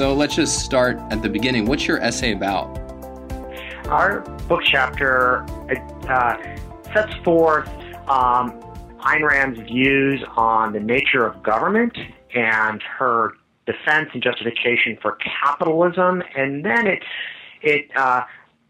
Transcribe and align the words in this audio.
So 0.00 0.14
let's 0.14 0.34
just 0.34 0.60
start 0.60 0.96
at 1.10 1.20
the 1.20 1.28
beginning. 1.28 1.66
What's 1.66 1.86
your 1.86 2.00
essay 2.00 2.32
about? 2.32 2.78
Our 3.88 4.20
book 4.48 4.62
chapter 4.64 5.44
uh, 6.08 6.36
sets 6.94 7.12
forth 7.22 7.68
um, 8.08 8.58
Ayn 9.00 9.28
Rand's 9.28 9.60
views 9.60 10.24
on 10.38 10.72
the 10.72 10.80
nature 10.80 11.26
of 11.26 11.42
government 11.42 11.98
and 12.34 12.82
her 12.82 13.32
defense 13.66 14.08
and 14.14 14.22
justification 14.22 14.96
for 15.02 15.18
capitalism, 15.44 16.22
and 16.34 16.64
then 16.64 16.86
it 16.86 17.02
it 17.60 17.90
uh, 17.94 18.22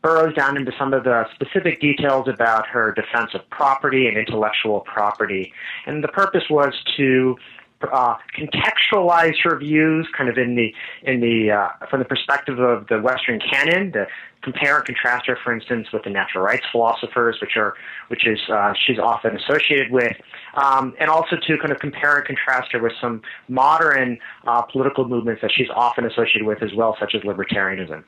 burrows 0.03 0.35
down 0.35 0.57
into 0.57 0.72
some 0.76 0.93
of 0.93 1.04
the 1.04 1.26
specific 1.32 1.81
details 1.81 2.26
about 2.26 2.67
her 2.67 2.93
defense 2.93 3.31
of 3.35 3.49
property 3.50 4.08
and 4.08 4.18
intellectual 4.18 4.81
property. 4.81 5.53
And 5.86 6.03
the 6.03 6.08
purpose 6.08 6.50
was 6.50 6.75
to 6.96 7.36
uh, 7.82 8.16
contextualize 8.36 9.34
her 9.43 9.58
views, 9.58 10.07
kind 10.16 10.29
of 10.29 10.38
in 10.38 10.54
the 10.54 10.75
in 11.02 11.21
the 11.21 11.50
uh, 11.50 11.86
from 11.86 12.00
the 12.00 12.04
perspective 12.04 12.58
of 12.58 12.86
the 12.88 13.00
Western 13.00 13.40
canon, 13.40 13.93
to 13.93 14.07
compare 14.43 14.79
and 14.79 14.86
contrast 14.86 15.26
her, 15.26 15.38
for 15.43 15.52
instance, 15.52 15.88
with 15.93 16.04
the 16.04 16.11
natural 16.11 16.44
rights 16.44 16.64
philosophers, 16.71 17.38
which 17.40 17.57
are 17.57 17.74
which 18.08 18.26
is 18.26 18.38
uh, 18.48 18.72
she's 18.86 18.98
often 18.98 19.36
associated 19.36 19.90
with, 19.90 20.16
um, 20.54 20.94
and 21.00 21.11
also 21.11 21.36
to 21.36 21.58
kind 21.58 21.72
of 21.72 21.79
compare 21.79 22.16
and 22.16 22.26
contrast 22.26 22.72
her 22.72 22.80
with 22.80 22.93
some 23.00 23.22
modern 23.48 24.18
uh, 24.46 24.62
political 24.62 25.08
movements 25.08 25.40
that 25.43 25.50
she's 25.54 25.71
often 25.74 26.04
associated 26.04 26.44
with 26.44 26.62
as 26.62 26.72
well, 26.74 26.96
such 26.99 27.14
as 27.14 27.22
libertarianism. 27.22 28.04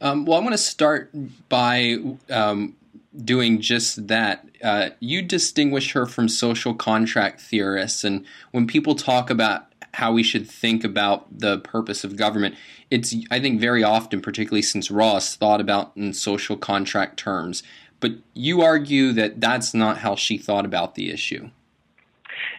Um, 0.00 0.24
well, 0.24 0.40
I 0.40 0.42
want 0.42 0.52
to 0.52 0.58
start 0.58 1.10
by 1.48 1.98
um, 2.28 2.74
doing 3.16 3.60
just 3.60 4.08
that. 4.08 4.46
Uh, 4.62 4.90
you 5.00 5.22
distinguish 5.22 5.92
her 5.92 6.06
from 6.06 6.28
social 6.28 6.74
contract 6.74 7.40
theorists, 7.40 8.04
and 8.04 8.24
when 8.50 8.66
people 8.66 8.94
talk 8.94 9.30
about 9.30 9.66
how 9.94 10.12
we 10.12 10.22
should 10.22 10.48
think 10.48 10.84
about 10.84 11.26
the 11.38 11.58
purpose 11.58 12.04
of 12.04 12.16
government, 12.16 12.54
it's 12.90 13.14
I 13.30 13.40
think 13.40 13.60
very 13.60 13.82
often, 13.82 14.20
particularly 14.20 14.62
since 14.62 14.88
Rawls, 14.88 15.36
thought 15.36 15.60
about 15.60 15.92
in 15.96 16.12
social 16.12 16.56
contract 16.56 17.18
terms. 17.18 17.62
But 18.00 18.12
you 18.34 18.62
argue 18.62 19.12
that 19.12 19.40
that's 19.40 19.74
not 19.74 19.98
how 19.98 20.16
she 20.16 20.36
thought 20.36 20.64
about 20.64 20.96
the 20.96 21.10
issue. 21.10 21.50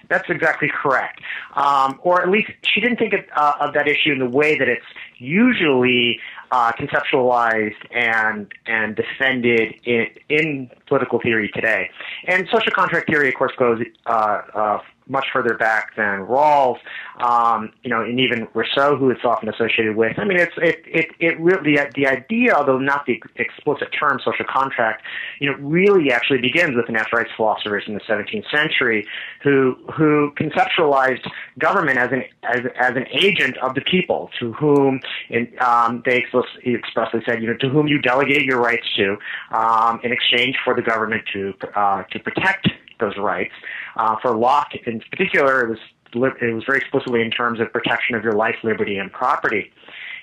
That's 0.10 0.30
exactly 0.30 0.70
correct. 0.70 1.22
Um, 1.56 2.00
or 2.02 2.22
at 2.22 2.30
least 2.30 2.52
she 2.64 2.80
didn't 2.80 2.98
think 2.98 3.14
of, 3.14 3.22
uh, 3.36 3.54
of, 3.60 3.73
that 3.73 3.88
issue 3.88 4.12
in 4.12 4.20
the 4.20 4.30
way 4.30 4.58
that 4.58 4.67
it's 4.67 4.86
usually 5.24 6.20
uh, 6.52 6.72
conceptualized 6.74 7.76
and 7.92 8.52
and 8.66 8.96
defended 8.96 9.74
in, 9.86 10.08
in 10.30 10.70
political 10.88 11.20
theory 11.20 11.50
today. 11.54 11.90
And 12.28 12.48
social 12.52 12.72
contract 12.72 13.10
theory, 13.10 13.30
of 13.30 13.36
course, 13.36 13.54
goes 13.58 13.82
uh, 14.06 14.42
uh 14.54 14.80
much 15.08 15.28
further 15.32 15.56
back 15.56 15.96
than 15.96 16.26
Rawls, 16.26 16.78
um, 17.20 17.72
you 17.84 17.90
know, 17.90 18.02
and 18.02 18.20
even 18.20 18.48
Rousseau, 18.54 18.96
who 18.96 19.10
it's 19.10 19.23
often 19.23 19.50
associated 19.50 19.95
with. 19.95 20.18
I 20.18 20.26
mean, 20.26 20.40
it's 20.40 20.54
it 20.58 20.84
it 20.86 21.08
it 21.20 21.40
really 21.40 21.76
the 21.76 21.90
the 21.95 22.08
idea, 22.08 22.54
although 22.54 22.80
not 22.80 23.06
the 23.06 23.22
explicit 23.36 23.90
term 23.98 24.20
social 24.23 24.45
contract, 24.45 25.04
you 25.40 25.50
know, 25.50 25.58
really 25.60 26.12
actually 26.12 26.40
begins 26.40 26.76
with 26.76 26.88
the 26.88 26.92
natural 26.92 27.22
rights 27.22 27.32
philosophers 27.36 27.84
in 27.88 27.94
the 27.94 28.02
17th 28.02 28.50
century, 28.50 29.06
who 29.42 29.76
who 29.95 30.32
conceptualized 30.38 31.28
government 31.60 31.98
as 31.98 32.12
an 32.12 32.23
as 32.44 32.62
as 32.80 32.95
an 32.95 33.06
agent 33.12 33.58
of 33.58 33.76
the 33.76 33.82
people, 33.82 34.30
to 34.40 34.54
whom 34.54 35.00
in, 35.30 35.52
um, 35.60 36.02
they 36.06 36.26
expressly 36.66 37.22
said, 37.26 37.42
you 37.42 37.48
know, 37.48 37.58
to 37.58 37.70
whom 37.70 37.88
you 37.88 38.00
delegate 38.00 38.44
your 38.44 38.60
rights 38.60 38.88
to, 38.95 39.17
um, 39.52 40.00
in 40.04 40.12
exchange 40.12 40.58
for 40.64 40.73
the 40.73 40.82
government 40.82 41.23
to 41.34 41.54
uh, 41.76 42.04
to 42.04 42.20
protect 42.20 42.70
those 43.00 43.17
rights. 43.17 43.54
Uh, 43.95 44.16
for 44.22 44.36
Locke, 44.36 44.73
in 44.86 45.02
particular, 45.11 45.61
it 45.61 45.69
was 45.69 45.80
it 46.16 46.53
was 46.53 46.63
very 46.66 46.80
explicitly 46.80 47.22
in 47.22 47.31
terms 47.31 47.59
of 47.59 47.72
protection 47.73 48.16
of 48.16 48.23
your 48.23 48.33
life, 48.33 48.55
liberty, 48.63 48.97
and 48.97 49.11
property. 49.11 49.72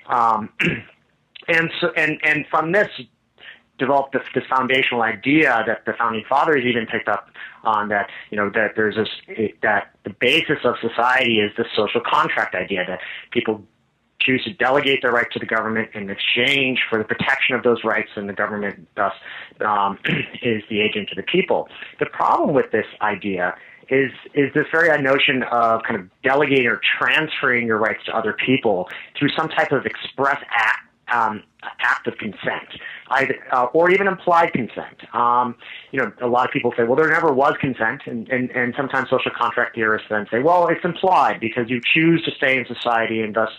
Um, 0.06 0.50
and 1.48 1.70
so, 1.80 1.90
and 1.96 2.18
and 2.22 2.46
from 2.48 2.72
this 2.72 2.88
developed 3.78 4.12
this, 4.12 4.22
this 4.34 4.44
foundational 4.48 5.02
idea 5.02 5.64
that 5.66 5.84
the 5.86 5.94
founding 5.94 6.22
fathers 6.28 6.64
even 6.64 6.86
picked 6.86 7.08
up 7.08 7.30
on 7.64 7.88
that 7.88 8.08
you 8.30 8.36
know 8.36 8.50
that 8.50 8.72
there's 8.76 8.94
this 8.94 9.08
that 9.62 9.90
the 10.04 10.10
basis 10.10 10.58
of 10.64 10.74
society 10.80 11.40
is 11.40 11.50
the 11.56 11.64
social 11.74 12.00
contract 12.00 12.54
idea 12.54 12.84
that 12.86 13.00
people 13.32 13.64
choose 14.20 14.44
to 14.44 14.52
delegate 14.52 15.02
their 15.02 15.12
rights 15.12 15.32
to 15.32 15.38
the 15.38 15.46
government 15.46 15.90
in 15.94 16.10
exchange 16.10 16.80
for 16.88 16.98
the 16.98 17.04
protection 17.04 17.54
of 17.54 17.62
those 17.62 17.82
rights, 17.84 18.10
and 18.16 18.28
the 18.28 18.32
government 18.32 18.88
thus 18.96 19.14
um, 19.64 19.98
is 20.42 20.62
the 20.68 20.80
agent 20.80 21.10
of 21.10 21.16
the 21.16 21.22
people. 21.22 21.68
The 21.98 22.06
problem 22.06 22.54
with 22.54 22.70
this 22.72 22.86
idea 23.00 23.54
is 23.88 24.12
is 24.34 24.52
this 24.54 24.66
very 24.70 24.90
notion 25.02 25.42
of 25.50 25.82
kind 25.82 25.98
of 25.98 26.08
delegating 26.22 26.66
or 26.66 26.80
transferring 26.98 27.66
your 27.66 27.78
rights 27.78 28.04
to 28.06 28.16
other 28.16 28.32
people 28.32 28.88
through 29.18 29.30
some 29.36 29.48
type 29.48 29.72
of 29.72 29.84
express 29.84 30.38
act 30.50 30.86
um, 31.12 31.42
act 31.80 32.06
of 32.06 32.16
consent, 32.18 32.68
either, 33.08 33.34
uh, 33.52 33.64
or 33.72 33.90
even 33.90 34.06
implied 34.06 34.52
consent. 34.52 35.02
Um, 35.12 35.56
you 35.90 36.00
know, 36.00 36.12
a 36.20 36.26
lot 36.26 36.46
of 36.46 36.52
people 36.52 36.72
say, 36.76 36.84
well, 36.84 36.96
there 36.96 37.08
never 37.08 37.32
was 37.32 37.54
consent, 37.60 38.02
and, 38.06 38.28
and, 38.28 38.50
and 38.50 38.74
sometimes 38.76 39.10
social 39.10 39.32
contract 39.36 39.74
theorists 39.74 40.06
then 40.08 40.26
say, 40.30 40.40
well, 40.40 40.68
it's 40.68 40.84
implied 40.84 41.40
because 41.40 41.68
you 41.68 41.80
choose 41.82 42.22
to 42.24 42.30
stay 42.32 42.58
in 42.58 42.64
society, 42.66 43.20
and 43.20 43.34
thus 43.34 43.50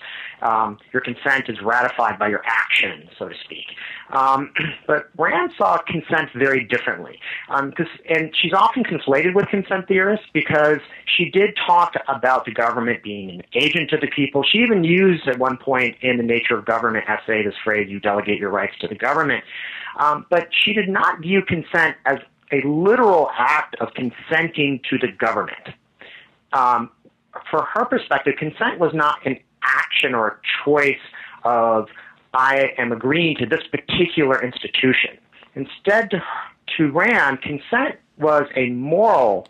um, 0.41 0.77
your 0.93 1.01
consent 1.01 1.49
is 1.49 1.61
ratified 1.61 2.17
by 2.17 2.29
your 2.29 2.41
action, 2.45 3.09
so 3.17 3.29
to 3.29 3.35
speak. 3.43 3.65
Um, 4.11 4.53
but 4.87 5.09
Rand 5.17 5.53
saw 5.57 5.77
consent 5.79 6.29
very 6.35 6.63
differently, 6.63 7.19
um, 7.49 7.73
and 8.09 8.35
she's 8.39 8.53
often 8.53 8.83
conflated 8.83 9.35
with 9.35 9.47
consent 9.47 9.87
theorists 9.87 10.25
because 10.33 10.79
she 11.05 11.29
did 11.29 11.57
talk 11.65 11.93
about 12.07 12.45
the 12.45 12.51
government 12.51 13.03
being 13.03 13.29
an 13.29 13.41
agent 13.53 13.91
of 13.93 14.01
the 14.01 14.07
people. 14.07 14.43
She 14.43 14.59
even 14.59 14.83
used 14.83 15.27
at 15.27 15.37
one 15.39 15.57
point 15.57 15.97
in 16.01 16.17
the 16.17 16.23
Nature 16.23 16.57
of 16.57 16.65
Government 16.65 17.05
essay 17.07 17.43
this 17.43 17.55
phrase, 17.63 17.89
you 17.89 17.99
delegate 17.99 18.39
your 18.39 18.49
rights 18.49 18.73
to 18.81 18.87
the 18.87 18.95
government. 18.95 19.43
Um, 19.99 20.25
but 20.29 20.47
she 20.63 20.73
did 20.73 20.89
not 20.89 21.21
view 21.21 21.41
consent 21.41 21.97
as 22.05 22.19
a 22.51 22.65
literal 22.67 23.29
act 23.37 23.75
of 23.79 23.89
consenting 23.93 24.79
to 24.89 24.97
the 24.97 25.07
government. 25.07 25.69
Um, 26.53 26.89
for 27.49 27.65
her 27.73 27.85
perspective, 27.85 28.35
consent 28.37 28.79
was 28.79 28.93
not 28.93 29.25
an 29.25 29.37
action 29.63 30.13
or 30.13 30.27
a 30.27 30.37
choice 30.63 30.99
of 31.43 31.87
I 32.33 32.71
am 32.77 32.91
agreeing 32.91 33.35
to 33.37 33.45
this 33.45 33.61
particular 33.71 34.43
institution. 34.43 35.17
Instead, 35.55 36.11
to, 36.77 36.91
Rand, 36.91 37.41
consent 37.41 37.95
was 38.17 38.43
a 38.55 38.69
moral 38.69 39.47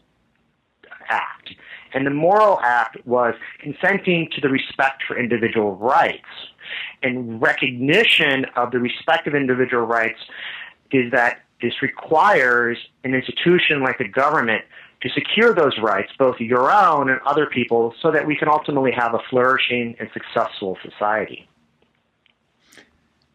act. 1.10 1.54
And 1.94 2.06
the 2.06 2.12
moral 2.12 2.60
act 2.64 2.98
was 3.06 3.36
consenting 3.60 4.30
to 4.34 4.42
the 4.42 4.50
respect 4.50 5.04
for 5.08 5.20
individual 5.20 5.76
rights. 5.76 6.26
And 7.04 7.42
recognition 7.42 8.46
of 8.56 8.72
the 8.72 8.80
respect 8.80 9.28
of 9.28 9.36
individual 9.36 9.84
rights 9.84 10.20
is 10.92 11.12
that 11.12 11.42
this 11.62 11.82
requires 11.82 12.78
an 13.04 13.14
institution 13.14 13.84
like 13.84 13.98
the 13.98 14.08
government 14.08 14.64
to 15.02 15.10
secure 15.10 15.54
those 15.54 15.78
rights, 15.82 16.12
both 16.18 16.40
your 16.40 16.72
own 16.72 17.10
and 17.10 17.20
other 17.26 17.46
people, 17.46 17.94
so 18.02 18.12
that 18.12 18.26
we 18.26 18.36
can 18.36 18.48
ultimately 18.48 18.92
have 18.92 19.14
a 19.14 19.20
flourishing 19.30 19.96
and 20.00 20.10
successful 20.14 20.78
society. 20.84 21.48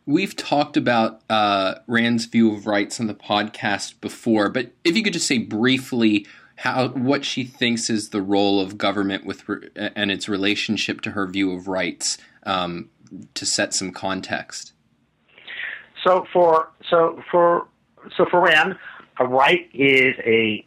We've 0.06 0.37
talked 0.37 0.77
about 0.77 1.22
uh, 1.28 1.77
Rand's 1.88 2.27
view 2.27 2.54
of 2.54 2.66
rights 2.66 3.00
on 3.00 3.09
the 3.09 3.15
podcast 3.15 4.00
before, 4.00 4.49
but 4.49 4.71
if 4.84 4.97
you 4.97 5.03
could 5.03 5.12
just 5.12 5.27
say 5.27 5.38
briefly 5.38 6.27
how 6.56 6.88
what 6.88 7.25
she 7.25 7.44
thinks 7.44 7.91
is 7.91 8.10
the 8.10 8.22
role 8.22 8.60
of 8.60 8.78
government 8.78 9.27
with 9.27 9.48
re- 9.48 9.69
and 9.75 10.10
its 10.10 10.28
relationship 10.28 11.00
to 11.03 11.10
her 11.10 11.27
view 11.27 11.53
of 11.53 11.66
rights, 11.66 12.19
um, 12.44 12.88
to 13.34 13.44
set 13.44 13.75
some 13.75 13.91
context. 13.91 14.72
So 16.04 16.27
for 16.33 16.71
so 16.88 17.21
for 17.31 17.66
so 18.16 18.27
for 18.31 18.41
Rand, 18.41 18.77
a 19.19 19.27
right 19.27 19.69
is 19.75 20.15
a 20.25 20.65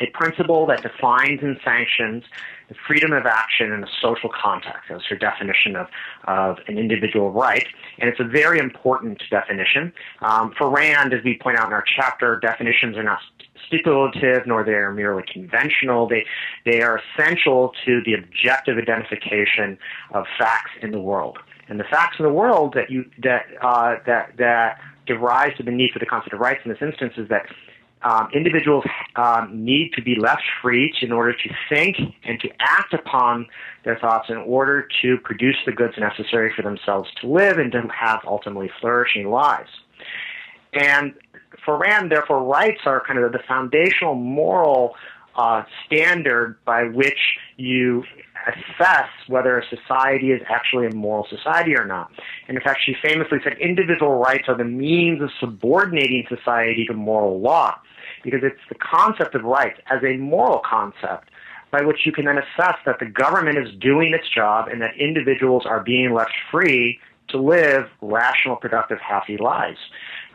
a 0.00 0.06
principle 0.06 0.66
that 0.66 0.82
defines 0.82 1.40
and 1.42 1.58
sanctions 1.62 2.24
the 2.68 2.74
freedom 2.86 3.12
of 3.12 3.26
action 3.26 3.70
in 3.72 3.84
a 3.84 3.86
social 4.00 4.30
context. 4.30 4.84
That's 4.88 5.04
her 5.06 5.16
definition 5.16 5.76
of, 5.76 5.88
of 6.24 6.58
an 6.66 6.78
individual 6.78 7.30
right. 7.30 7.66
And 7.98 8.08
it's 8.08 8.18
a 8.18 8.24
very 8.24 8.58
important 8.58 9.22
definition. 9.30 9.92
Um, 10.22 10.54
for 10.56 10.70
Rand, 10.70 11.12
as 11.12 11.22
we 11.22 11.38
point 11.38 11.58
out 11.58 11.66
in 11.66 11.72
our 11.74 11.84
chapter, 11.84 12.38
definitions 12.40 12.96
are 12.96 13.02
not 13.02 13.18
stipulative 13.66 14.46
nor 14.46 14.64
they 14.64 14.72
are 14.72 14.92
merely 14.92 15.24
conventional. 15.30 16.08
They, 16.08 16.24
they 16.64 16.80
are 16.80 16.98
essential 16.98 17.72
to 17.84 18.00
the 18.06 18.14
objective 18.14 18.78
identification 18.78 19.76
of 20.12 20.24
facts 20.38 20.70
in 20.80 20.90
the 20.90 21.00
world. 21.00 21.38
And 21.68 21.78
the 21.78 21.84
facts 21.84 22.16
in 22.18 22.24
the 22.24 22.32
world 22.32 22.72
that, 22.74 22.90
you, 22.90 23.04
that, 23.22 23.44
uh, 23.60 23.96
that, 24.06 24.36
that 24.38 24.78
rise 25.20 25.54
to 25.58 25.62
the 25.62 25.70
need 25.70 25.90
for 25.92 25.98
the 25.98 26.06
concept 26.06 26.32
of 26.32 26.40
rights 26.40 26.60
in 26.64 26.70
this 26.70 26.80
instance 26.80 27.14
is 27.18 27.28
that 27.28 27.46
um, 28.04 28.28
individuals 28.34 28.84
um, 29.16 29.64
need 29.64 29.92
to 29.94 30.02
be 30.02 30.16
left 30.16 30.42
free 30.60 30.92
to, 30.98 31.06
in 31.06 31.12
order 31.12 31.32
to 31.32 31.50
think 31.68 31.96
and 32.24 32.40
to 32.40 32.48
act 32.60 32.92
upon 32.92 33.46
their 33.84 33.98
thoughts 33.98 34.28
in 34.28 34.38
order 34.38 34.88
to 35.02 35.18
produce 35.18 35.56
the 35.66 35.72
goods 35.72 35.94
necessary 35.98 36.52
for 36.54 36.62
themselves 36.62 37.08
to 37.20 37.26
live 37.26 37.58
and 37.58 37.72
to 37.72 37.82
have 37.88 38.20
ultimately 38.26 38.70
flourishing 38.80 39.28
lives. 39.28 39.70
And 40.72 41.14
for 41.64 41.78
Rand, 41.78 42.10
therefore, 42.10 42.42
rights 42.44 42.80
are 42.86 43.02
kind 43.06 43.18
of 43.18 43.32
the 43.32 43.40
foundational 43.46 44.14
moral 44.14 44.94
uh, 45.36 45.62
standard 45.86 46.62
by 46.64 46.84
which 46.84 47.38
you 47.56 48.04
assess 48.46 49.08
whether 49.28 49.58
a 49.58 49.64
society 49.68 50.32
is 50.32 50.42
actually 50.48 50.86
a 50.86 50.94
moral 50.94 51.26
society 51.28 51.76
or 51.76 51.84
not. 51.84 52.10
And 52.48 52.56
in 52.56 52.62
fact, 52.62 52.80
she 52.84 52.94
famously 53.02 53.38
said 53.42 53.56
individual 53.58 54.18
rights 54.18 54.44
are 54.48 54.56
the 54.56 54.64
means 54.64 55.22
of 55.22 55.30
subordinating 55.40 56.26
society 56.28 56.84
to 56.86 56.94
moral 56.94 57.40
law, 57.40 57.78
because 58.22 58.40
it's 58.42 58.60
the 58.68 58.74
concept 58.74 59.34
of 59.34 59.42
rights 59.44 59.80
as 59.90 60.02
a 60.04 60.16
moral 60.16 60.60
concept 60.64 61.30
by 61.70 61.82
which 61.82 62.04
you 62.04 62.12
can 62.12 62.26
then 62.26 62.38
assess 62.38 62.76
that 62.84 62.98
the 62.98 63.06
government 63.06 63.58
is 63.58 63.74
doing 63.80 64.12
its 64.12 64.28
job 64.28 64.68
and 64.68 64.82
that 64.82 64.94
individuals 64.96 65.64
are 65.66 65.80
being 65.80 66.12
left 66.12 66.32
free 66.50 67.00
to 67.28 67.38
live 67.38 67.88
rational, 68.02 68.56
productive, 68.56 68.98
happy 69.00 69.38
lives. 69.38 69.78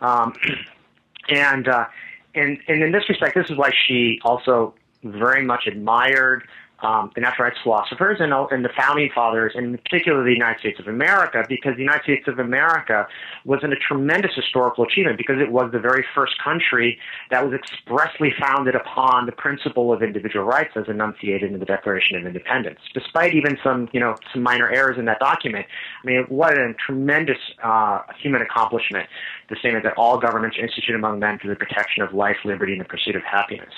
Um, 0.02 0.34
and, 1.30 1.68
uh, 1.68 1.86
and, 2.34 2.58
and 2.68 2.84
in 2.84 2.92
this 2.92 3.08
respect, 3.08 3.36
this 3.36 3.50
is 3.50 3.58
why 3.58 3.72
she 3.88 4.20
also 4.24 4.74
very 5.04 5.44
much 5.44 5.68
admired 5.68 6.48
um, 6.82 7.12
the 7.16 7.22
natural 7.22 7.48
rights 7.48 7.60
philosophers 7.64 8.18
and, 8.20 8.32
and 8.52 8.64
the 8.64 8.70
founding 8.78 9.10
fathers, 9.14 9.54
and 9.56 9.66
in 9.66 9.78
particular 9.78 10.24
the 10.24 10.32
United 10.32 10.60
States 10.60 10.80
of 10.80 10.88
America, 10.88 11.44
because 11.50 11.76
the 11.76 11.82
United 11.82 12.04
States 12.04 12.28
of 12.28 12.40
America 12.40 13.08
was 13.46 13.62
in 13.64 13.74
a 13.74 13.76
tremendous 13.76 14.32
historical 14.36 14.84
achievement 14.84 15.18
because 15.18 15.40
it 15.40 15.52
was 15.52 15.72
the 15.72 15.80
very 15.80 16.06
first 16.14 16.34
country 16.44 17.00
that 17.32 17.44
was 17.44 17.54
expressly 17.54 18.34
founded 18.40 18.76
upon 18.76 19.26
the 19.26 19.32
principle 19.32 19.92
of 19.92 20.04
individual 20.04 20.46
rights 20.46 20.72
as 20.76 20.86
enunciated 20.88 21.52
in 21.52 21.60
the 21.60 21.66
Declaration 21.66 22.18
of 22.18 22.26
Independence. 22.26 22.80
Despite 22.94 23.34
even 23.34 23.58
some, 23.64 23.90
you 23.92 24.00
know, 24.00 24.16
some 24.32 24.44
minor 24.44 24.70
errors 24.70 24.98
in 24.98 25.06
that 25.06 25.20
document, 25.20 25.66
I 26.04 26.08
mean, 26.08 26.26
what 26.30 26.58
a 26.58 26.74
tremendous 26.74 27.38
uh, 27.64 28.02
human 28.22 28.42
accomplishment. 28.42 29.08
The 29.50 29.56
statement 29.56 29.84
that 29.86 29.94
all 29.98 30.18
governments 30.20 30.58
are 30.58 30.62
instituted 30.62 30.96
among 30.96 31.20
men 31.20 31.40
for 31.40 31.48
the 31.48 31.56
protection 31.56 32.04
of 32.04 32.14
life, 32.14 32.38
liberty, 32.46 32.74
and 32.74 32.82
the 32.82 32.86
pursuit 32.86 33.16
of 33.16 33.24
happiness. 33.24 33.74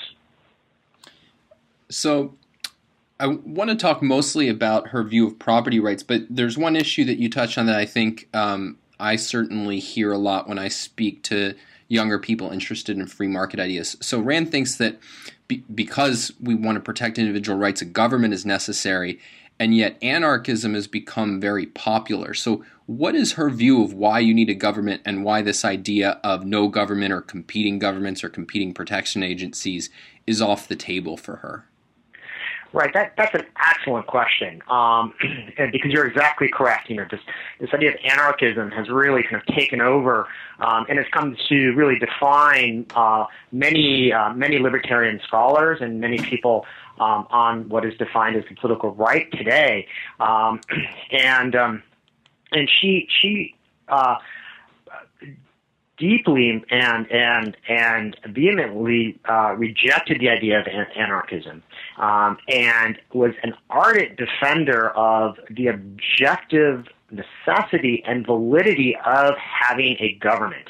So 1.88 2.34
I 3.20 3.26
want 3.26 3.68
to 3.68 3.76
talk 3.76 4.02
mostly 4.02 4.48
about 4.48 4.88
her 4.88 5.04
view 5.04 5.26
of 5.26 5.38
property 5.38 5.78
rights, 5.78 6.02
but 6.02 6.22
there's 6.30 6.56
one 6.56 6.74
issue 6.74 7.04
that 7.04 7.18
you 7.18 7.28
touched 7.28 7.58
on 7.58 7.66
that 7.66 7.76
I 7.76 7.84
think 7.84 8.28
um, 8.32 8.78
I 8.98 9.16
certainly 9.16 9.78
hear 9.78 10.10
a 10.10 10.18
lot 10.18 10.48
when 10.48 10.58
I 10.58 10.68
speak 10.68 11.22
to 11.24 11.54
younger 11.88 12.18
people 12.18 12.50
interested 12.50 12.96
in 12.96 13.06
free 13.06 13.28
market 13.28 13.60
ideas. 13.60 13.96
So 14.00 14.20
Rand 14.20 14.50
thinks 14.50 14.76
that 14.76 14.98
be- 15.48 15.64
because 15.74 16.32
we 16.40 16.54
want 16.54 16.76
to 16.76 16.80
protect 16.80 17.18
individual 17.18 17.58
rights, 17.58 17.82
a 17.82 17.84
government 17.84 18.32
is 18.32 18.46
necessary, 18.46 19.18
and 19.58 19.76
yet 19.76 19.98
anarchism 20.00 20.72
has 20.72 20.86
become 20.86 21.40
very 21.40 21.66
popular. 21.66 22.32
So, 22.32 22.64
what 22.86 23.14
is 23.14 23.32
her 23.32 23.50
view 23.50 23.84
of 23.84 23.92
why 23.92 24.18
you 24.18 24.34
need 24.34 24.50
a 24.50 24.54
government 24.54 25.02
and 25.04 25.22
why 25.22 25.42
this 25.42 25.64
idea 25.64 26.18
of 26.24 26.44
no 26.44 26.66
government 26.66 27.12
or 27.12 27.20
competing 27.20 27.78
governments 27.78 28.24
or 28.24 28.28
competing 28.28 28.74
protection 28.74 29.22
agencies 29.22 29.90
is 30.26 30.42
off 30.42 30.66
the 30.66 30.74
table 30.74 31.16
for 31.16 31.36
her? 31.36 31.66
Right, 32.72 32.94
that 32.94 33.14
that's 33.16 33.34
an 33.34 33.46
excellent 33.60 34.06
question, 34.06 34.62
um, 34.68 35.12
and 35.58 35.72
because 35.72 35.90
you're 35.90 36.06
exactly 36.06 36.48
correct. 36.48 36.88
You 36.88 36.96
know, 36.96 37.06
this 37.10 37.18
this 37.58 37.70
idea 37.74 37.90
of 37.90 37.96
anarchism 38.04 38.70
has 38.70 38.88
really 38.88 39.24
kind 39.24 39.36
of 39.36 39.46
taken 39.46 39.80
over, 39.80 40.28
um, 40.60 40.86
and 40.88 40.96
has 40.96 41.06
come 41.12 41.36
to 41.48 41.72
really 41.72 41.98
define 41.98 42.86
uh, 42.94 43.26
many 43.50 44.12
uh, 44.12 44.32
many 44.34 44.60
libertarian 44.60 45.20
scholars 45.26 45.78
and 45.80 46.00
many 46.00 46.18
people 46.18 46.64
um, 47.00 47.26
on 47.30 47.68
what 47.68 47.84
is 47.84 47.96
defined 47.98 48.36
as 48.36 48.44
the 48.48 48.54
political 48.54 48.94
right 48.94 49.28
today. 49.32 49.88
Um, 50.20 50.60
and 51.10 51.56
um, 51.56 51.82
and 52.52 52.70
she 52.70 53.08
she. 53.20 53.56
Uh, 53.88 54.14
deeply 56.00 56.64
and 56.70 57.10
and 57.12 57.56
and 57.68 58.16
vehemently 58.30 59.20
uh, 59.28 59.54
rejected 59.56 60.18
the 60.20 60.28
idea 60.28 60.58
of 60.58 60.66
an- 60.66 60.86
anarchism, 60.96 61.62
um, 61.98 62.38
and 62.48 62.98
was 63.12 63.32
an 63.42 63.52
ardent 63.68 64.16
defender 64.16 64.90
of 64.96 65.36
the 65.50 65.68
objective 65.68 66.86
necessity 67.10 68.02
and 68.06 68.26
validity 68.26 68.96
of 69.04 69.34
having 69.36 69.96
a 70.00 70.14
government. 70.20 70.68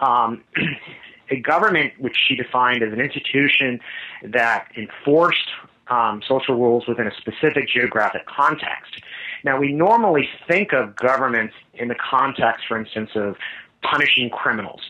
Um, 0.00 0.44
a 1.30 1.40
government, 1.40 1.92
which 1.98 2.16
she 2.28 2.34
defined 2.34 2.82
as 2.82 2.92
an 2.92 3.00
institution 3.00 3.80
that 4.24 4.66
enforced 4.76 5.48
um, 5.88 6.22
social 6.26 6.56
rules 6.56 6.86
within 6.86 7.06
a 7.06 7.14
specific 7.14 7.68
geographic 7.68 8.26
context. 8.26 9.02
Now, 9.44 9.58
we 9.58 9.72
normally 9.72 10.28
think 10.48 10.72
of 10.72 10.96
governments 10.96 11.54
in 11.74 11.88
the 11.88 11.94
context, 11.94 12.66
for 12.68 12.78
instance, 12.78 13.10
of 13.14 13.36
punishing 13.82 14.30
criminals 14.30 14.80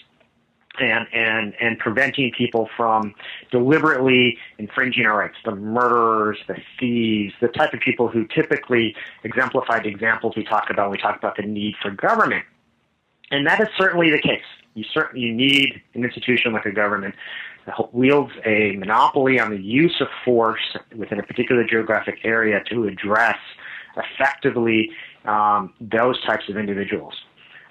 and 0.78 1.06
and 1.12 1.54
and 1.60 1.78
preventing 1.78 2.30
people 2.36 2.68
from 2.76 3.14
deliberately 3.50 4.38
infringing 4.58 5.06
our 5.06 5.18
rights. 5.18 5.36
The 5.44 5.54
murderers, 5.54 6.38
the 6.46 6.56
thieves, 6.78 7.34
the 7.40 7.48
type 7.48 7.74
of 7.74 7.80
people 7.80 8.08
who 8.08 8.26
typically 8.26 8.94
exemplify 9.24 9.80
the 9.80 9.88
examples 9.88 10.34
we 10.36 10.44
talk 10.44 10.70
about. 10.70 10.90
When 10.90 10.98
we 10.98 11.02
talk 11.02 11.16
about 11.16 11.36
the 11.36 11.42
need 11.42 11.74
for 11.82 11.90
government, 11.90 12.44
and 13.30 13.46
that 13.46 13.60
is 13.60 13.68
certainly 13.76 14.10
the 14.10 14.20
case. 14.20 14.44
You 14.74 14.84
certainly 14.94 15.26
you 15.26 15.34
need 15.34 15.82
an 15.94 16.04
institution 16.04 16.52
like 16.52 16.66
a 16.66 16.72
government 16.72 17.14
that 17.66 17.94
wields 17.94 18.32
a 18.44 18.76
monopoly 18.76 19.38
on 19.38 19.50
the 19.50 19.60
use 19.60 20.00
of 20.00 20.08
force 20.24 20.76
within 20.96 21.18
a 21.18 21.22
particular 21.22 21.64
geographic 21.64 22.20
area 22.24 22.62
to 22.70 22.86
address 22.86 23.38
effectively 23.96 24.90
um, 25.24 25.74
those 25.80 26.20
types 26.24 26.48
of 26.48 26.56
individuals. 26.56 27.14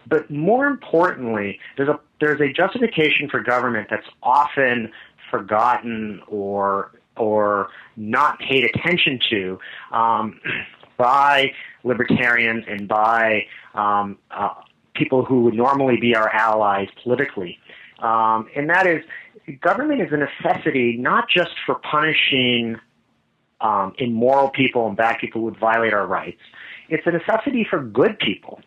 But 0.10 0.30
more 0.32 0.66
importantly, 0.68 1.60
there's 1.78 1.90
a 1.90 2.00
there's 2.20 2.42
a 2.42 2.52
justification 2.52 3.30
for 3.30 3.42
government 3.42 3.88
that's 3.90 4.08
often 4.24 4.92
forgotten 5.30 6.22
or 6.28 6.92
or 7.16 7.70
not 7.96 8.40
paid 8.40 8.64
attention 8.64 9.20
to 9.30 9.60
um, 9.92 10.40
by 10.98 11.52
libertarians 11.84 12.66
and 12.68 12.88
by 12.88 13.46
um, 13.74 14.18
uh, 14.32 14.50
people 14.96 15.24
who 15.24 15.44
would 15.44 15.54
normally 15.54 15.98
be 15.98 16.16
our 16.16 16.30
allies 16.30 16.88
politically. 17.04 17.58
Um, 18.00 18.48
and 18.56 18.70
that 18.70 18.88
is, 18.88 19.04
government 19.62 20.02
is 20.02 20.10
a 20.12 20.18
necessity 20.18 20.98
not 20.98 21.30
just 21.30 21.52
for 21.66 21.76
punishing 21.76 22.78
um, 23.62 23.94
immoral 23.98 24.50
people 24.50 24.88
and 24.88 24.96
bad 24.96 25.18
people 25.20 25.42
who 25.42 25.46
would 25.46 25.60
violate 25.60 25.94
our 25.94 26.08
rights. 26.08 26.40
It's 26.90 27.06
a 27.06 27.12
necessity 27.12 27.68
for 27.70 27.84
good 27.84 28.18
people. 28.20 28.62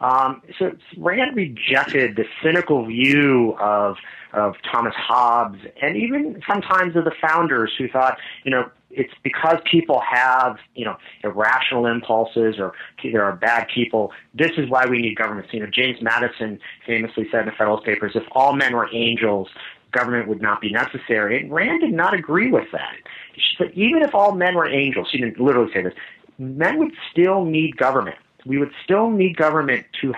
Um, 0.00 0.42
so 0.58 0.72
Rand 0.98 1.36
rejected 1.36 2.16
the 2.16 2.24
cynical 2.42 2.86
view 2.86 3.56
of 3.58 3.96
of 4.32 4.54
Thomas 4.70 4.94
Hobbes 4.94 5.58
and 5.80 5.96
even 5.96 6.42
sometimes 6.46 6.94
of 6.94 7.04
the 7.04 7.12
founders 7.22 7.72
who 7.78 7.88
thought, 7.88 8.18
you 8.44 8.50
know, 8.50 8.70
it's 8.90 9.12
because 9.22 9.58
people 9.70 10.00
have, 10.00 10.58
you 10.74 10.84
know, 10.84 10.96
irrational 11.24 11.86
impulses 11.86 12.56
or 12.58 12.72
there 13.02 13.24
are 13.24 13.34
bad 13.34 13.68
people. 13.74 14.12
This 14.34 14.52
is 14.58 14.68
why 14.68 14.86
we 14.86 14.98
need 14.98 15.16
governments. 15.16 15.52
You 15.52 15.60
know, 15.60 15.66
James 15.66 16.02
Madison 16.02 16.58
famously 16.86 17.26
said 17.30 17.40
in 17.40 17.46
the 17.46 17.52
Federalist 17.52 17.84
Papers, 17.84 18.12
if 18.14 18.24
all 18.32 18.54
men 18.54 18.74
were 18.74 18.88
angels, 18.92 19.48
government 19.92 20.28
would 20.28 20.42
not 20.42 20.60
be 20.60 20.70
necessary. 20.70 21.40
And 21.40 21.52
Rand 21.52 21.80
did 21.80 21.92
not 21.92 22.12
agree 22.12 22.50
with 22.50 22.70
that. 22.72 22.94
She 23.34 23.56
said, 23.56 23.72
even 23.74 24.02
if 24.02 24.14
all 24.14 24.32
men 24.32 24.54
were 24.54 24.68
angels, 24.68 25.08
she 25.10 25.18
didn't 25.18 25.40
literally 25.40 25.72
say 25.72 25.82
this, 25.82 25.94
men 26.38 26.78
would 26.78 26.92
still 27.10 27.44
need 27.44 27.76
government 27.76 28.16
we 28.46 28.58
would 28.58 28.72
still 28.82 29.10
need 29.10 29.36
government 29.36 29.86
to 30.00 30.14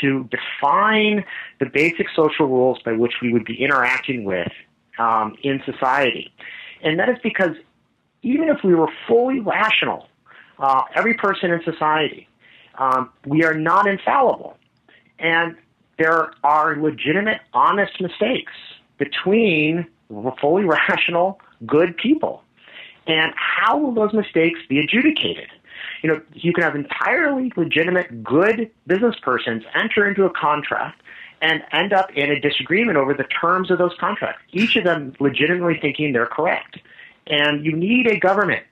to 0.00 0.28
define 0.30 1.24
the 1.60 1.66
basic 1.66 2.06
social 2.14 2.46
rules 2.46 2.80
by 2.82 2.92
which 2.92 3.14
we 3.20 3.32
would 3.32 3.44
be 3.44 3.62
interacting 3.62 4.24
with 4.24 4.50
um, 4.98 5.36
in 5.42 5.62
society, 5.64 6.32
and 6.82 6.98
that 6.98 7.08
is 7.08 7.18
because 7.22 7.56
even 8.22 8.48
if 8.48 8.62
we 8.64 8.74
were 8.74 8.88
fully 9.06 9.40
rational, 9.40 10.08
uh, 10.58 10.82
every 10.94 11.14
person 11.14 11.50
in 11.50 11.62
society, 11.64 12.28
um, 12.78 13.10
we 13.26 13.44
are 13.44 13.54
not 13.54 13.86
infallible, 13.86 14.56
and 15.18 15.56
there 15.98 16.32
are 16.42 16.76
legitimate, 16.76 17.40
honest 17.52 18.00
mistakes 18.00 18.52
between 18.98 19.86
fully 20.40 20.64
rational, 20.88 21.40
good 21.66 21.96
people. 21.96 22.42
And 23.06 23.32
how 23.36 23.78
will 23.78 23.92
those 23.92 24.12
mistakes 24.12 24.60
be 24.68 24.78
adjudicated? 24.78 25.48
You 26.02 26.08
know, 26.08 26.20
you 26.34 26.52
can 26.52 26.64
have 26.64 26.74
entirely 26.74 27.52
legitimate, 27.56 28.22
good 28.24 28.70
business 28.86 29.14
persons 29.22 29.62
enter 29.74 30.06
into 30.06 30.24
a 30.24 30.30
contract 30.30 31.00
and 31.40 31.62
end 31.72 31.92
up 31.92 32.10
in 32.14 32.30
a 32.30 32.40
disagreement 32.40 32.98
over 32.98 33.14
the 33.14 33.24
terms 33.24 33.70
of 33.70 33.78
those 33.78 33.92
contracts, 33.98 34.42
each 34.52 34.76
of 34.76 34.84
them 34.84 35.14
legitimately 35.18 35.78
thinking 35.80 36.12
they're 36.12 36.26
correct. 36.26 36.78
And 37.26 37.64
you 37.64 37.74
need 37.74 38.06
a 38.08 38.18
government 38.18 38.64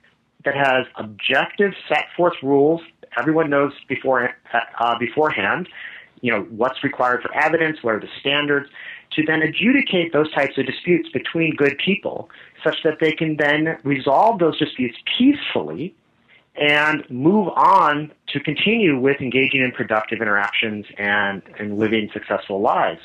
that 0.45 0.55
has 0.55 0.85
objective, 0.95 1.73
set 1.87 2.05
forth 2.15 2.33
rules. 2.43 2.81
Everyone 3.17 3.49
knows 3.49 3.73
before, 3.87 4.31
uh, 4.79 4.97
beforehand, 4.97 5.69
you 6.21 6.31
know, 6.31 6.41
what's 6.43 6.83
required 6.83 7.21
for 7.21 7.33
evidence, 7.33 7.77
what 7.81 7.95
are 7.95 7.99
the 7.99 8.09
standards, 8.19 8.69
to 9.13 9.23
then 9.25 9.41
adjudicate 9.41 10.13
those 10.13 10.31
types 10.33 10.57
of 10.57 10.65
disputes 10.65 11.09
between 11.09 11.55
good 11.55 11.77
people 11.77 12.29
such 12.63 12.83
that 12.83 12.99
they 12.99 13.11
can 13.11 13.35
then 13.37 13.77
resolve 13.83 14.39
those 14.39 14.57
disputes 14.57 14.97
peacefully 15.17 15.93
and 16.55 17.09
move 17.09 17.49
on 17.55 18.11
to 18.27 18.39
continue 18.39 18.99
with 18.99 19.21
engaging 19.21 19.61
in 19.61 19.71
productive 19.71 20.21
interactions 20.21 20.85
and, 20.97 21.41
and 21.59 21.77
living 21.77 22.09
successful 22.13 22.61
lives. 22.61 23.01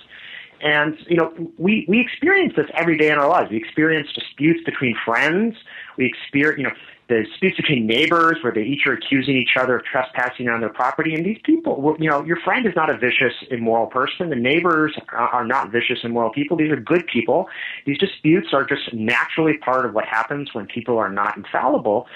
And 0.60 0.96
you 1.06 1.16
know, 1.16 1.32
we 1.58 1.84
we 1.86 2.00
experience 2.00 2.54
this 2.56 2.66
every 2.74 2.96
day 2.96 3.10
in 3.10 3.18
our 3.18 3.28
lives. 3.28 3.50
We 3.50 3.58
experience 3.58 4.08
disputes 4.14 4.60
between 4.64 4.96
friends. 5.04 5.54
We 5.98 6.06
experience, 6.06 6.58
you 6.58 6.64
know, 6.64 6.74
the 7.08 7.24
disputes 7.24 7.56
between 7.56 7.86
neighbors 7.86 8.38
where 8.42 8.52
they 8.52 8.62
each 8.62 8.86
are 8.86 8.92
accusing 8.92 9.36
each 9.36 9.56
other 9.56 9.76
of 9.76 9.84
trespassing 9.84 10.48
on 10.48 10.60
their 10.60 10.70
property. 10.70 11.14
And 11.14 11.24
these 11.24 11.38
people, 11.44 11.96
you 12.00 12.10
know, 12.10 12.24
your 12.24 12.38
friend 12.40 12.66
is 12.66 12.72
not 12.74 12.90
a 12.90 12.96
vicious, 12.96 13.34
immoral 13.50 13.86
person. 13.86 14.30
The 14.30 14.36
neighbors 14.36 14.96
are 15.12 15.44
not 15.44 15.70
vicious, 15.70 15.98
immoral 16.02 16.30
people. 16.30 16.56
These 16.56 16.72
are 16.72 16.80
good 16.80 17.06
people. 17.06 17.48
These 17.84 17.98
disputes 17.98 18.48
are 18.52 18.64
just 18.64 18.92
naturally 18.92 19.58
part 19.58 19.86
of 19.86 19.94
what 19.94 20.06
happens 20.06 20.52
when 20.52 20.66
people 20.66 20.98
are 20.98 21.10
not 21.10 21.36
infallible 21.36 22.06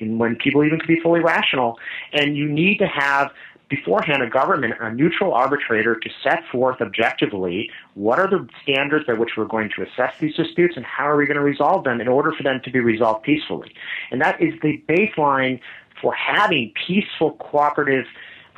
and 0.00 0.18
when 0.18 0.36
people 0.36 0.64
even 0.64 0.78
can 0.78 0.88
be 0.88 1.00
fully 1.00 1.20
rational. 1.20 1.78
And 2.12 2.36
you 2.36 2.48
need 2.48 2.78
to 2.78 2.86
have 2.86 3.30
beforehand 3.68 4.22
a 4.22 4.30
government, 4.30 4.74
a 4.80 4.92
neutral 4.92 5.34
arbitrator 5.34 5.96
to 5.96 6.10
set 6.22 6.44
forth 6.52 6.80
objectively 6.80 7.70
what 7.94 8.18
are 8.18 8.28
the 8.28 8.48
standards 8.62 9.06
by 9.06 9.14
which 9.14 9.30
we're 9.36 9.44
going 9.44 9.70
to 9.74 9.82
assess 9.82 10.14
these 10.20 10.34
disputes 10.36 10.76
and 10.76 10.84
how 10.84 11.08
are 11.08 11.16
we 11.16 11.26
going 11.26 11.36
to 11.36 11.42
resolve 11.42 11.84
them 11.84 12.00
in 12.00 12.06
order 12.06 12.32
for 12.32 12.42
them 12.42 12.60
to 12.64 12.70
be 12.70 12.78
resolved 12.78 13.24
peacefully. 13.24 13.74
And 14.10 14.20
that 14.20 14.40
is 14.40 14.54
the 14.62 14.80
baseline 14.88 15.60
for 16.00 16.14
having 16.14 16.72
peaceful, 16.86 17.32
cooperative 17.32 18.06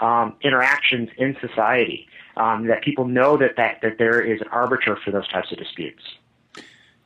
um, 0.01 0.35
interactions 0.43 1.09
in 1.17 1.37
society. 1.41 2.07
Um, 2.37 2.69
that 2.69 2.85
people 2.85 3.09
know 3.09 3.37
that, 3.37 3.57
that, 3.57 3.81
that 3.83 3.99
there 3.99 4.21
is 4.21 4.41
an 4.41 4.47
arbiter 4.53 4.97
for 5.05 5.11
those 5.11 5.27
types 5.27 5.51
of 5.51 5.59
disputes. 5.59 6.05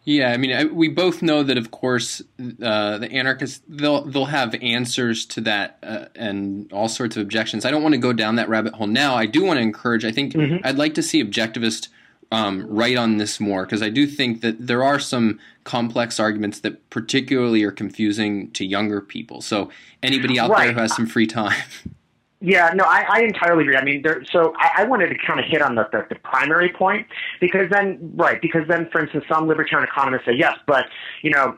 Yeah, 0.04 0.32
I 0.32 0.37
mean, 0.37 0.52
I, 0.52 0.64
we 0.64 0.88
both 0.88 1.23
know 1.23 1.44
that, 1.44 1.56
of 1.56 1.71
course, 1.71 2.21
uh, 2.40 2.99
the 2.99 3.09
anarchists 3.12 3.61
they'll 3.68 4.04
they'll 4.04 4.25
have 4.25 4.54
answers 4.61 5.25
to 5.26 5.40
that 5.42 5.78
uh, 5.82 6.06
and 6.16 6.73
all 6.73 6.88
sorts 6.88 7.16
of 7.16 7.23
objections. 7.23 7.64
I 7.64 7.71
don't 7.71 7.82
want 7.82 7.94
to 7.94 8.00
go 8.00 8.12
down 8.12 8.37
that 8.37 8.49
rabbit 8.49 8.75
hole 8.75 8.88
now. 8.88 9.14
I 9.14 9.26
do 9.26 9.44
want 9.44 9.59
to 9.59 9.62
encourage. 9.62 10.04
I 10.04 10.11
think 10.11 10.32
mm-hmm. 10.32 10.66
I'd 10.66 10.76
like 10.76 10.94
to 10.94 11.02
see 11.02 11.23
objectivist 11.23 11.88
um, 12.32 12.66
write 12.66 12.97
on 12.97 13.18
this 13.18 13.38
more 13.38 13.64
because 13.64 13.82
I 13.82 13.90
do 13.90 14.06
think 14.06 14.40
that 14.40 14.66
there 14.66 14.82
are 14.82 14.99
some 14.99 15.38
complex 15.62 16.18
arguments 16.18 16.59
that 16.61 16.90
particularly 16.90 17.62
are 17.62 17.71
confusing 17.71 18.50
to 18.52 18.64
younger 18.64 19.00
people. 19.00 19.40
So 19.40 19.71
anybody 20.02 20.40
out 20.40 20.50
right. 20.50 20.64
there 20.64 20.73
who 20.73 20.80
has 20.80 20.97
some 20.97 21.06
free 21.06 21.28
time. 21.28 21.62
Yeah, 22.44 22.72
no, 22.75 22.82
I, 22.84 23.04
I 23.08 23.20
entirely 23.22 23.62
agree. 23.62 23.76
I 23.76 23.84
mean, 23.84 24.02
there, 24.02 24.25
so 24.32 24.52
I, 24.58 24.82
I 24.82 24.84
wanted 24.84 25.11
to 25.11 25.14
kind 25.25 25.38
of 25.38 25.46
hit 25.46 25.62
on 25.62 25.76
the, 25.76 25.88
the, 25.92 26.04
the 26.08 26.16
primary 26.16 26.70
point 26.70 27.06
because 27.40 27.70
then, 27.70 27.99
right, 28.16 28.42
because 28.42 28.66
then, 28.66 28.88
for 28.90 29.00
instance, 29.00 29.25
some 29.28 29.46
libertarian 29.46 29.88
economists 29.88 30.25
say 30.26 30.32
yes, 30.37 30.58
but 30.66 30.87
you 31.22 31.30
know, 31.30 31.56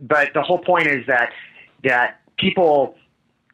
but 0.00 0.34
the 0.34 0.42
whole 0.42 0.58
point 0.58 0.88
is 0.88 1.06
that 1.06 1.32
that 1.84 2.20
people 2.36 2.96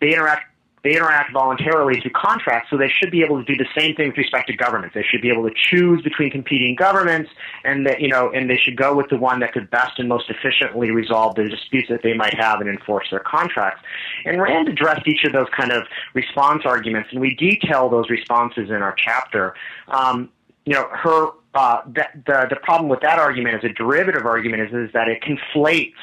they 0.01 0.15
interact 0.15 0.54
they 0.85 0.95
interact 0.95 1.33
voluntarily 1.33 1.99
through 2.01 2.13
contracts, 2.13 2.69
so 2.71 2.77
they 2.77 2.91
should 2.91 3.11
be 3.11 3.23
able 3.23 3.43
to 3.43 3.45
do 3.45 3.57
the 3.57 3.69
same 3.77 3.97
thing 3.97 4.09
with 4.09 4.19
respect 4.19 4.49
to 4.49 4.57
governments. 4.57 4.95
They 4.95 5.03
should 5.03 5.23
be 5.23 5.31
able 5.31 5.49
to 5.49 5.55
choose 5.57 6.03
between 6.03 6.31
competing 6.31 6.77
governments, 6.77 7.31
and 7.65 7.87
that 7.87 8.01
you 8.03 8.09
know, 8.09 8.31
and 8.31 8.49
they 8.49 8.59
should 8.59 8.77
go 8.77 8.95
with 8.95 9.09
the 9.09 9.17
one 9.17 9.41
that 9.41 9.53
could 9.53 9.71
best 9.71 9.99
and 9.99 10.09
most 10.09 10.29
efficiently 10.29 10.91
resolve 10.91 11.35
the 11.37 11.49
disputes 11.49 11.89
that 11.89 12.03
they 12.03 12.13
might 12.13 12.35
have 12.35 12.61
and 12.61 12.69
enforce 12.69 13.09
their 13.11 13.21
contracts. 13.21 13.83
And 14.27 14.41
Rand 14.41 14.69
addressed 14.69 15.09
each 15.09 15.25
of 15.25 15.33
those 15.33 15.49
kind 15.57 15.73
of 15.73 15.85
response 16.13 16.63
arguments, 16.67 17.09
and 17.13 17.21
we 17.21 17.35
detail 17.35 17.89
those 17.89 18.11
responses 18.11 18.69
in 18.69 18.77
our 18.77 18.95
chapter. 18.97 19.55
Um, 19.89 20.29
you 20.67 20.75
know, 20.75 20.87
her 20.93 21.29
uh, 21.55 21.81
the, 21.87 22.05
the 22.27 22.47
the 22.51 22.57
problem 22.57 22.91
with 22.91 23.01
that 23.01 23.19
argument 23.19 23.57
as 23.57 23.71
a 23.71 23.73
derivative 23.73 24.27
argument 24.27 24.63
is 24.63 24.89
is 24.89 24.93
that 24.93 25.09
it 25.09 25.23
conflates 25.23 25.95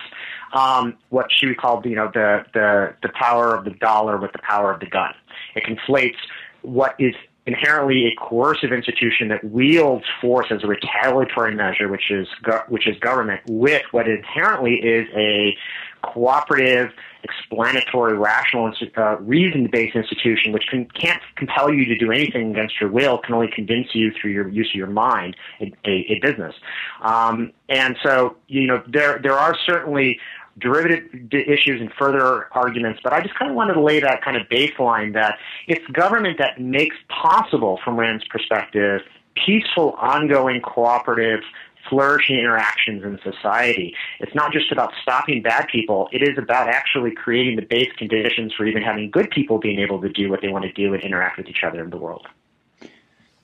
um, 0.54 0.98
what 1.10 1.28
she 1.36 1.54
called, 1.56 1.86
you 1.86 1.96
know, 1.96 2.10
the, 2.14 2.46
the, 2.54 2.94
the 3.02 3.10
power 3.10 3.56
of 3.56 3.66
the 3.66 3.72
dollar 3.72 4.18
with 4.18 4.32
the 4.32 4.40
power 4.40 4.72
of 4.74 4.80
the 4.80 4.86
gun. 4.88 5.14
It 5.56 5.64
conflates 5.64 6.18
what 6.62 6.96
is 7.00 7.16
inherently 7.48 8.06
a 8.06 8.16
coercive 8.22 8.72
institution 8.72 9.28
that 9.30 9.44
wields 9.44 10.06
force 10.22 10.48
as 10.52 10.64
a 10.64 10.68
retaliatory 10.68 11.56
measure, 11.56 11.88
which 11.88 12.12
is 12.12 12.28
go- 12.44 12.64
which 12.70 12.88
is 12.88 12.98
government, 13.00 13.42
with 13.48 13.82
what 13.92 14.08
inherently 14.08 14.76
is 14.76 15.08
a 15.16 15.58
cooperative, 16.04 16.92
explanatory, 17.24 18.18
rational, 18.18 18.72
uh, 18.98 19.18
reason-based 19.20 19.96
institution, 19.96 20.52
which 20.52 20.66
can, 20.68 20.86
can't 21.00 21.22
compel 21.36 21.72
you 21.72 21.86
to 21.86 21.98
do 21.98 22.12
anything 22.12 22.52
against 22.52 22.80
your 22.80 22.90
will, 22.90 23.20
can 23.20 23.34
only 23.36 23.50
convince 23.54 23.88
you 23.94 24.12
through 24.20 24.32
your 24.32 24.48
use 24.48 24.70
of 24.70 24.76
your 24.76 24.88
mind, 24.88 25.36
a, 25.60 25.72
a, 25.86 26.06
a 26.10 26.20
business. 26.20 26.56
Um, 27.02 27.52
and 27.70 27.98
so, 28.04 28.36
you 28.48 28.68
know, 28.68 28.84
there 28.88 29.20
there 29.22 29.38
are 29.38 29.56
certainly 29.66 30.20
derivative 30.60 31.04
issues 31.32 31.82
and 31.82 31.92
further 31.98 32.48
arguments, 32.54 33.00
but 33.04 33.14
I 33.14 33.22
just 33.22 33.36
kind 33.36 33.50
of 33.50 33.56
wanted 33.56 33.74
to 33.76 33.82
lay 33.82 34.00
that 34.00 34.24
kind 34.24 34.38
of 34.38 34.48
baseline 34.48 35.14
that 35.14 35.38
it's 35.68 35.86
government 35.88 36.38
that 36.40 36.60
makes 36.60 36.96
possible, 37.10 37.80
from 37.84 38.00
Rand's 38.00 38.26
perspective, 38.26 39.02
peaceful, 39.46 39.92
ongoing, 40.00 40.62
cooperative, 40.62 41.42
flourishing 41.90 42.38
interactions 42.38 43.04
in 43.04 43.20
society. 43.24 43.96
It's 44.20 44.36
not 44.36 44.52
just 44.52 44.72
about 44.72 44.94
stopping 45.02 45.42
bad 45.42 45.68
people, 45.68 46.10
it 46.12 46.22
is 46.22 46.38
about 46.38 46.68
actually 46.68 47.12
creating 47.12 47.56
the 47.56 47.64
base 47.64 47.92
conditions 47.98 48.54
for 48.56 48.66
even 48.66 48.84
having 48.84 49.10
good 49.10 49.30
people 49.32 49.58
being 49.58 49.80
able 49.80 50.02
to 50.02 50.10
do 50.10 50.30
what 50.30 50.42
they 50.42 50.50
want 50.50 50.66
to 50.66 50.74
do 50.74 50.94
and 50.94 51.04
interact 51.04 51.38
with 51.38 51.48
each 51.48 51.64
other 51.66 51.84
in 51.84 51.90
the 51.90 51.98
world. 51.98 52.28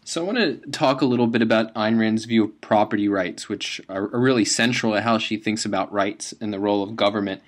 So 0.07 0.21
I 0.21 0.25
want 0.25 0.37
to 0.37 0.71
talk 0.71 1.01
a 1.01 1.05
little 1.05 1.27
bit 1.27 1.41
about 1.41 1.73
Ayn 1.73 1.99
Rand's 1.99 2.23
view 2.23 2.45
of 2.45 2.61
property 2.61 3.09
rights, 3.09 3.49
which 3.49 3.81
are, 3.89 4.07
really 4.07 4.45
central 4.45 4.93
to 4.93 5.01
how 5.01 5.17
she 5.17 5.35
thinks 5.35 5.65
about 5.65 5.91
rights 5.91 6.33
and 6.39 6.53
the 6.53 6.61
role 6.61 6.81
of 6.81 6.95
government. 6.95 7.41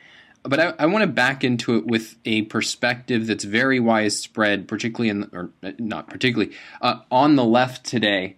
But 0.43 0.59
I, 0.59 0.73
I, 0.77 0.85
want 0.87 1.03
to 1.03 1.07
back 1.07 1.45
into 1.45 1.77
it 1.77 1.87
with 1.87 2.17
a 2.25 2.41
perspective 2.43 3.27
that's 3.27 3.45
very 3.45 3.79
widespread, 3.79 4.67
particularly 4.67 5.07
in, 5.07 5.29
or 5.31 5.51
not 5.77 6.09
particularly, 6.09 6.53
uh, 6.81 6.99
on 7.09 7.37
the 7.37 7.45
left 7.45 7.85
today. 7.85 8.35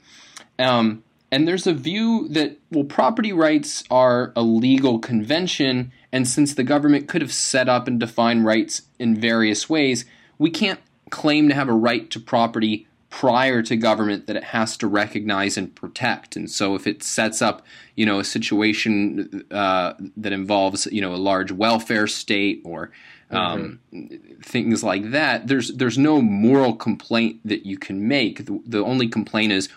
Um, 0.59 1.03
and 1.31 1.47
there's 1.47 1.65
a 1.65 1.73
view 1.73 2.27
that, 2.27 2.59
well, 2.69 2.83
property 2.83 3.33
rights 3.33 3.83
are 3.89 4.33
a 4.35 4.43
legal 4.43 4.99
convention, 4.99 5.91
and 6.11 6.27
since 6.27 6.53
the 6.53 6.63
government 6.63 7.07
could 7.07 7.23
have 7.23 7.33
set 7.33 7.67
up 7.67 7.87
and 7.87 7.99
defined 7.99 8.45
rights 8.45 8.83
in 8.99 9.19
various 9.19 9.67
ways, 9.67 10.05
we 10.37 10.51
can't 10.51 10.79
claim 11.09 11.49
to 11.49 11.55
have 11.55 11.69
a 11.69 11.73
right 11.73 12.07
to 12.11 12.19
property 12.19 12.87
prior 13.11 13.61
to 13.61 13.75
government 13.75 14.25
that 14.25 14.35
it 14.35 14.43
has 14.45 14.75
to 14.77 14.87
recognize 14.87 15.57
and 15.57 15.75
protect. 15.75 16.35
And 16.35 16.49
so, 16.49 16.73
if 16.73 16.87
it 16.87 17.03
sets 17.03 17.41
up, 17.41 17.63
you 17.95 18.05
know, 18.05 18.19
a 18.19 18.23
situation 18.23 19.45
uh, 19.51 19.93
that 20.17 20.33
involves, 20.33 20.87
you 20.87 21.01
know, 21.01 21.13
a 21.13 21.17
large 21.17 21.51
welfare 21.51 22.07
state 22.07 22.63
or 22.65 22.89
um, 23.29 23.79
mm-hmm. 23.93 24.41
things 24.41 24.83
like 24.83 25.11
that, 25.11 25.47
there's 25.47 25.73
there's 25.73 25.97
no 25.97 26.21
moral 26.21 26.73
complaint 26.73 27.41
that 27.45 27.65
you 27.65 27.77
can 27.77 28.07
make. 28.07 28.45
The, 28.45 28.59
the 28.65 28.83
only 28.83 29.07
complaint 29.07 29.51
is 29.51 29.69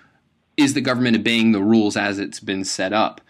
is 0.56 0.74
the 0.74 0.80
government 0.80 1.16
obeying 1.16 1.52
the 1.52 1.62
rules 1.62 1.96
as 1.96 2.18
it's 2.18 2.40
been 2.40 2.64
set 2.64 2.92
up. 2.92 3.20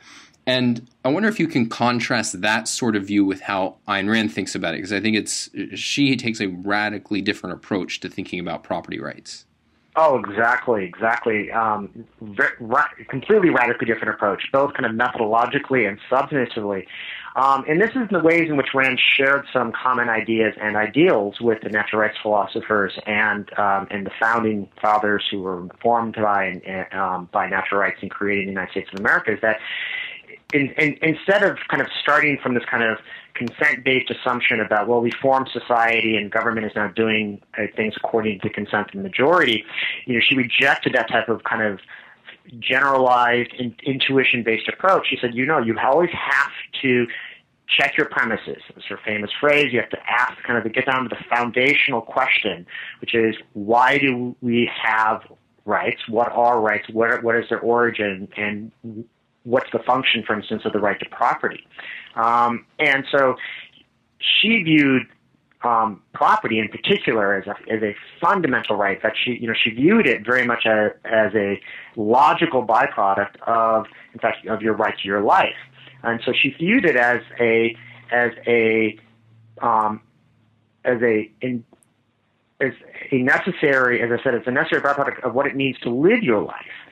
And 0.47 0.87
I 1.03 1.09
wonder 1.09 1.31
if 1.31 1.41
you 1.41 1.49
can 1.49 1.71
contrast 1.71 2.43
that 2.43 2.69
sort 2.69 2.97
of 2.97 3.07
view 3.07 3.25
with 3.25 3.41
how 3.41 3.77
Ayn 3.89 4.11
Rand 4.11 4.31
thinks 4.31 4.55
about 4.55 4.75
it, 4.75 4.79
because 4.79 4.93
I 4.93 5.01
think 5.01 5.17
it's 5.17 5.49
she 5.75 6.15
takes 6.17 6.43
a 6.43 6.49
radically 6.49 7.23
different 7.23 7.55
approach 7.55 8.01
to 8.01 8.11
thinking 8.11 8.39
about 8.39 8.63
property 8.63 9.01
rights. 9.01 9.47
Oh, 9.97 10.19
exactly, 10.19 10.85
exactly. 10.85 11.53
Um, 11.53 12.05
ra- 12.59 12.89
completely 13.09 13.51
radically 13.51 13.87
different 13.87 14.15
approach, 14.15 14.43
both 14.53 14.75
kind 14.75 14.87
of 14.87 14.93
methodologically 14.93 15.89
and 15.89 15.99
substantively. 16.11 16.87
Um, 17.37 17.65
and 17.69 17.81
this 17.81 17.91
is 17.91 18.09
the 18.11 18.19
ways 18.19 18.49
in 18.49 18.57
which 18.57 18.69
Rand 18.75 19.01
shared 19.17 19.47
some 19.53 19.73
common 19.73 20.09
ideas 20.09 20.55
and 20.61 20.77
ideals 20.77 21.41
with 21.41 21.63
the 21.63 21.69
natural 21.69 22.03
rights 22.03 22.17
philosophers 22.23 22.93
and 23.07 23.49
um, 23.59 23.87
and 23.91 24.07
the 24.07 24.13
founding 24.21 24.69
fathers 24.81 25.25
who 25.31 25.43
were 25.43 25.61
informed 25.61 26.15
by 26.15 26.61
um, 26.93 27.29
by 27.33 27.49
natural 27.49 27.81
rights 27.81 27.99
and 28.03 28.11
creating 28.11 28.47
the 28.47 28.53
United 28.53 28.71
States 28.73 28.91
of 28.93 29.01
America. 29.01 29.33
Is 29.33 29.41
that 29.43 29.59
in, 30.53 30.71
in, 30.79 30.97
instead 31.03 31.43
of 31.43 31.59
kind 31.69 31.83
of 31.83 31.89
starting 32.01 32.39
from 32.43 32.55
this 32.55 32.65
kind 32.65 32.85
of 32.85 32.99
consent-based 33.35 34.11
assumption 34.11 34.61
about 34.61 34.87
well 34.89 35.01
we 35.01 35.11
formed 35.11 35.49
society 35.53 36.17
and 36.17 36.31
government 36.31 36.67
is 36.67 36.73
now 36.77 36.89
doing 36.89 37.41
uh, 37.59 37.63
things 37.75 37.95
according 37.97 38.39
to 38.41 38.49
the 38.49 38.55
consent 38.55 38.87
of 38.89 38.93
the 38.93 39.03
majority, 39.03 39.65
you 40.07 40.15
know 40.15 40.21
she 40.27 40.37
rejected 40.37 40.93
that 40.95 41.09
type 41.09 41.29
of 41.29 41.43
kind 41.45 41.63
of 41.63 41.81
generalized 42.59 43.53
in, 43.59 43.75
intuition-based 43.85 44.69
approach. 44.69 45.07
She 45.09 45.17
said, 45.21 45.35
you 45.35 45.47
know, 45.47 45.59
you 45.59 45.77
always 45.79 46.11
have 46.11 46.53
to 46.83 47.07
check 47.67 47.97
your 47.97 48.07
premises. 48.07 48.63
It's 48.77 48.87
her 48.87 48.99
famous 49.05 49.31
phrase. 49.41 49.73
You 49.73 49.81
have 49.81 49.91
to 49.91 49.99
ask, 50.07 50.43
kind 50.43 50.59
of, 50.59 50.65
to 50.65 50.71
get 50.71 50.87
down 50.87 51.05
to 51.05 51.09
the 51.09 51.23
foundational 51.35 52.03
question, 52.03 52.67
which 53.01 53.15
is, 53.15 53.35
why 53.55 53.99
do 53.99 54.37
we 54.43 54.71
have 54.83 55.23
rights? 55.65 56.03
What 56.09 56.31
are 56.33 56.61
rights? 56.61 56.89
What, 56.93 57.23
what 57.23 57.37
is 57.37 57.49
their 57.49 57.61
origin? 57.61 58.29
And 58.37 58.71
what's 59.45 59.71
the 59.73 59.79
function, 59.79 60.23
for 60.27 60.35
instance, 60.35 60.63
of 60.65 60.73
the 60.73 60.81
right 60.81 60.99
to 60.99 61.09
property? 61.09 61.67
Um, 62.17 62.67
and 62.79 63.05
so 63.11 63.37
she 64.19 64.63
viewed 64.63 65.07
um, 65.63 66.03
property 66.13 66.59
in 66.59 66.69
particular 66.69 67.35
as 67.35 67.47
a, 67.47 67.73
as 67.73 67.83
a 67.83 67.97
fundamental 68.21 68.77
right 68.77 69.03
that 69.03 69.15
she, 69.17 69.33
you 69.33 69.47
know, 69.49 69.55
she 69.55 69.71
viewed 69.71 70.07
it 70.07 70.25
very 70.25 70.47
much 70.47 70.67
as, 70.67 70.93
as 71.05 71.35
a 71.35 71.61
logical 71.97 72.67
byproduct 72.67 73.37
of, 73.47 73.87
in 74.13 74.21
fact, 74.21 74.47
of 74.47 74.63
your 74.63 74.75
right 74.75 74.97
to 74.99 75.09
your 75.09 75.23
life. 75.23 75.57
And 76.03 76.21
so 76.25 76.33
she 76.33 76.51
viewed 76.51 76.85
it 76.85 76.97
as 76.97 77.23
a, 77.41 77.75
as 78.11 78.33
a, 78.47 78.99
um, 79.63 80.03
as 80.85 81.01
a, 81.01 81.31
in, 81.41 81.65
as 82.61 82.73
a 83.11 83.17
necessary, 83.19 84.03
as 84.03 84.11
I 84.13 84.23
said, 84.23 84.35
it's 84.35 84.47
a 84.47 84.51
necessary 84.51 84.83
byproduct 84.83 85.23
of 85.25 85.35
what 85.35 85.47
it 85.47 85.57
means 85.57 85.79
to 85.81 85.91
live 85.91 86.23
your 86.23 86.43
life. 86.43 86.84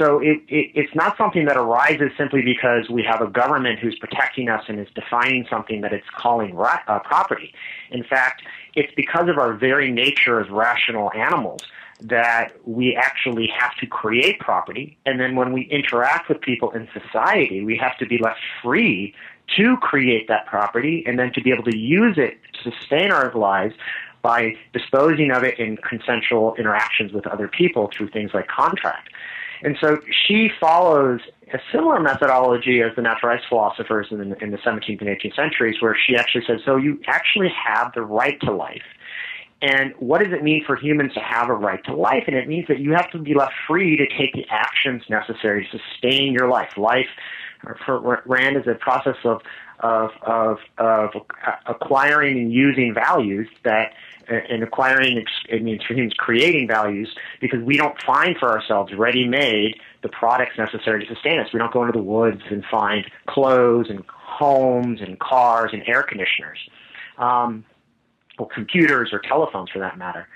So 0.00 0.18
it, 0.18 0.40
it, 0.48 0.70
it's 0.74 0.94
not 0.94 1.18
something 1.18 1.44
that 1.44 1.58
arises 1.58 2.10
simply 2.16 2.40
because 2.40 2.88
we 2.88 3.02
have 3.02 3.20
a 3.20 3.26
government 3.26 3.80
who's 3.80 3.98
protecting 3.98 4.48
us 4.48 4.64
and 4.66 4.80
is 4.80 4.88
defining 4.94 5.46
something 5.50 5.82
that 5.82 5.92
it's 5.92 6.06
calling 6.16 6.54
ra- 6.54 6.80
uh, 6.88 7.00
property. 7.00 7.52
In 7.90 8.02
fact, 8.02 8.42
it's 8.74 8.92
because 8.96 9.28
of 9.28 9.36
our 9.36 9.52
very 9.52 9.90
nature 9.90 10.40
as 10.40 10.48
rational 10.48 11.12
animals 11.12 11.60
that 12.00 12.52
we 12.64 12.96
actually 12.96 13.52
have 13.54 13.74
to 13.76 13.86
create 13.86 14.40
property. 14.40 14.96
And 15.04 15.20
then 15.20 15.36
when 15.36 15.52
we 15.52 15.62
interact 15.64 16.30
with 16.30 16.40
people 16.40 16.70
in 16.70 16.88
society, 16.94 17.62
we 17.62 17.76
have 17.76 17.98
to 17.98 18.06
be 18.06 18.16
left 18.16 18.40
free 18.62 19.14
to 19.58 19.76
create 19.82 20.28
that 20.28 20.46
property 20.46 21.04
and 21.06 21.18
then 21.18 21.30
to 21.34 21.42
be 21.42 21.52
able 21.52 21.64
to 21.64 21.76
use 21.76 22.16
it 22.16 22.38
to 22.54 22.70
sustain 22.70 23.12
our 23.12 23.34
lives 23.34 23.74
by 24.22 24.54
disposing 24.72 25.30
of 25.30 25.44
it 25.44 25.58
in 25.58 25.76
consensual 25.78 26.54
interactions 26.56 27.12
with 27.12 27.26
other 27.26 27.48
people 27.48 27.90
through 27.94 28.08
things 28.08 28.30
like 28.32 28.48
contract. 28.48 29.10
And 29.62 29.76
so 29.80 29.98
she 30.26 30.50
follows 30.60 31.20
a 31.52 31.58
similar 31.72 32.00
methodology 32.00 32.80
as 32.80 32.94
the 32.96 33.02
natural 33.02 33.32
rights 33.32 33.44
philosophers 33.48 34.06
in 34.10 34.20
in 34.40 34.50
the 34.50 34.58
17th 34.58 35.00
and 35.00 35.08
18th 35.08 35.36
centuries, 35.36 35.76
where 35.80 35.96
she 36.06 36.16
actually 36.16 36.44
says, 36.46 36.60
so 36.64 36.76
you 36.76 37.00
actually 37.06 37.48
have 37.48 37.92
the 37.94 38.02
right 38.02 38.40
to 38.42 38.52
life. 38.52 38.82
And 39.62 39.92
what 39.98 40.22
does 40.22 40.32
it 40.32 40.42
mean 40.42 40.64
for 40.64 40.74
humans 40.74 41.12
to 41.14 41.20
have 41.20 41.50
a 41.50 41.54
right 41.54 41.84
to 41.84 41.94
life? 41.94 42.24
And 42.26 42.34
it 42.34 42.48
means 42.48 42.66
that 42.68 42.80
you 42.80 42.92
have 42.92 43.10
to 43.10 43.18
be 43.18 43.34
left 43.34 43.52
free 43.68 43.96
to 43.96 44.06
take 44.06 44.32
the 44.32 44.46
actions 44.48 45.02
necessary 45.10 45.68
to 45.70 45.78
sustain 45.78 46.32
your 46.32 46.48
life. 46.48 46.78
Life, 46.78 47.08
for 47.84 48.22
Rand, 48.24 48.56
is 48.56 48.66
a 48.66 48.74
process 48.74 49.16
of, 49.24 49.42
of, 49.80 50.10
of, 50.22 50.58
of 50.78 51.10
acquiring 51.66 52.38
and 52.38 52.52
using 52.52 52.94
values 52.94 53.48
that 53.64 53.92
and 54.28 54.62
acquiring 54.62 55.24
it 55.48 55.62
means 55.62 56.12
creating 56.14 56.68
values 56.68 57.16
because 57.40 57.60
we 57.64 57.76
don't 57.76 58.00
find 58.02 58.36
for 58.38 58.48
ourselves 58.48 58.92
ready-made 58.94 59.74
the 60.02 60.08
products 60.08 60.56
necessary 60.56 61.04
to 61.04 61.12
sustain 61.12 61.40
us. 61.40 61.48
We 61.52 61.58
don't 61.58 61.72
go 61.72 61.82
into 61.82 61.98
the 61.98 62.04
woods 62.04 62.42
and 62.48 62.64
find 62.70 63.04
clothes 63.26 63.86
and 63.90 64.04
homes 64.08 65.00
and 65.00 65.18
cars 65.18 65.70
and 65.72 65.82
air 65.86 66.04
conditioners. 66.04 66.58
Um, 67.18 67.64
or 68.38 68.48
computers 68.48 69.10
or 69.12 69.18
telephones 69.18 69.70
for 69.70 69.78
that 69.80 69.98
matter. 69.98 70.26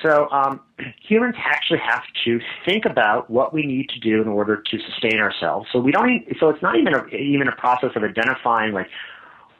So 0.00 0.28
um, 0.30 0.60
humans 1.00 1.34
actually 1.38 1.80
have 1.80 2.02
to 2.24 2.40
think 2.64 2.84
about 2.84 3.30
what 3.30 3.52
we 3.52 3.66
need 3.66 3.88
to 3.90 4.00
do 4.00 4.22
in 4.22 4.28
order 4.28 4.56
to 4.56 4.78
sustain 4.90 5.18
ourselves. 5.20 5.68
So 5.72 5.78
we 5.78 5.92
don't. 5.92 6.10
Even, 6.10 6.34
so 6.38 6.48
it's 6.48 6.62
not 6.62 6.76
even 6.76 6.94
a, 6.94 7.06
even 7.08 7.48
a 7.48 7.56
process 7.56 7.90
of 7.94 8.02
identifying 8.02 8.72
like 8.72 8.88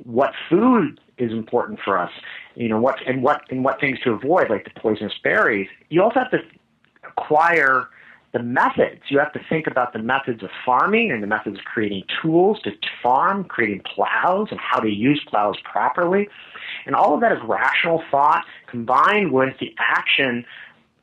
what 0.05 0.33
food 0.49 1.01
is 1.19 1.33
important 1.33 1.81
for 1.85 1.99
us. 1.99 2.11
You 2.55 2.69
know 2.69 2.81
what 2.81 2.97
and 3.07 3.23
what 3.23 3.43
and 3.51 3.65
what 3.65 3.81
things 3.81 3.99
to 4.01 4.12
avoid, 4.12 4.51
like 4.51 4.65
the 4.65 4.81
poisonous 4.81 5.15
berries. 5.23 5.69
You 5.89 6.03
also 6.03 6.21
have 6.21 6.31
to 6.31 6.39
acquire 7.05 7.89
the 8.33 8.43
methods. 8.43 9.03
You 9.09 9.19
have 9.19 9.33
to 9.35 9.41
think 9.49 9.67
about 9.67 9.93
the 9.93 9.99
methods 9.99 10.43
of 10.43 10.51
farming 10.65 11.11
and 11.11 11.23
the 11.23 11.27
methods 11.27 11.59
of 11.59 11.65
creating 11.65 12.05
tools 12.23 12.61
to 12.62 12.71
farm, 13.03 13.45
creating 13.45 13.83
plows, 13.83 14.49
and 14.51 14.59
how 14.59 14.81
to 14.81 14.89
use 14.89 15.23
plows 15.29 15.57
properly. 15.65 16.29
And 16.87 16.95
all 16.95 17.15
of 17.15 17.21
that 17.21 17.33
is 17.33 17.39
rational 17.45 18.03
thought 18.11 18.45
combined 18.69 19.33
with 19.33 19.59
the 19.61 19.75
action 19.79 20.45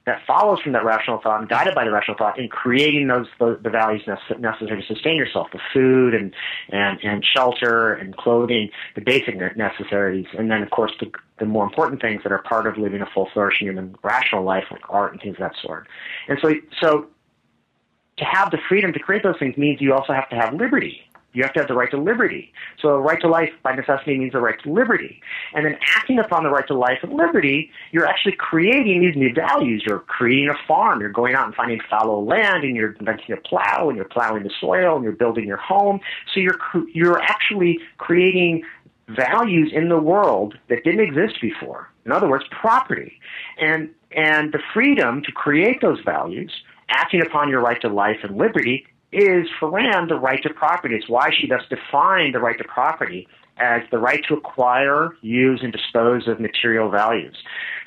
that 0.06 0.26
follows 0.26 0.60
from 0.62 0.72
that 0.72 0.84
rational 0.84 1.20
thought 1.22 1.40
and 1.40 1.48
guided 1.48 1.76
by 1.76 1.84
the 1.86 1.92
rational 1.92 2.18
thought 2.18 2.40
in 2.40 2.50
creating 2.50 3.08
those 3.08 3.28
the, 3.38 3.60
the 3.62 3.70
values 3.70 4.02
necessary 4.40 4.82
to 4.82 4.88
sustain 4.88 5.16
yourself, 5.16 5.48
the 5.52 5.60
food 5.72 6.16
and, 6.16 6.34
and, 6.70 7.00
and 7.04 7.24
shelter 7.24 7.94
and 7.94 8.18
clothing, 8.18 8.72
the 8.96 9.02
basic 9.02 9.36
necessities 9.56 10.26
and 10.36 10.50
then 10.50 10.64
of 10.64 10.72
course 10.72 10.92
the, 11.00 11.12
the 11.38 11.46
more 11.46 11.64
important 11.64 12.02
things 12.02 12.24
that 12.24 12.32
are 12.32 12.42
part 12.42 12.66
of 12.66 12.76
living 12.78 13.02
a 13.02 13.06
full 13.14 13.30
flourishing 13.34 13.68
human 13.68 13.96
rational 14.02 14.44
life 14.44 14.64
like 14.72 14.82
art 14.90 15.12
and 15.12 15.22
things 15.22 15.36
of 15.36 15.42
that 15.42 15.54
sort. 15.62 15.88
And 16.28 16.40
so 16.42 16.54
so 16.82 17.08
to 18.20 18.26
have 18.26 18.52
the 18.52 18.60
freedom 18.68 18.94
to 18.94 19.00
create 19.00 19.24
those 19.24 19.38
things 19.40 19.58
means 19.58 19.82
you 19.82 19.94
also 19.94 20.14
have 20.14 20.30
to 20.30 20.36
have 20.36 20.54
liberty. 20.54 21.02
You 21.34 21.44
have 21.44 21.54
to 21.54 21.60
have 21.60 21.68
the 21.68 21.76
right 21.76 21.92
to 21.92 21.98
liberty. 21.98 22.52
So 22.82 22.90
a 22.90 23.00
right 23.00 23.22
to 23.22 23.28
life 23.28 23.52
by 23.62 23.76
necessity 23.76 24.18
means 24.18 24.34
a 24.34 24.40
right 24.40 24.60
to 24.64 24.72
liberty. 24.72 25.22
And 25.54 25.64
then 25.64 25.78
acting 25.96 26.18
upon 26.18 26.44
the 26.44 26.50
right 26.50 26.66
to 26.68 26.74
life 26.74 27.00
and 27.04 27.14
liberty, 27.14 27.72
you're 27.92 28.08
actually 28.08 28.32
creating 28.32 29.02
these 29.02 29.16
new 29.16 29.32
values. 29.34 29.84
You're 29.86 30.00
creating 30.00 30.50
a 30.50 30.58
farm. 30.68 31.02
You're 31.02 31.12
going 31.12 31.36
out 31.36 31.46
and 31.46 31.54
finding 31.54 31.80
fallow 31.88 32.20
land 32.20 32.64
and 32.64 32.76
you're 32.76 32.94
inventing 32.94 33.32
a 33.32 33.38
plow 33.38 33.90
and 33.90 33.96
you're 33.96 34.06
plowing 34.06 34.44
the 34.44 34.52
soil 34.60 34.96
and 34.96 35.04
you're 35.04 35.14
building 35.14 35.46
your 35.46 35.58
home. 35.58 36.00
So 36.34 36.40
you're, 36.40 36.58
you're 36.94 37.22
actually 37.22 37.80
creating 38.00 38.64
values 39.08 39.72
in 39.74 39.90
the 39.90 40.00
world 40.00 40.58
that 40.70 40.84
didn't 40.84 41.02
exist 41.02 41.42
before. 41.42 41.90
In 42.06 42.12
other 42.12 42.28
words, 42.28 42.46
property. 42.50 43.20
And, 43.60 43.90
and 44.16 44.52
the 44.52 44.60
freedom 44.74 45.22
to 45.24 45.32
create 45.32 45.82
those 45.82 46.00
values, 46.02 46.52
acting 46.90 47.22
upon 47.22 47.50
your 47.50 47.62
right 47.62 47.80
to 47.82 47.90
life 47.90 48.18
and 48.24 48.38
liberty, 48.38 48.86
is 49.12 49.48
for 49.60 49.70
Rand 49.70 50.10
the 50.10 50.16
right 50.16 50.42
to 50.44 50.54
property. 50.54 50.96
It's 50.96 51.10
why 51.10 51.32
she 51.32 51.48
thus 51.48 51.64
defined 51.70 52.36
the 52.36 52.40
right 52.40 52.58
to 52.58 52.64
property 52.64 53.28
as 53.58 53.82
the 53.92 53.98
right 53.98 54.24
to 54.28 54.36
acquire, 54.36 55.16
use, 55.22 55.62
and 55.64 55.72
dispose 55.72 56.28
of 56.28 56.40
material 56.40 56.90
values. 56.90 57.36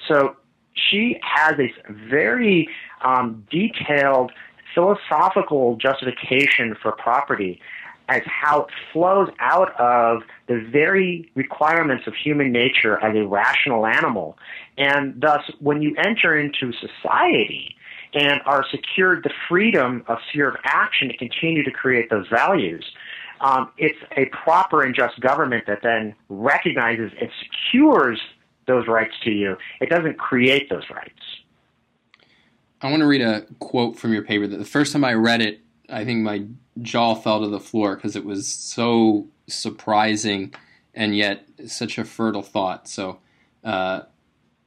So 0.09 0.37
she 0.75 1.19
has 1.23 1.59
a 1.59 1.73
very 2.09 2.69
um, 3.03 3.47
detailed 3.51 4.33
philosophical 4.75 5.77
justification 5.77 6.75
for 6.81 6.93
property 6.93 7.61
as 8.09 8.23
how 8.27 8.63
it 8.63 8.69
flows 8.93 9.29
out 9.39 9.79
of 9.81 10.23
the 10.49 10.61
very 10.71 11.31
requirements 11.35 12.07
of 12.07 12.15
human 12.15 12.51
nature 12.53 13.03
as 13.03 13.17
a 13.17 13.27
rational 13.27 13.87
animal. 13.87 14.37
And 14.77 15.21
thus, 15.21 15.43
when 15.61 15.83
you 15.83 15.95
enter 15.97 16.37
into 16.37 16.73
society, 16.73 17.77
and 18.15 18.41
are 18.45 18.65
secured 18.71 19.25
the 19.25 19.31
freedom 19.49 20.05
of 20.07 20.19
sphere 20.29 20.49
of 20.49 20.57
action 20.65 21.09
to 21.09 21.17
continue 21.17 21.65
to 21.65 21.71
create 21.71 22.11
those 22.11 22.29
values. 22.29 22.85
Um, 23.41 23.73
it's 23.77 23.99
a 24.17 24.27
proper 24.27 24.83
and 24.83 24.95
just 24.95 25.19
government 25.21 25.65
that 25.67 25.81
then 25.83 26.15
recognizes 26.29 27.11
and 27.21 27.31
secures 27.43 28.21
those 28.67 28.87
rights 28.87 29.15
to 29.25 29.31
you. 29.31 29.57
It 29.81 29.89
doesn't 29.89 30.19
create 30.19 30.71
those 30.71 30.85
rights. 30.91 31.23
I 32.81 32.91
want 32.91 33.01
to 33.01 33.07
read 33.07 33.23
a 33.23 33.43
quote 33.59 33.97
from 33.97 34.13
your 34.13 34.23
paper 34.23 34.47
that 34.47 34.57
the 34.57 34.65
first 34.65 34.93
time 34.93 35.05
I 35.05 35.15
read 35.15 35.41
it, 35.41 35.61
I 35.89 36.05
think 36.05 36.21
my 36.21 36.45
jaw 36.81 37.15
fell 37.15 37.41
to 37.41 37.49
the 37.49 37.61
floor 37.61 37.97
because 37.97 38.17
it 38.17 38.25
was 38.25 38.47
so 38.47 39.27
surprising 39.49 40.55
and 40.95 41.17
yet 41.17 41.47
such 41.67 41.99
a 41.99 42.05
fertile 42.05 42.43
thought. 42.43 42.89
So, 42.89 43.19
uh, 43.65 44.03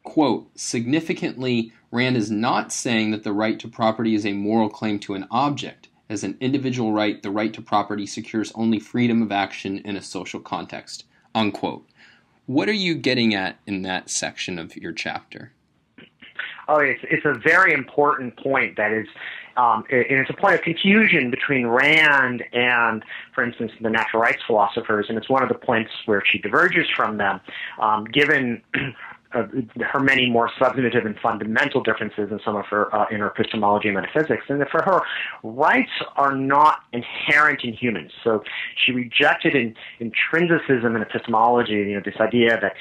quote, 0.06 0.48
significantly 0.56 1.74
Rand 1.92 2.16
is 2.16 2.32
not 2.32 2.72
saying 2.72 3.12
that 3.12 3.24
the 3.24 3.34
right 3.34 3.60
to 3.60 3.68
property 3.68 4.16
is 4.16 4.26
a 4.26 4.34
moral 4.34 4.70
claim 4.70 5.00
to 5.00 5.16
an 5.16 5.28
object. 5.30 5.90
As 6.10 6.24
an 6.24 6.38
individual 6.40 6.94
right, 6.94 7.22
the 7.22 7.32
right 7.32 7.52
to 7.54 7.62
property 7.62 8.06
secures 8.06 8.52
only 8.56 8.80
freedom 8.80 9.22
of 9.22 9.32
action 9.32 9.80
in 9.80 9.98
a 9.98 10.02
social 10.02 10.40
context. 10.40 11.06
Unquote. 11.34 11.86
What 12.46 12.70
are 12.70 12.74
you 12.74 12.96
getting 12.96 13.34
at 13.34 13.58
in 13.66 13.82
that 13.82 14.10
section 14.10 14.60
of 14.60 14.78
your 14.78 14.94
chapter? 14.94 15.52
Oh, 16.68 16.80
it's 16.80 17.02
it's 17.04 17.26
a 17.26 17.34
very 17.34 17.74
important 17.74 18.38
point 18.38 18.78
that 18.78 18.92
is, 18.92 19.08
um, 19.58 19.84
and 19.90 20.06
it's 20.10 20.30
a 20.30 20.34
point 20.34 20.56
of 20.56 20.62
confusion 20.62 21.30
between 21.30 21.68
Rand 21.68 22.44
and, 22.54 23.04
for 23.34 23.44
instance, 23.44 23.72
the 23.82 23.90
natural 23.90 24.22
rights 24.22 24.42
philosophers, 24.46 25.06
and 25.10 25.18
it's 25.18 25.30
one 25.30 25.44
of 25.44 25.50
the 25.50 25.56
points 25.56 25.92
where 26.06 26.24
she 26.26 26.38
diverges 26.40 26.88
from 26.96 27.18
them, 27.18 27.40
um, 27.80 28.06
given 28.06 28.62
uh, 29.36 29.44
her 29.92 30.00
many 30.00 30.30
more 30.30 30.50
substantive 30.58 31.06
and 31.06 31.18
fundamental 31.20 31.84
differences 31.84 32.32
in 32.32 32.40
some 32.44 32.56
of 32.56 32.66
her 32.68 32.94
uh, 32.96 33.06
in 33.12 33.20
her 33.20 33.28
epistemology 33.28 33.90
and 33.90 33.98
metaphysics, 33.98 34.46
and 34.50 34.62
that 34.62 34.70
for 34.70 34.82
her, 34.84 35.02
rights 35.44 35.92
are 36.16 36.36
not 36.36 36.80
inherent 36.94 37.64
in 37.64 37.74
humans. 37.74 38.12
So 38.24 38.44
she 38.76 38.92
rejected 38.92 39.56
in, 39.56 39.76
intrinsicism 40.00 40.96
in 40.96 41.02
epistemology, 41.02 41.74
you 41.74 41.96
know, 41.96 42.02
this 42.04 42.20
idea 42.20 42.60
that 42.62 42.74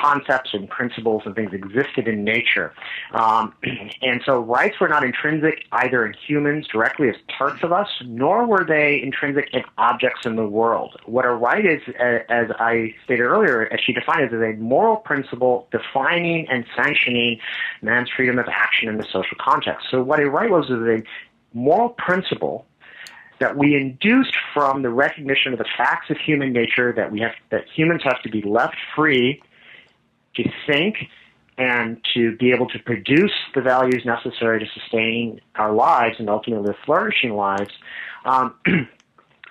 concepts 0.00 0.50
and 0.52 0.68
principles 0.68 1.22
and 1.24 1.34
things 1.34 1.52
existed 1.52 2.08
in 2.08 2.24
nature. 2.24 2.72
Um, 3.12 3.54
and 4.02 4.22
so 4.24 4.40
rights 4.40 4.80
were 4.80 4.88
not 4.88 5.04
intrinsic 5.04 5.64
either 5.72 6.06
in 6.06 6.14
humans 6.14 6.66
directly 6.66 7.08
as 7.08 7.16
parts 7.36 7.62
of 7.62 7.72
us, 7.72 7.88
nor 8.04 8.46
were 8.46 8.64
they 8.66 9.00
intrinsic 9.02 9.50
in 9.52 9.62
objects 9.78 10.26
in 10.26 10.36
the 10.36 10.46
world. 10.46 11.00
What 11.06 11.24
a 11.24 11.30
right 11.30 11.64
is, 11.64 11.82
as 11.98 12.46
I 12.58 12.94
stated 13.04 13.22
earlier, 13.22 13.72
as 13.72 13.80
she 13.80 13.92
defined 13.92 14.22
it, 14.22 14.32
is 14.32 14.42
a 14.42 14.58
moral 14.58 14.96
principle 14.96 15.68
defining 15.70 16.46
and 16.48 16.64
sanctioning 16.76 17.38
man's 17.82 18.10
freedom 18.10 18.38
of 18.38 18.46
action 18.48 18.88
in 18.88 18.96
the 18.96 19.04
social 19.04 19.36
context. 19.40 19.86
So 19.90 20.02
what 20.02 20.20
a 20.20 20.28
right 20.28 20.50
was 20.50 20.66
is 20.66 21.02
a 21.02 21.02
moral 21.54 21.90
principle 21.90 22.66
that 23.38 23.56
we 23.56 23.74
induced 23.74 24.36
from 24.54 24.82
the 24.82 24.88
recognition 24.88 25.52
of 25.52 25.58
the 25.58 25.66
facts 25.76 26.10
of 26.10 26.16
human 26.16 26.52
nature 26.52 26.92
that 26.92 27.10
we 27.10 27.20
have 27.20 27.32
that 27.50 27.64
humans 27.74 28.02
have 28.04 28.22
to 28.22 28.30
be 28.30 28.40
left 28.42 28.76
free 28.94 29.42
to 30.36 30.44
think 30.66 30.96
and 31.58 31.98
to 32.14 32.36
be 32.36 32.50
able 32.50 32.66
to 32.66 32.78
produce 32.78 33.32
the 33.54 33.60
values 33.60 34.02
necessary 34.04 34.58
to 34.58 34.66
sustain 34.80 35.40
our 35.56 35.72
lives 35.72 36.16
and 36.18 36.28
ultimately 36.30 36.74
flourishing 36.84 37.34
lives. 37.34 37.70
Um, 38.24 38.54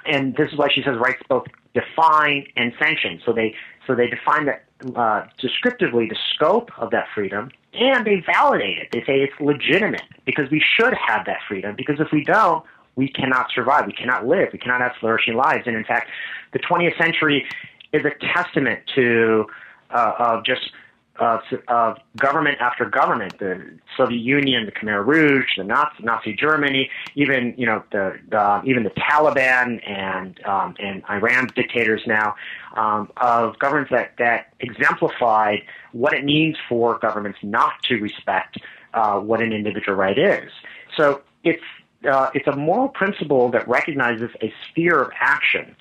and 0.06 0.36
this 0.36 0.52
is 0.52 0.58
why 0.58 0.68
she 0.74 0.82
says 0.82 0.98
rights 0.98 1.22
both 1.30 1.46
define 1.74 2.48
and 2.56 2.74
sanction. 2.82 3.22
So 3.26 3.34
they 3.34 3.56
so 3.88 3.96
they 3.96 4.08
define 4.08 4.46
that 4.46 4.66
uh, 4.96 5.26
descriptively 5.40 6.08
the 6.08 6.18
scope 6.34 6.70
of 6.78 6.92
that 6.92 7.06
freedom, 7.14 7.52
and 7.74 8.06
they 8.06 8.24
validate 8.26 8.78
it. 8.78 8.90
They 8.92 9.04
say 9.06 9.20
it's 9.20 9.40
legitimate 9.40 10.04
because 10.26 10.50
we 10.52 10.62
should 10.62 10.94
have 10.94 11.26
that 11.26 11.40
freedom. 11.48 11.76
Because 11.76 12.00
if 12.00 12.08
we 12.12 12.24
don't, 12.24 12.64
we 12.96 13.08
cannot 13.08 13.48
survive. 13.54 13.86
We 13.86 13.94
cannot 13.94 14.28
live. 14.28 14.50
We 14.52 14.60
cannot 14.60 14.82
have 14.82 14.94
flourishing 15.00 15.36
lives. 15.36 15.64
And 15.66 15.76
in 15.76 15.84
fact, 15.84 16.10
the 16.54 16.60
20th 16.60 16.98
century 16.98 17.48
is 17.94 18.04
a 18.06 18.12
testament 18.34 18.82
to 18.96 19.46
uh, 19.94 20.14
of 20.20 20.46
just 20.46 20.72
uh, 21.20 21.40
of 21.68 21.98
government 22.18 22.58
after 22.60 22.86
government, 22.90 23.38
the 23.38 23.62
Soviet 23.96 24.20
Union, 24.20 24.66
the 24.66 24.72
Khmer 24.72 25.06
Rouge, 25.06 25.46
the 25.58 25.64
Nazi, 25.64 26.04
Nazi 26.04 26.34
Germany, 26.34 26.90
even 27.16 27.54
you 27.58 27.66
know 27.66 27.84
the, 27.92 28.18
the 28.30 28.62
even 28.66 28.84
the 28.84 28.90
Taliban 28.92 29.88
and 29.88 30.44
um, 30.46 30.76
and 30.80 31.04
Iran's 31.10 31.52
dictators 31.54 32.02
now, 32.08 32.36
um, 32.76 33.12
of 33.18 33.60
governments 33.60 33.92
that 33.92 34.14
that 34.18 34.54
exemplified 34.60 35.60
what 35.92 36.14
it 36.14 36.24
means 36.24 36.58
for 36.68 36.98
governments 36.98 37.40
not 37.44 37.74
to 37.84 37.98
respect 37.98 38.58
uh, 38.94 39.20
what 39.20 39.42
an 39.42 39.54
individual 39.54 39.96
right 39.96 40.18
is. 40.18 40.52
So 40.98 41.22
it's 41.44 41.64
uh, 42.10 42.32
it's 42.34 42.48
a 42.48 42.56
moral 42.56 42.90
principle 42.90 43.50
that 43.52 43.68
recognizes 43.68 44.32
a 44.42 44.52
sphere 44.70 45.02
of 45.02 45.12
action 45.20 45.76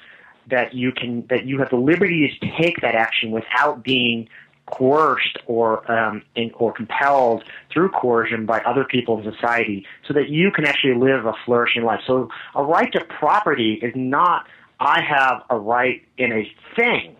that 0.48 0.74
you 0.74 0.92
can 0.92 1.26
that 1.28 1.46
you 1.46 1.58
have 1.58 1.70
the 1.70 1.76
liberty 1.76 2.36
to 2.40 2.62
take 2.62 2.80
that 2.80 2.94
action 2.94 3.30
without 3.30 3.82
being 3.82 4.28
coerced 4.66 5.38
or 5.46 5.90
um, 5.90 6.22
in, 6.34 6.50
or 6.54 6.72
compelled 6.72 7.44
through 7.72 7.90
coercion 7.90 8.46
by 8.46 8.60
other 8.60 8.84
people 8.84 9.18
in 9.18 9.32
society, 9.32 9.84
so 10.06 10.14
that 10.14 10.28
you 10.28 10.50
can 10.50 10.64
actually 10.64 10.94
live 10.94 11.26
a 11.26 11.34
flourishing 11.44 11.82
life. 11.82 12.00
So 12.06 12.28
a 12.54 12.64
right 12.64 12.90
to 12.92 13.04
property 13.04 13.78
is 13.82 13.92
not 13.94 14.46
I 14.80 15.02
have 15.02 15.42
a 15.50 15.58
right 15.58 16.02
in 16.16 16.32
a 16.32 16.50
thing. 16.74 17.16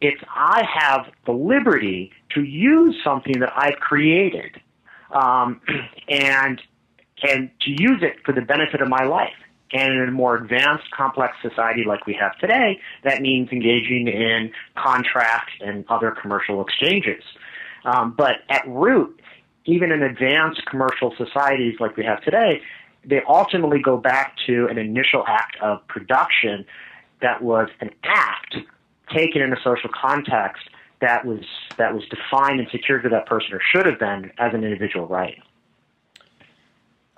It's 0.00 0.22
I 0.34 0.64
have 0.72 1.12
the 1.26 1.32
liberty 1.32 2.12
to 2.34 2.42
use 2.42 2.96
something 3.04 3.40
that 3.40 3.52
I've 3.54 3.78
created, 3.80 4.60
um, 5.12 5.60
and 6.08 6.60
and 7.22 7.50
to 7.60 7.70
use 7.70 8.02
it 8.02 8.16
for 8.24 8.32
the 8.32 8.40
benefit 8.40 8.80
of 8.80 8.88
my 8.88 9.04
life. 9.04 9.34
And 9.72 9.92
in 9.92 10.08
a 10.08 10.10
more 10.10 10.36
advanced, 10.36 10.90
complex 10.90 11.36
society 11.42 11.84
like 11.86 12.06
we 12.06 12.14
have 12.14 12.36
today, 12.38 12.80
that 13.04 13.22
means 13.22 13.50
engaging 13.52 14.08
in 14.08 14.50
contracts 14.76 15.52
and 15.60 15.84
other 15.88 16.10
commercial 16.10 16.60
exchanges. 16.60 17.22
Um, 17.84 18.14
but 18.16 18.36
at 18.48 18.66
root, 18.66 19.20
even 19.64 19.92
in 19.92 20.02
advanced 20.02 20.66
commercial 20.66 21.14
societies 21.16 21.76
like 21.78 21.96
we 21.96 22.04
have 22.04 22.20
today, 22.22 22.60
they 23.04 23.22
ultimately 23.28 23.80
go 23.80 23.96
back 23.96 24.36
to 24.46 24.66
an 24.68 24.78
initial 24.78 25.24
act 25.26 25.56
of 25.62 25.86
production 25.88 26.66
that 27.22 27.42
was 27.42 27.68
an 27.80 27.90
act 28.04 28.56
taken 29.12 29.42
in 29.42 29.52
a 29.52 29.56
social 29.62 29.90
context 29.92 30.68
that 31.00 31.24
was 31.24 31.40
that 31.78 31.94
was 31.94 32.02
defined 32.10 32.60
and 32.60 32.68
secured 32.70 33.02
to 33.02 33.08
that 33.08 33.26
person 33.26 33.52
or 33.52 33.60
should 33.72 33.86
have 33.86 33.98
been 33.98 34.30
as 34.38 34.52
an 34.52 34.64
individual 34.64 35.06
right. 35.06 35.38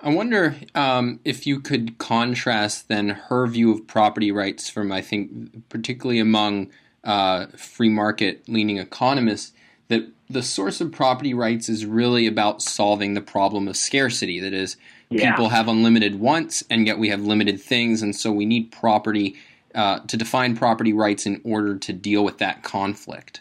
I 0.03 0.09
wonder 0.09 0.55
um, 0.75 1.21
if 1.23 1.47
you 1.47 1.61
could 1.61 1.97
contrast 1.97 2.89
then 2.89 3.09
her 3.09 3.47
view 3.47 3.71
of 3.71 3.87
property 3.87 4.33
rights 4.33 4.69
from, 4.69 4.91
I 4.91 5.01
think, 5.01 5.69
particularly 5.69 6.19
among 6.19 6.71
uh, 7.05 7.47
free 7.55 7.89
market 7.89 8.43
leaning 8.49 8.77
economists, 8.77 9.53
that 9.87 10.03
the 10.29 10.43
source 10.43 10.81
of 10.81 10.91
property 10.91 11.33
rights 11.33 11.69
is 11.69 11.85
really 11.85 12.27
about 12.27 12.61
solving 12.61 13.13
the 13.13 13.21
problem 13.21 13.69
of 13.69 13.77
scarcity. 13.77 14.41
That 14.41 14.53
is, 14.53 14.75
yeah. 15.09 15.31
people 15.31 15.49
have 15.49 15.69
unlimited 15.69 16.19
wants, 16.19 16.65
and 16.69 16.85
yet 16.85 16.99
we 16.99 17.07
have 17.07 17.21
limited 17.21 17.61
things, 17.61 18.01
and 18.01 18.13
so 18.13 18.29
we 18.29 18.45
need 18.45 18.73
property 18.73 19.37
uh, 19.73 19.99
to 19.99 20.17
define 20.17 20.57
property 20.57 20.91
rights 20.91 21.25
in 21.25 21.39
order 21.45 21.77
to 21.77 21.93
deal 21.93 22.25
with 22.25 22.39
that 22.39 22.63
conflict. 22.63 23.39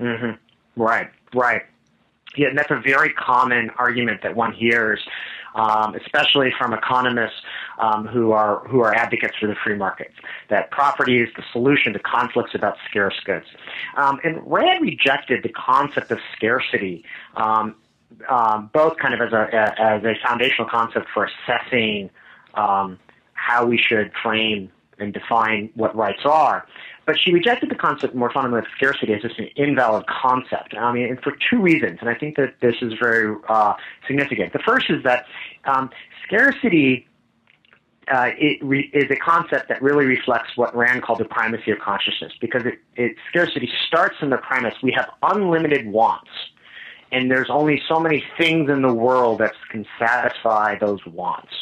Mm-hmm. 0.00 0.80
Right, 0.80 1.10
right. 1.34 1.62
Yeah, 2.36 2.48
and 2.48 2.58
that's 2.58 2.70
a 2.70 2.80
very 2.80 3.12
common 3.14 3.70
argument 3.70 4.22
that 4.22 4.36
one 4.36 4.52
hears 4.52 5.04
um, 5.54 5.94
especially 5.94 6.52
from 6.56 6.72
economists 6.72 7.42
um, 7.78 8.06
who 8.06 8.32
are 8.32 8.66
who 8.68 8.80
are 8.80 8.94
advocates 8.94 9.36
for 9.38 9.46
the 9.46 9.54
free 9.54 9.76
market. 9.76 10.12
That 10.48 10.70
property 10.70 11.20
is 11.20 11.28
the 11.36 11.42
solution 11.52 11.92
to 11.92 11.98
conflicts 11.98 12.54
about 12.54 12.76
scarce 12.88 13.18
goods. 13.24 13.46
Um, 13.96 14.20
and 14.24 14.40
Rand 14.44 14.82
rejected 14.82 15.42
the 15.42 15.50
concept 15.50 16.10
of 16.10 16.18
scarcity. 16.36 17.04
Um, 17.36 17.74
um, 18.28 18.70
both 18.72 18.96
kind 18.96 19.14
of 19.14 19.20
as 19.20 19.32
a 19.32 19.48
as 19.78 20.04
a 20.04 20.14
foundational 20.26 20.68
concept 20.68 21.06
for 21.12 21.28
assessing 21.28 22.10
um, 22.54 22.98
how 23.34 23.66
we 23.66 23.78
should 23.78 24.12
frame 24.22 24.70
and 24.98 25.12
define 25.12 25.70
what 25.74 25.94
rights 25.94 26.22
are. 26.24 26.66
But 27.08 27.18
she 27.18 27.32
rejected 27.32 27.70
the 27.70 27.74
concept 27.74 28.14
more 28.14 28.30
fundamentally 28.30 28.68
of 28.68 28.76
scarcity 28.76 29.14
as 29.14 29.22
just 29.22 29.38
an 29.38 29.48
invalid 29.56 30.04
concept. 30.08 30.74
I 30.76 30.92
mean, 30.92 31.08
and 31.08 31.18
for 31.22 31.32
two 31.48 31.58
reasons, 31.58 32.00
and 32.02 32.10
I 32.10 32.14
think 32.14 32.36
that 32.36 32.56
this 32.60 32.74
is 32.82 32.92
very 33.00 33.34
uh, 33.48 33.72
significant. 34.06 34.52
The 34.52 34.58
first 34.58 34.90
is 34.90 35.02
that 35.04 35.24
um, 35.64 35.88
scarcity 36.26 37.08
uh, 38.08 38.32
re- 38.60 38.90
is 38.92 39.10
a 39.10 39.16
concept 39.16 39.70
that 39.70 39.80
really 39.80 40.04
reflects 40.04 40.50
what 40.56 40.76
Rand 40.76 41.02
called 41.02 41.20
the 41.20 41.24
primacy 41.24 41.70
of 41.70 41.78
consciousness, 41.78 42.34
because 42.42 42.66
it, 42.66 42.78
it 42.96 43.16
scarcity 43.30 43.70
starts 43.86 44.16
in 44.20 44.28
the 44.28 44.36
premise 44.36 44.74
we 44.82 44.92
have 44.92 45.08
unlimited 45.22 45.86
wants 45.86 46.28
and 47.10 47.30
there's 47.30 47.48
only 47.50 47.82
so 47.88 47.98
many 47.98 48.22
things 48.36 48.68
in 48.70 48.82
the 48.82 48.92
world 48.92 49.38
that 49.40 49.52
can 49.70 49.86
satisfy 49.98 50.78
those 50.78 51.04
wants. 51.06 51.52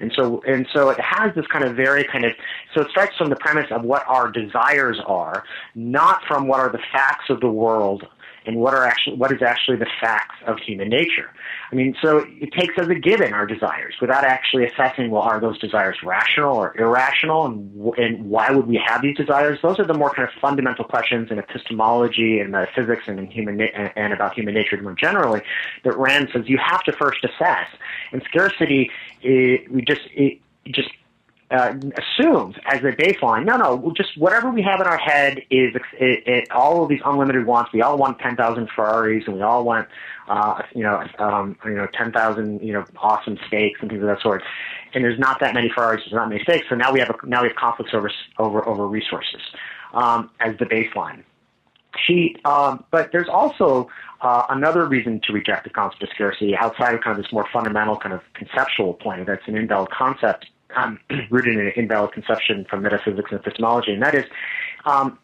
And 0.00 0.12
so, 0.14 0.42
and 0.46 0.66
so 0.72 0.90
it 0.90 1.00
has 1.00 1.34
this 1.34 1.46
kind 1.46 1.64
of 1.64 1.76
very 1.76 2.04
kind 2.04 2.24
of, 2.24 2.32
so 2.74 2.82
it 2.82 2.90
starts 2.90 3.16
from 3.16 3.30
the 3.30 3.36
premise 3.36 3.70
of 3.70 3.82
what 3.82 4.04
our 4.08 4.30
desires 4.30 5.00
are, 5.06 5.44
not 5.74 6.24
from 6.26 6.48
what 6.48 6.60
are 6.60 6.70
the 6.70 6.82
facts 6.92 7.30
of 7.30 7.40
the 7.40 7.50
world 7.50 8.06
and 8.46 8.56
what 8.56 8.74
are 8.74 8.84
actually 8.84 9.16
what 9.16 9.32
is 9.32 9.42
actually 9.42 9.76
the 9.76 9.88
facts 10.00 10.36
of 10.46 10.58
human 10.58 10.88
nature. 10.88 11.30
I 11.72 11.74
mean, 11.74 11.96
so 12.00 12.24
it 12.28 12.52
takes 12.52 12.74
as 12.78 12.88
a 12.88 12.94
given 12.94 13.32
our 13.32 13.46
desires 13.46 13.94
without 14.00 14.24
actually 14.24 14.66
assessing 14.66 15.10
well 15.10 15.22
are 15.22 15.40
those 15.40 15.58
desires 15.58 15.96
rational 16.02 16.56
or 16.56 16.76
irrational 16.78 17.46
and 17.46 17.94
and 17.98 18.30
why 18.30 18.50
would 18.50 18.66
we 18.66 18.80
have 18.84 19.02
these 19.02 19.16
desires? 19.16 19.58
Those 19.62 19.78
are 19.78 19.86
the 19.86 19.94
more 19.94 20.10
kind 20.10 20.28
of 20.28 20.34
fundamental 20.40 20.84
questions 20.84 21.30
in 21.30 21.38
epistemology 21.38 22.38
and 22.38 22.50
metaphysics 22.50 23.04
and 23.06 23.18
in 23.18 23.26
human 23.26 23.56
na- 23.56 23.90
and 23.96 24.12
about 24.12 24.34
human 24.34 24.54
nature 24.54 24.80
more 24.80 24.94
generally 24.94 25.42
that 25.84 25.96
Rand 25.96 26.28
says 26.32 26.48
you 26.48 26.58
have 26.58 26.82
to 26.84 26.92
first 26.92 27.24
assess. 27.24 27.68
And 28.12 28.22
scarcity, 28.24 28.90
it, 29.22 29.70
we 29.70 29.82
just 29.82 30.02
it 30.12 30.40
just 30.66 30.90
uh, 31.50 31.74
assumes 31.96 32.56
as 32.66 32.80
a 32.80 32.92
baseline, 32.92 33.44
no, 33.44 33.56
no, 33.56 33.92
just 33.96 34.16
whatever 34.18 34.50
we 34.50 34.62
have 34.62 34.80
in 34.80 34.86
our 34.86 34.98
head 34.98 35.38
is 35.50 35.74
it, 35.92 36.26
it, 36.26 36.50
all 36.50 36.82
of 36.82 36.88
these 36.88 37.00
unlimited 37.04 37.46
wants. 37.46 37.72
We 37.72 37.82
all 37.82 37.96
want 37.96 38.18
10,000 38.18 38.68
Ferraris 38.74 39.24
and 39.26 39.36
we 39.36 39.42
all 39.42 39.64
want, 39.64 39.88
uh, 40.28 40.62
you 40.74 40.82
know, 40.82 41.04
um, 41.18 41.56
you 41.64 41.74
know, 41.74 41.86
10,000, 41.86 42.60
you 42.62 42.72
know, 42.72 42.84
awesome 42.98 43.38
steaks 43.46 43.78
and 43.80 43.88
things 43.88 44.02
of 44.02 44.08
that 44.08 44.20
sort. 44.20 44.42
And 44.92 45.04
there's 45.04 45.18
not 45.18 45.38
that 45.40 45.54
many 45.54 45.70
Ferraris, 45.72 46.02
there's 46.02 46.14
not 46.14 46.28
many 46.28 46.42
steaks. 46.42 46.66
So 46.68 46.74
now 46.74 46.92
we 46.92 46.98
have, 46.98 47.10
a, 47.10 47.26
now 47.26 47.42
we 47.42 47.48
have 47.48 47.56
conflicts 47.56 47.94
over, 47.94 48.10
over, 48.38 48.66
over 48.66 48.86
resources, 48.88 49.40
um, 49.94 50.30
as 50.40 50.56
the 50.58 50.66
baseline. 50.66 51.22
She, 52.04 52.36
um, 52.44 52.84
but 52.90 53.12
there's 53.12 53.28
also 53.28 53.88
uh, 54.20 54.42
another 54.50 54.84
reason 54.86 55.20
to 55.26 55.32
reject 55.32 55.64
the 55.64 55.70
concept 55.70 56.02
of 56.02 56.08
scarcity 56.14 56.56
outside 56.56 56.94
of 56.94 57.00
kind 57.02 57.16
of 57.16 57.24
this 57.24 57.32
more 57.32 57.46
fundamental 57.52 57.96
kind 57.96 58.14
of 58.14 58.20
conceptual 58.34 58.94
point 58.94 59.26
that's 59.26 59.46
an 59.46 59.56
invalid 59.56 59.90
concept 59.90 60.46
um, 60.74 60.98
rooted 61.30 61.54
in 61.54 61.66
an 61.66 61.72
invalid 61.76 62.12
conception 62.12 62.66
from 62.68 62.82
metaphysics 62.82 63.30
and 63.30 63.40
epistemology, 63.40 63.92
and 63.92 64.02
that 64.02 64.14
is 64.14 64.24
um, 64.84 65.18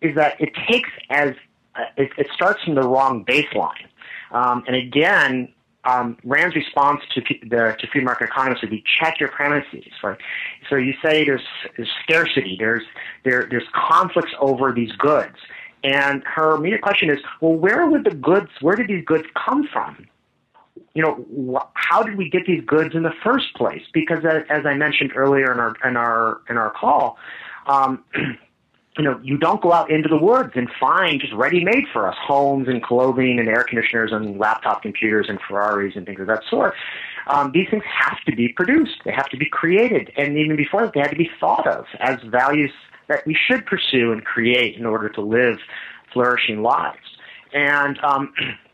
is 0.00 0.14
that 0.16 0.40
it 0.40 0.50
takes 0.68 0.90
as 1.10 1.34
uh, 1.74 1.84
it, 1.96 2.10
it, 2.18 2.26
starts 2.34 2.62
from 2.64 2.74
the 2.74 2.82
wrong 2.82 3.24
baseline. 3.24 3.86
Um, 4.30 4.64
and 4.66 4.76
again, 4.76 5.52
um, 5.84 6.18
Rand's 6.24 6.54
response 6.54 7.00
to 7.14 7.22
the 7.42 7.76
to 7.78 7.86
free 7.88 8.02
market 8.02 8.24
economists 8.24 8.62
would 8.62 8.70
be 8.70 8.84
check 9.00 9.18
your 9.18 9.30
premises, 9.30 9.92
right? 10.02 10.18
So 10.68 10.76
you 10.76 10.94
say 11.04 11.24
there's, 11.24 11.42
there's 11.76 11.90
scarcity, 12.02 12.56
there's 12.58 12.84
there 13.24 13.46
there's 13.50 13.66
conflicts 13.72 14.32
over 14.40 14.72
these 14.72 14.92
goods, 14.92 15.36
and 15.84 16.22
her 16.24 16.54
immediate 16.54 16.82
question 16.82 17.10
is, 17.10 17.18
well, 17.40 17.54
where 17.54 17.86
would 17.86 18.04
the 18.04 18.14
goods, 18.14 18.50
where 18.60 18.76
did 18.76 18.88
these 18.88 19.04
goods 19.04 19.24
come 19.34 19.66
from? 19.72 20.06
You 20.94 21.02
know, 21.02 21.24
wh- 21.54 21.66
how 21.74 22.02
did 22.02 22.16
we 22.16 22.28
get 22.28 22.46
these 22.46 22.62
goods 22.64 22.94
in 22.94 23.02
the 23.02 23.12
first 23.22 23.54
place? 23.54 23.82
Because 23.92 24.24
as, 24.24 24.42
as 24.50 24.66
I 24.66 24.74
mentioned 24.74 25.12
earlier 25.16 25.52
in 25.52 25.58
our 25.58 25.74
in 25.84 25.96
our 25.96 26.40
in 26.48 26.56
our 26.56 26.70
call, 26.70 27.18
um, 27.66 28.04
you 28.98 29.04
know, 29.04 29.18
you 29.22 29.38
don't 29.38 29.62
go 29.62 29.72
out 29.72 29.90
into 29.90 30.08
the 30.08 30.18
woods 30.18 30.52
and 30.54 30.68
find 30.78 31.20
just 31.20 31.32
ready-made 31.32 31.84
for 31.92 32.06
us 32.06 32.16
homes 32.20 32.68
and 32.68 32.82
clothing 32.82 33.38
and 33.38 33.48
air 33.48 33.64
conditioners 33.64 34.12
and 34.12 34.38
laptop 34.38 34.82
computers 34.82 35.26
and 35.28 35.38
Ferraris 35.48 35.94
and 35.96 36.04
things 36.04 36.20
of 36.20 36.26
that 36.26 36.42
sort. 36.50 36.74
Um, 37.26 37.52
these 37.52 37.68
things 37.70 37.84
have 37.86 38.18
to 38.26 38.36
be 38.36 38.48
produced. 38.48 39.00
They 39.04 39.12
have 39.12 39.30
to 39.30 39.36
be 39.36 39.46
created, 39.46 40.12
and 40.16 40.36
even 40.36 40.56
before 40.56 40.82
that, 40.82 40.92
they 40.92 41.00
had 41.00 41.10
to 41.10 41.16
be 41.16 41.30
thought 41.40 41.66
of 41.66 41.86
as 42.00 42.18
values 42.24 42.72
that 43.08 43.26
we 43.26 43.34
should 43.34 43.64
pursue 43.66 44.12
and 44.12 44.24
create 44.24 44.76
in 44.76 44.84
order 44.84 45.08
to 45.08 45.20
live 45.20 45.58
flourishing 46.12 46.62
lives. 46.62 46.98
And 47.54 47.98
um, 48.00 48.34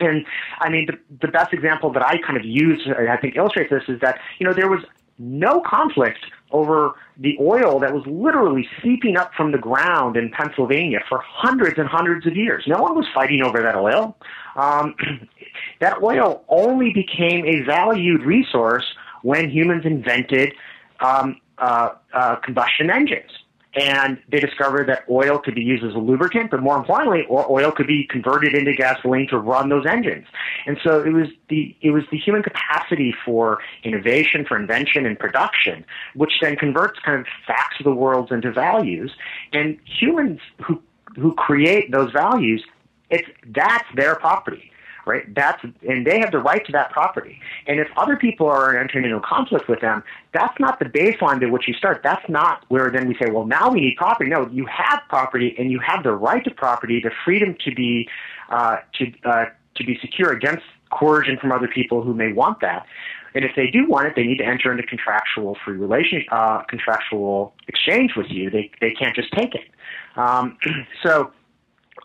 And 0.00 0.24
I 0.60 0.68
mean, 0.68 0.86
the, 0.86 0.98
the 1.26 1.32
best 1.32 1.52
example 1.52 1.92
that 1.92 2.04
I 2.04 2.18
kind 2.18 2.36
of 2.36 2.44
use, 2.44 2.86
I 2.86 3.16
think 3.16 3.36
illustrates 3.36 3.70
this, 3.70 3.82
is 3.88 4.00
that, 4.00 4.18
you 4.38 4.46
know, 4.46 4.52
there 4.52 4.68
was 4.68 4.84
no 5.18 5.60
conflict 5.60 6.20
over 6.50 6.94
the 7.18 7.36
oil 7.40 7.80
that 7.80 7.92
was 7.92 8.04
literally 8.06 8.68
seeping 8.82 9.16
up 9.16 9.32
from 9.34 9.52
the 9.52 9.58
ground 9.58 10.16
in 10.16 10.30
Pennsylvania 10.30 11.00
for 11.08 11.20
hundreds 11.24 11.78
and 11.78 11.88
hundreds 11.88 12.26
of 12.26 12.36
years. 12.36 12.64
No 12.66 12.80
one 12.80 12.94
was 12.94 13.06
fighting 13.12 13.42
over 13.42 13.60
that 13.60 13.76
oil. 13.76 14.16
Um, 14.56 14.94
that 15.80 16.02
oil 16.02 16.44
only 16.48 16.92
became 16.92 17.44
a 17.44 17.62
valued 17.64 18.22
resource 18.22 18.84
when 19.22 19.50
humans 19.50 19.84
invented 19.84 20.52
um, 21.00 21.40
uh, 21.58 21.90
uh, 22.14 22.36
combustion 22.36 22.90
engines 22.90 23.30
and 23.78 24.20
they 24.28 24.40
discovered 24.40 24.88
that 24.88 25.04
oil 25.08 25.38
could 25.38 25.54
be 25.54 25.62
used 25.62 25.84
as 25.84 25.94
a 25.94 25.98
lubricant, 25.98 26.50
but 26.50 26.60
more 26.60 26.76
importantly, 26.76 27.24
oil 27.30 27.70
could 27.70 27.86
be 27.86 28.04
converted 28.10 28.54
into 28.54 28.74
gasoline 28.74 29.28
to 29.28 29.38
run 29.38 29.68
those 29.68 29.86
engines. 29.86 30.26
And 30.66 30.78
so 30.82 31.00
it 31.00 31.12
was 31.12 31.28
the 31.48 31.76
it 31.80 31.92
was 31.92 32.02
the 32.10 32.18
human 32.18 32.42
capacity 32.42 33.14
for 33.24 33.58
innovation, 33.84 34.44
for 34.44 34.56
invention, 34.56 35.06
and 35.06 35.16
production, 35.16 35.84
which 36.14 36.32
then 36.40 36.56
converts 36.56 36.98
kind 37.04 37.20
of 37.20 37.26
facts 37.46 37.76
of 37.78 37.84
the 37.84 37.94
world 37.94 38.32
into 38.32 38.50
values. 38.50 39.12
And 39.52 39.78
humans 39.84 40.40
who 40.60 40.82
who 41.14 41.34
create 41.34 41.92
those 41.92 42.10
values, 42.10 42.64
it's 43.10 43.28
that's 43.46 43.86
their 43.94 44.16
property 44.16 44.67
right? 45.08 45.34
That's 45.34 45.62
and 45.88 46.06
they 46.06 46.20
have 46.20 46.30
the 46.30 46.38
right 46.38 46.64
to 46.66 46.72
that 46.72 46.90
property. 46.92 47.40
And 47.66 47.80
if 47.80 47.88
other 47.96 48.16
people 48.16 48.46
are 48.46 48.78
entering 48.78 49.04
into 49.04 49.20
conflict 49.20 49.68
with 49.68 49.80
them, 49.80 50.04
that's 50.32 50.58
not 50.60 50.78
the 50.78 50.84
baseline 50.84 51.40
to 51.40 51.46
which 51.46 51.66
you 51.66 51.74
start. 51.74 52.02
That's 52.04 52.28
not 52.28 52.64
where 52.68 52.90
then 52.90 53.08
we 53.08 53.14
say, 53.14 53.30
well, 53.30 53.46
now 53.46 53.70
we 53.70 53.80
need 53.80 53.96
property. 53.96 54.30
No, 54.30 54.46
you 54.48 54.66
have 54.66 55.00
property, 55.08 55.54
and 55.58 55.72
you 55.72 55.80
have 55.80 56.04
the 56.04 56.12
right 56.12 56.44
to 56.44 56.50
property, 56.50 57.00
the 57.02 57.10
freedom 57.24 57.56
to 57.64 57.74
be 57.74 58.08
uh, 58.50 58.76
to 58.98 59.12
uh, 59.24 59.46
to 59.76 59.84
be 59.84 59.98
secure 60.00 60.30
against 60.32 60.64
coercion 60.90 61.38
from 61.38 61.52
other 61.52 61.68
people 61.68 62.02
who 62.02 62.14
may 62.14 62.32
want 62.32 62.60
that. 62.60 62.86
And 63.34 63.44
if 63.44 63.54
they 63.56 63.68
do 63.68 63.86
want 63.86 64.06
it, 64.08 64.14
they 64.16 64.24
need 64.24 64.38
to 64.38 64.44
enter 64.44 64.70
into 64.72 64.82
contractual 64.82 65.56
free 65.64 65.76
relation, 65.76 66.24
uh, 66.30 66.62
contractual 66.62 67.54
exchange 67.66 68.12
with 68.16 68.26
you. 68.30 68.50
They 68.50 68.70
they 68.80 68.92
can't 68.92 69.14
just 69.14 69.32
take 69.32 69.54
it. 69.54 69.68
Um, 70.16 70.58
so 71.02 71.30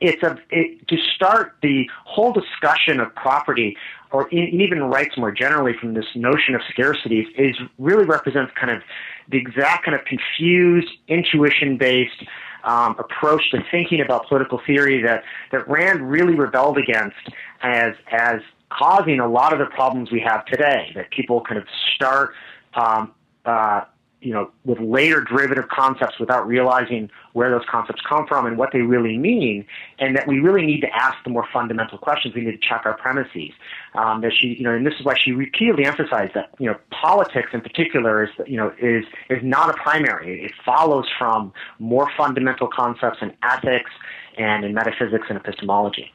it's 0.01 0.23
a 0.23 0.38
it, 0.49 0.88
to 0.88 0.97
start 1.15 1.56
the 1.62 1.89
whole 2.06 2.34
discussion 2.34 2.99
of 2.99 3.13
property 3.15 3.75
or 4.12 4.29
even 4.29 4.84
rights 4.84 5.17
more 5.17 5.32
generally 5.32 5.73
from 5.79 5.93
this 5.93 6.06
notion 6.15 6.56
of 6.56 6.62
scarcity 6.69 7.27
is 7.38 7.56
really 7.79 8.06
represents 8.06 8.51
kind 8.60 8.71
of 8.71 8.82
the 9.29 9.38
exact 9.38 9.86
kind 9.86 9.95
of 9.95 10.06
confused 10.06 10.89
intuition 11.08 11.77
based 11.77 12.23
um, 12.63 12.95
approach 12.99 13.41
to 13.51 13.60
thinking 13.71 14.01
about 14.01 14.27
political 14.27 14.62
theory 14.65 15.01
that 15.01 15.23
that 15.51 15.67
Rand 15.67 16.10
really 16.10 16.36
rebelled 16.36 16.77
against 16.77 17.17
as 17.62 17.93
as 18.12 18.39
causing 18.69 19.19
a 19.19 19.27
lot 19.27 19.53
of 19.53 19.60
the 19.60 19.65
problems 19.65 20.12
we 20.12 20.19
have 20.19 20.45
today 20.45 20.91
that 20.95 21.12
people 21.12 21.41
kind 21.41 21.60
of 21.60 21.67
start 21.95 22.34
um, 22.75 23.13
uh, 23.45 23.82
you 24.23 24.33
know, 24.33 24.49
with 24.63 24.79
later 24.79 25.21
derivative 25.21 25.67
concepts 25.67 26.19
without 26.19 26.47
realizing 26.47 27.09
where 27.33 27.51
those 27.51 27.65
concepts 27.69 28.01
come 28.07 28.25
from 28.25 28.45
and 28.45 28.57
what 28.57 28.71
they 28.71 28.81
really 28.81 29.17
mean, 29.17 29.65
and 29.99 30.15
that 30.15 30.27
we 30.27 30.39
really 30.39 30.65
need 30.65 30.81
to 30.81 30.88
ask 30.95 31.17
the 31.23 31.29
more 31.29 31.45
fundamental 31.51 31.97
questions. 31.97 32.33
We 32.33 32.41
need 32.41 32.51
to 32.51 32.67
check 32.67 32.83
our 32.86 32.97
premises. 32.97 33.51
Um, 33.95 34.21
that 34.21 34.31
she, 34.33 34.55
you 34.57 34.63
know, 34.63 34.73
and 34.73 34.86
this 34.86 34.93
is 34.99 35.05
why 35.05 35.15
she 35.17 35.31
repeatedly 35.31 35.86
emphasized 35.86 36.33
that, 36.33 36.49
you 36.59 36.67
know, 36.67 36.77
politics 36.89 37.49
in 37.53 37.62
particular 37.62 38.23
is, 38.23 38.29
you 38.47 38.57
know, 38.57 38.73
is 38.79 39.05
is 39.29 39.43
not 39.43 39.69
a 39.69 39.73
primary. 39.73 40.45
It 40.45 40.53
follows 40.65 41.05
from 41.17 41.53
more 41.79 42.09
fundamental 42.17 42.67
concepts 42.67 43.19
in 43.21 43.33
ethics 43.43 43.91
and 44.38 44.63
in 44.63 44.73
metaphysics 44.73 45.25
and 45.29 45.38
epistemology. 45.38 46.12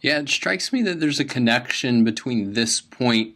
Yeah, 0.00 0.18
it 0.20 0.28
strikes 0.28 0.72
me 0.72 0.82
that 0.82 0.98
there's 0.98 1.20
a 1.20 1.24
connection 1.24 2.04
between 2.04 2.54
this 2.54 2.80
point 2.80 3.34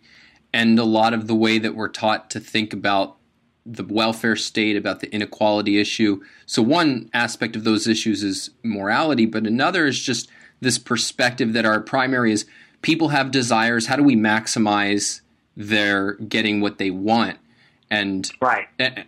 and 0.53 0.79
a 0.79 0.85
lot 0.85 1.12
of 1.12 1.27
the 1.27 1.35
way 1.35 1.59
that 1.59 1.75
we're 1.75 1.88
taught 1.88 2.31
to 2.31 2.40
think 2.40 2.73
about 2.73 3.16
the 3.66 3.85
welfare 3.85 4.37
state, 4.37 4.77
about 4.77 5.00
the 5.00 5.12
inequality 5.12 5.81
issue. 5.81 6.22
So, 6.46 6.62
one 6.62 7.11
aspect 7.14 7.57
of 7.57 7.64
those 7.64 7.87
issues 7.87 8.22
is 8.22 8.50
morality, 8.62 9.27
but 9.27 9.46
another 9.46 9.87
is 9.87 10.00
just 10.00 10.29
this 10.61 10.79
perspective 10.79 11.53
that 11.53 11.64
our 11.64 11.81
primary 11.81 12.33
is 12.33 12.46
people 12.83 13.09
have 13.09 13.31
desires. 13.31 13.87
How 13.87 13.96
do 13.96 14.03
we 14.03 14.16
maximize 14.16 15.20
their 15.57 16.14
getting 16.14 16.61
what 16.61 16.79
they 16.79 16.90
want? 16.90 17.38
And 17.90 18.31
right. 18.40 18.66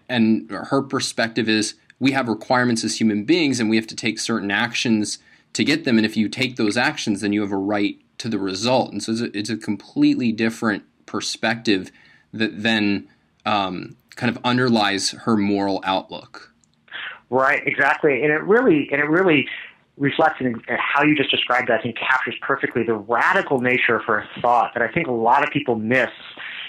and 0.09 0.51
her 0.51 0.83
perspective 0.83 1.49
is 1.49 1.75
we 1.99 2.13
have 2.13 2.29
requirements 2.29 2.85
as 2.85 3.01
human 3.01 3.25
beings, 3.25 3.61
and 3.61 3.69
we 3.69 3.77
have 3.77 3.87
to 3.89 3.97
take 3.97 4.19
certain 4.19 4.51
actions 4.51 5.19
to 5.53 5.65
get 5.65 5.85
them. 5.85 5.97
And 5.97 6.07
if 6.07 6.17
you 6.17 6.29
take 6.29 6.57
those 6.57 6.77
actions, 6.77 7.21
then 7.21 7.33
you 7.33 7.41
have 7.41 7.53
a 7.53 7.57
right 7.57 7.99
to 8.19 8.29
the 8.29 8.39
result. 8.39 8.93
And 8.93 9.03
so 9.03 9.13
it's 9.13 9.21
a, 9.21 9.39
it's 9.39 9.51
a 9.51 9.57
completely 9.57 10.33
different 10.33 10.85
perspective 11.07 11.91
that 12.33 12.63
then 12.63 13.09
um, 13.47 13.97
kind 14.17 14.35
of 14.35 14.43
underlies 14.45 15.11
her 15.11 15.37
moral 15.37 15.81
outlook. 15.85 16.53
Right, 17.31 17.67
exactly, 17.67 18.23
and 18.23 18.33
it 18.33 18.43
really 18.43 18.89
and 18.93 19.01
it 19.01 19.09
really 19.09 19.49
reflects 19.97 20.41
in 20.41 20.61
how 20.79 21.03
you 21.03 21.17
just 21.17 21.31
described 21.31 21.69
that. 21.69 21.81
I 21.81 21.83
think 21.83 21.97
captures 21.97 22.35
perfectly 22.43 22.83
the 22.83 22.95
radical 22.95 23.61
nature 23.61 23.97
of 23.97 24.05
her 24.05 24.29
thought 24.41 24.73
that 24.75 24.83
I 24.83 24.93
think 24.93 25.07
a 25.07 25.13
lot 25.13 25.43
of 25.43 25.51
people 25.51 25.77
miss. 25.77 26.11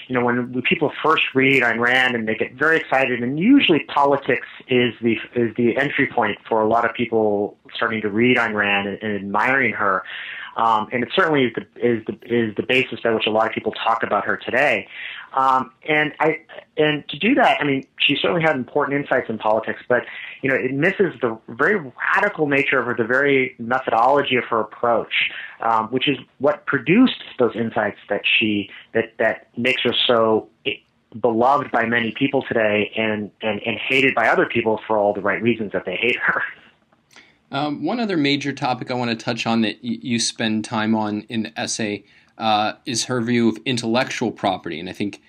You 0.08 0.14
know, 0.14 0.24
when 0.24 0.62
people 0.62 0.90
first 1.02 1.24
read 1.34 1.62
Ayn 1.62 1.78
Rand 1.78 2.14
and 2.14 2.26
they 2.26 2.34
get 2.34 2.54
very 2.54 2.78
excited, 2.78 3.22
and 3.22 3.38
usually 3.38 3.80
politics 3.80 4.48
is 4.66 4.94
the 5.02 5.16
is 5.34 5.54
the 5.56 5.76
entry 5.76 6.06
point 6.06 6.38
for 6.48 6.62
a 6.62 6.68
lot 6.68 6.84
of 6.84 6.94
people 6.94 7.56
starting 7.74 8.00
to 8.00 8.08
read 8.08 8.38
Ayn 8.38 8.54
Rand 8.54 8.88
and, 8.88 9.02
and 9.02 9.14
admiring 9.14 9.74
her. 9.74 10.02
Um, 10.56 10.88
and 10.90 11.04
it 11.04 11.10
certainly 11.14 11.44
is 11.44 11.52
the, 11.54 11.62
is 11.76 12.04
the 12.06 12.18
is 12.24 12.56
the 12.56 12.64
basis 12.64 13.00
by 13.00 13.12
which 13.12 13.26
a 13.26 13.30
lot 13.30 13.46
of 13.46 13.52
people 13.52 13.72
talk 13.72 14.02
about 14.02 14.24
her 14.24 14.36
today. 14.36 14.88
Um, 15.34 15.72
and 15.88 16.12
I 16.20 16.40
and 16.76 17.06
to 17.08 17.18
do 17.18 17.34
that, 17.34 17.60
I 17.60 17.64
mean, 17.64 17.86
she 17.98 18.16
certainly 18.20 18.42
had 18.42 18.56
important 18.56 19.00
insights 19.00 19.28
in 19.28 19.38
politics, 19.38 19.80
but 19.88 20.04
you 20.42 20.48
know, 20.48 20.56
it 20.56 20.72
misses 20.72 21.18
the 21.20 21.38
very 21.48 21.92
radical 22.14 22.46
nature 22.46 22.78
of 22.78 22.86
her, 22.86 22.94
the 22.96 23.04
very 23.04 23.54
methodology 23.58 24.36
of 24.36 24.44
her 24.44 24.60
approach, 24.60 25.30
um, 25.60 25.88
which 25.88 26.08
is 26.08 26.16
what 26.38 26.66
produced 26.66 27.22
those 27.38 27.54
insights 27.54 27.98
that 28.08 28.22
she 28.38 28.70
that 28.94 29.12
that 29.18 29.48
makes 29.56 29.82
her 29.82 29.94
so 30.06 30.48
beloved 31.20 31.70
by 31.70 31.86
many 31.86 32.12
people 32.12 32.42
today 32.42 32.92
and, 32.96 33.30
and, 33.42 33.60
and 33.64 33.78
hated 33.78 34.14
by 34.14 34.28
other 34.28 34.46
people 34.46 34.80
for 34.86 34.98
all 34.98 35.14
the 35.14 35.20
right 35.20 35.42
reasons 35.42 35.72
that 35.72 35.84
they 35.84 35.96
hate 35.96 36.18
her. 36.18 36.42
Um, 37.50 37.84
one 37.84 37.98
other 37.98 38.18
major 38.18 38.52
topic 38.52 38.90
I 38.90 38.94
want 38.94 39.10
to 39.10 39.16
touch 39.16 39.46
on 39.46 39.62
that 39.62 39.82
you 39.82 40.18
spend 40.18 40.64
time 40.66 40.94
on 40.94 41.22
in 41.30 41.44
the 41.44 41.58
essay 41.58 42.04
uh, 42.38 42.74
is 42.86 43.04
her 43.04 43.20
view 43.20 43.48
of 43.48 43.58
intellectual 43.64 44.30
property. 44.30 44.80
And 44.80 44.88
I 44.88 44.92
think 44.92 45.20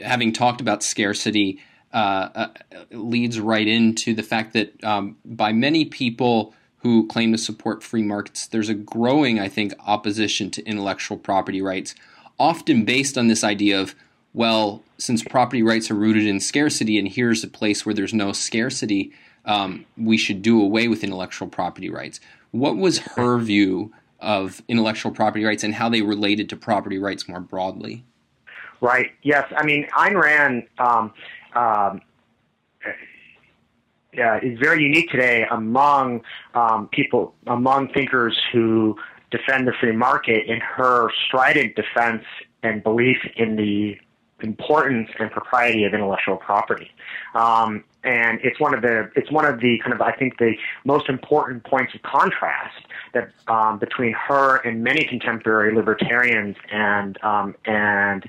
having 0.00 0.32
talked 0.32 0.60
about 0.60 0.82
scarcity 0.82 1.60
uh, 1.92 2.28
uh, 2.34 2.48
leads 2.90 3.38
right 3.38 3.66
into 3.66 4.14
the 4.14 4.22
fact 4.22 4.52
that 4.54 4.82
um, 4.82 5.16
by 5.24 5.52
many 5.52 5.84
people 5.84 6.54
who 6.78 7.06
claim 7.06 7.32
to 7.32 7.38
support 7.38 7.82
free 7.82 8.02
markets, 8.02 8.46
there's 8.46 8.68
a 8.68 8.74
growing, 8.74 9.38
I 9.38 9.48
think, 9.48 9.74
opposition 9.86 10.50
to 10.52 10.64
intellectual 10.64 11.16
property 11.16 11.62
rights, 11.62 11.94
often 12.38 12.84
based 12.84 13.16
on 13.16 13.28
this 13.28 13.42
idea 13.42 13.80
of, 13.80 13.94
well, 14.34 14.82
since 14.98 15.22
property 15.22 15.62
rights 15.62 15.90
are 15.90 15.94
rooted 15.94 16.26
in 16.26 16.40
scarcity, 16.40 16.98
and 16.98 17.08
here's 17.08 17.42
a 17.42 17.48
place 17.48 17.84
where 17.84 17.94
there's 17.94 18.14
no 18.14 18.32
scarcity, 18.32 19.12
um, 19.44 19.86
we 19.96 20.16
should 20.16 20.42
do 20.42 20.60
away 20.60 20.88
with 20.88 21.04
intellectual 21.04 21.48
property 21.48 21.90
rights. 21.90 22.20
What 22.50 22.76
was 22.76 22.98
her 22.98 23.38
view 23.38 23.92
of 24.20 24.62
intellectual 24.68 25.12
property 25.12 25.44
rights 25.44 25.64
and 25.64 25.74
how 25.74 25.88
they 25.88 26.02
related 26.02 26.48
to 26.50 26.56
property 26.56 26.98
rights 26.98 27.28
more 27.28 27.40
broadly? 27.40 28.04
Right. 28.80 29.10
Yes. 29.22 29.50
I 29.56 29.64
mean, 29.64 29.86
Ayn 29.96 30.20
Rand 30.20 30.64
um, 30.78 31.12
um, 31.54 32.00
uh, 34.18 34.38
is 34.42 34.58
very 34.58 34.82
unique 34.82 35.10
today 35.10 35.46
among 35.50 36.22
um, 36.54 36.88
people, 36.88 37.34
among 37.46 37.88
thinkers 37.92 38.38
who 38.52 38.96
defend 39.30 39.66
the 39.66 39.72
free 39.80 39.92
market 39.92 40.46
in 40.46 40.60
her 40.60 41.10
strident 41.26 41.74
defense 41.74 42.24
and 42.62 42.82
belief 42.82 43.18
in 43.36 43.56
the 43.56 43.98
importance 44.40 45.08
and 45.18 45.30
propriety 45.30 45.84
of 45.84 45.94
intellectual 45.94 46.36
property. 46.36 46.90
Um, 47.34 47.84
and 48.06 48.38
it's 48.42 48.60
one 48.60 48.72
of 48.72 48.82
the 48.82 49.10
it's 49.16 49.30
one 49.30 49.44
of 49.44 49.60
the 49.60 49.78
kind 49.80 49.92
of 49.92 50.00
I 50.00 50.12
think 50.12 50.38
the 50.38 50.54
most 50.84 51.08
important 51.08 51.64
points 51.64 51.94
of 51.94 52.02
contrast 52.02 52.86
that 53.12 53.30
um, 53.48 53.78
between 53.78 54.12
her 54.12 54.58
and 54.58 54.82
many 54.82 55.04
contemporary 55.04 55.74
libertarians 55.74 56.56
and 56.70 57.22
um, 57.22 57.56
and 57.66 58.24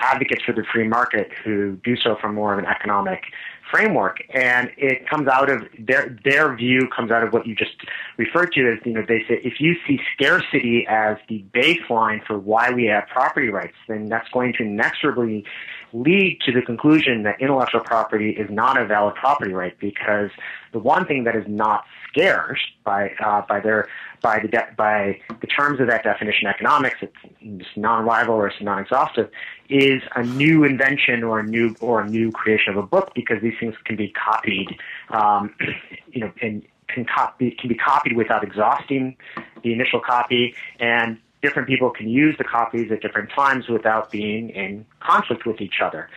advocates 0.00 0.42
for 0.44 0.52
the 0.52 0.64
free 0.70 0.86
market 0.86 1.30
who 1.44 1.76
do 1.84 1.96
so 1.96 2.16
from 2.20 2.34
more 2.34 2.52
of 2.52 2.58
an 2.58 2.66
economic 2.66 3.22
framework. 3.70 4.22
And 4.34 4.70
it 4.76 5.08
comes 5.08 5.28
out 5.28 5.48
of 5.48 5.62
their 5.78 6.18
their 6.24 6.54
view 6.54 6.88
comes 6.94 7.10
out 7.10 7.22
of 7.22 7.32
what 7.32 7.46
you 7.46 7.54
just 7.54 7.76
referred 8.18 8.52
to 8.52 8.72
as 8.72 8.78
you 8.84 8.92
know 8.92 9.04
they 9.06 9.20
say 9.20 9.40
if 9.42 9.60
you 9.60 9.76
see 9.86 9.98
scarcity 10.14 10.86
as 10.88 11.16
the 11.28 11.44
baseline 11.54 12.24
for 12.26 12.38
why 12.38 12.70
we 12.70 12.84
have 12.86 13.06
property 13.08 13.48
rights, 13.48 13.76
then 13.88 14.08
that's 14.08 14.28
going 14.30 14.52
to 14.54 14.64
inexorably 14.64 15.44
lead 15.92 16.38
to 16.46 16.52
the 16.52 16.62
conclusion 16.62 17.22
that 17.24 17.40
intellectual 17.40 17.80
property 17.80 18.30
is 18.30 18.48
not 18.50 18.80
a 18.80 18.86
valid 18.86 19.14
property 19.14 19.52
right 19.52 19.78
because 19.78 20.30
the 20.72 20.78
one 20.78 21.06
thing 21.06 21.24
that 21.24 21.36
is 21.36 21.44
not 21.46 21.84
scarce 22.08 22.60
by 22.84 23.10
uh, 23.24 23.42
by 23.48 23.60
their 23.60 23.88
by 24.22 24.38
the 24.40 24.48
de- 24.48 24.68
by 24.76 25.20
the 25.40 25.46
terms 25.46 25.80
of 25.80 25.88
that 25.88 26.04
definition, 26.04 26.46
economics, 26.46 26.96
it's 27.02 27.68
non-rival 27.76 28.34
or 28.34 28.48
it's 28.48 28.60
non-exhaustive, 28.60 29.30
is 29.68 30.02
a 30.14 30.22
new 30.22 30.64
invention 30.64 31.22
or 31.22 31.40
a 31.40 31.42
new 31.42 31.74
or 31.80 32.00
a 32.00 32.08
new 32.08 32.30
creation 32.30 32.72
of 32.72 32.78
a 32.78 32.86
book 32.86 33.12
because 33.14 33.42
these 33.42 33.54
things 33.58 33.74
can 33.84 33.96
be 33.96 34.08
copied, 34.10 34.68
um, 35.10 35.54
you 36.12 36.20
know, 36.20 36.32
and 36.40 36.62
can 36.88 37.04
copy 37.04 37.56
can 37.58 37.68
be 37.68 37.74
copied 37.74 38.16
without 38.16 38.44
exhausting 38.44 39.16
the 39.62 39.72
initial 39.72 40.00
copy 40.00 40.54
and 40.78 41.18
different 41.42 41.68
people 41.68 41.90
can 41.90 42.08
use 42.08 42.36
the 42.38 42.44
copies 42.44 42.90
at 42.92 43.02
different 43.02 43.30
times 43.30 43.68
without 43.68 44.10
being 44.10 44.50
in 44.50 44.86
conflict 45.00 45.44
with 45.44 45.60
each 45.60 45.80
other. 45.82 46.08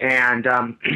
And 0.00 0.46
um, 0.46 0.78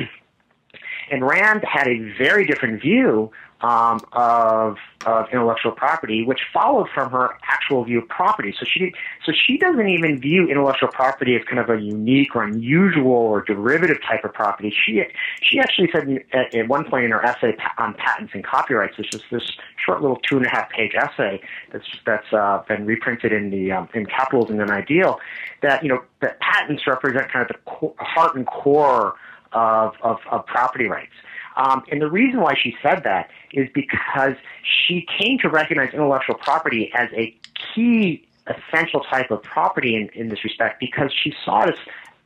And 1.11 1.27
Rand 1.27 1.65
had 1.71 1.87
a 1.87 1.99
very 2.17 2.47
different 2.47 2.81
view 2.81 3.31
um, 3.65 3.99
of 4.13 4.77
of 5.07 5.27
intellectual 5.33 5.73
property, 5.73 6.23
which 6.25 6.41
followed 6.53 6.89
from 6.95 7.11
her 7.11 7.31
actual 7.45 7.85
view 7.85 8.01
of 8.01 8.09
property. 8.09 8.55
So 8.59 8.67
she 8.67 8.93
so 9.25 9.33
she 9.33 9.57
doesn't 9.57 9.89
even 9.89 10.21
view 10.21 10.47
intellectual 10.49 10.91
property 10.91 11.35
as 11.35 11.43
kind 11.45 11.59
of 11.59 11.71
a 11.71 11.81
unique 11.81 12.37
or 12.37 12.45
unusual 12.45 13.13
or 13.13 13.43
derivative 13.43 13.99
type 14.03 14.23
of 14.23 14.35
property. 14.35 14.71
She 14.71 15.03
she 15.43 15.59
actually 15.59 15.89
said 15.93 16.25
at, 16.33 16.55
at 16.55 16.69
one 16.69 16.85
point 16.85 17.07
in 17.07 17.11
her 17.11 17.25
essay 17.25 17.57
on 17.79 17.95
patents 17.95 18.33
and 18.35 18.45
copyrights, 18.45 18.99
which 18.99 19.15
is 19.15 19.23
this 19.31 19.53
short 19.83 20.03
little 20.03 20.19
two 20.29 20.37
and 20.37 20.45
a 20.45 20.51
half 20.51 20.69
page 20.69 20.93
essay 20.95 21.41
that's 21.73 21.87
that's 22.05 22.31
uh, 22.35 22.63
been 22.69 22.85
reprinted 22.85 23.33
in 23.33 23.49
the 23.49 23.73
um, 23.73 23.89
in 23.95 24.05
Capitalism 24.05 24.61
and 24.61 24.71
Ideal, 24.71 25.19
that 25.63 25.83
you 25.83 25.89
know 25.89 26.03
that 26.21 26.39
patents 26.41 26.87
represent 26.87 27.33
kind 27.33 27.43
of 27.43 27.49
the 27.49 27.71
core, 27.71 27.95
heart 27.99 28.37
and 28.37 28.47
core 28.47 29.15
of, 29.55 29.95
of, 30.03 30.19
of 30.31 30.45
property 30.47 30.87
rights. 30.87 31.13
Um, 31.57 31.83
and 31.91 32.01
the 32.03 32.11
reason 32.11 32.41
why 32.41 32.55
she 32.61 32.77
said 32.83 33.03
that 33.05 33.31
is 33.53 33.69
because 33.75 34.35
she 34.63 35.07
came 35.19 35.39
to 35.39 35.49
recognize 35.49 35.93
intellectual 35.95 36.35
property 36.37 36.91
as 36.95 37.09
a 37.13 37.37
key 37.75 38.27
essential 38.47 39.01
type 39.01 39.31
of 39.31 39.43
property 39.43 39.95
in, 39.95 40.09
in 40.09 40.29
this 40.29 40.45
respect 40.45 40.79
because 40.81 41.11
she 41.23 41.33
saw 41.45 41.65
this 41.65 41.79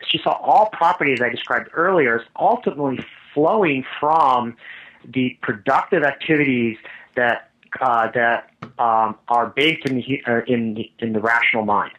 she 0.08 0.18
saw 0.18 0.32
all 0.32 0.70
property 0.72 1.12
as 1.12 1.20
I 1.20 1.28
described 1.28 1.70
earlier 1.74 2.20
as 2.20 2.26
ultimately 2.38 3.04
flowing 3.34 3.84
from 4.00 4.56
the 5.04 5.36
productive 5.42 6.02
activities 6.02 6.76
that 7.14 7.50
uh, 7.80 8.10
that 8.12 8.50
um, 8.78 9.16
are 9.28 9.48
based 9.54 9.86
in 9.86 9.96
the, 9.96 10.22
uh, 10.26 10.40
in 10.46 10.74
the 10.74 10.90
in 10.98 11.12
the 11.12 11.20
rational 11.20 11.64
mind. 11.64 11.92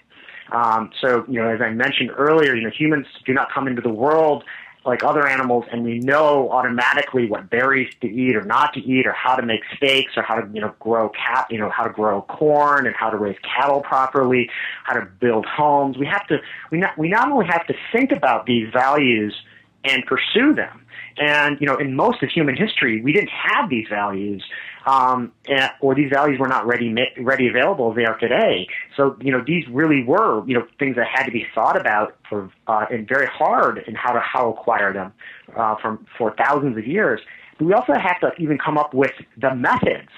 Um, 0.51 0.91
so, 0.99 1.25
you 1.27 1.39
know, 1.39 1.47
as 1.47 1.61
I 1.61 1.69
mentioned 1.69 2.11
earlier, 2.17 2.55
you 2.55 2.63
know, 2.63 2.71
humans 2.71 3.05
do 3.25 3.33
not 3.33 3.51
come 3.51 3.67
into 3.67 3.81
the 3.81 3.89
world 3.89 4.43
like 4.85 5.03
other 5.03 5.27
animals 5.27 5.65
and 5.71 5.83
we 5.83 5.99
know 5.99 6.49
automatically 6.51 7.27
what 7.27 7.49
berries 7.49 7.93
to 7.99 8.07
eat 8.07 8.35
or 8.35 8.43
not 8.43 8.73
to 8.73 8.79
eat 8.79 9.05
or 9.05 9.11
how 9.11 9.35
to 9.35 9.45
make 9.45 9.61
steaks 9.75 10.13
or 10.15 10.23
how 10.23 10.35
to 10.35 10.49
you 10.53 10.61
know 10.61 10.73
grow 10.79 11.09
cat 11.09 11.45
you 11.49 11.57
know 11.57 11.69
how 11.69 11.83
to 11.83 11.91
grow 11.91 12.21
corn 12.23 12.87
and 12.87 12.95
how 12.95 13.09
to 13.09 13.17
raise 13.17 13.37
cattle 13.39 13.81
properly 13.81 14.49
how 14.85 14.93
to 14.93 15.05
build 15.19 15.45
homes. 15.45 15.97
We 15.97 16.05
have 16.05 16.25
to 16.27 16.37
we 16.71 16.77
not 16.77 16.97
we 16.97 17.09
not 17.09 17.29
only 17.29 17.45
have 17.47 17.67
to 17.67 17.73
think 17.91 18.11
about 18.11 18.45
these 18.45 18.71
values 18.71 19.35
and 19.83 20.05
pursue 20.05 20.53
them. 20.53 20.85
And 21.17 21.59
you 21.59 21.67
know 21.67 21.77
in 21.77 21.95
most 21.95 22.23
of 22.23 22.29
human 22.29 22.55
history 22.55 23.01
we 23.01 23.11
didn't 23.11 23.31
have 23.31 23.69
these 23.69 23.87
values 23.89 24.43
um, 24.85 25.31
and, 25.47 25.69
or 25.81 25.95
these 25.95 26.09
values 26.11 26.39
were 26.39 26.47
not 26.47 26.65
ready 26.65 26.93
ready 27.19 27.47
available 27.47 27.91
as 27.91 27.95
they 27.95 28.05
are 28.05 28.17
today. 28.17 28.67
So 28.95 29.17
you 29.21 29.31
know 29.31 29.43
these 29.45 29.67
really 29.69 30.03
were 30.03 30.45
you 30.47 30.53
know 30.53 30.65
things 30.77 30.95
that 30.95 31.07
had 31.07 31.23
to 31.23 31.31
be 31.31 31.45
thought 31.53 31.79
about 31.79 32.17
for 32.29 32.49
uh, 32.67 32.85
and 32.91 33.07
very 33.07 33.27
hard 33.27 33.83
in 33.87 33.95
how 33.95 34.13
to 34.13 34.19
how 34.19 34.49
acquire 34.49 34.93
them 34.93 35.13
uh, 35.55 35.75
from 35.81 36.05
for 36.17 36.33
thousands 36.37 36.77
of 36.77 36.87
years. 36.87 37.21
But 37.57 37.65
we 37.65 37.73
also 37.73 37.93
have 37.93 38.19
to 38.21 38.31
even 38.39 38.57
come 38.57 38.77
up 38.77 38.93
with 38.93 39.11
the 39.37 39.53
methods 39.53 40.09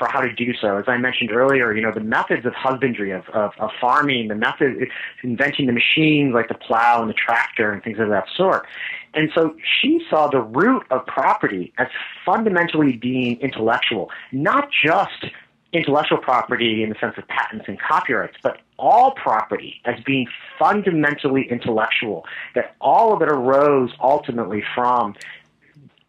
for 0.00 0.08
how 0.08 0.22
to 0.22 0.32
do 0.32 0.54
so. 0.54 0.78
As 0.78 0.84
I 0.88 0.96
mentioned 0.96 1.30
earlier, 1.30 1.74
you 1.74 1.82
know, 1.82 1.92
the 1.92 2.00
methods 2.00 2.46
of 2.46 2.54
husbandry, 2.54 3.10
of, 3.10 3.28
of, 3.34 3.52
of 3.58 3.68
farming, 3.78 4.28
the 4.28 4.34
method, 4.34 4.88
inventing 5.22 5.66
the 5.66 5.74
machines 5.74 6.32
like 6.32 6.48
the 6.48 6.54
plow 6.54 7.02
and 7.02 7.10
the 7.10 7.14
tractor 7.14 7.70
and 7.70 7.82
things 7.82 7.98
of 7.98 8.08
that 8.08 8.24
sort. 8.34 8.66
And 9.14 9.30
so 9.34 9.56
she 9.80 10.00
saw 10.08 10.28
the 10.28 10.40
root 10.40 10.84
of 10.90 11.06
property 11.06 11.72
as 11.78 11.88
fundamentally 12.24 12.96
being 12.96 13.40
intellectual, 13.40 14.10
not 14.32 14.68
just 14.84 15.26
intellectual 15.72 16.18
property 16.18 16.82
in 16.82 16.90
the 16.90 16.96
sense 16.96 17.14
of 17.16 17.26
patents 17.28 17.66
and 17.68 17.78
copyrights, 17.80 18.36
but 18.42 18.58
all 18.78 19.12
property 19.12 19.80
as 19.84 20.02
being 20.04 20.26
fundamentally 20.58 21.48
intellectual, 21.50 22.24
that 22.54 22.74
all 22.80 23.12
of 23.14 23.22
it 23.22 23.28
arose 23.28 23.90
ultimately 24.00 24.62
from 24.74 25.14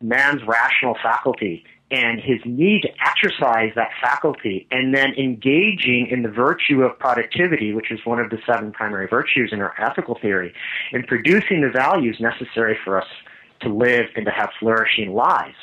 man's 0.01 0.41
rational 0.47 0.95
faculty 1.01 1.63
and 1.91 2.21
his 2.21 2.39
need 2.45 2.83
to 2.83 2.89
exercise 3.05 3.71
that 3.75 3.89
faculty 4.01 4.65
and 4.71 4.95
then 4.95 5.13
engaging 5.15 6.07
in 6.09 6.23
the 6.23 6.29
virtue 6.29 6.83
of 6.83 6.97
productivity, 6.97 7.73
which 7.73 7.91
is 7.91 7.99
one 8.05 8.17
of 8.17 8.29
the 8.29 8.39
seven 8.45 8.71
primary 8.71 9.07
virtues 9.07 9.49
in 9.51 9.61
our 9.61 9.73
ethical 9.77 10.17
theory, 10.21 10.53
in 10.93 11.03
producing 11.03 11.61
the 11.61 11.69
values 11.69 12.17
necessary 12.19 12.77
for 12.83 12.99
us 12.99 13.07
to 13.59 13.69
live 13.69 14.05
and 14.15 14.25
to 14.25 14.31
have 14.31 14.49
flourishing 14.57 15.13
lives. 15.13 15.57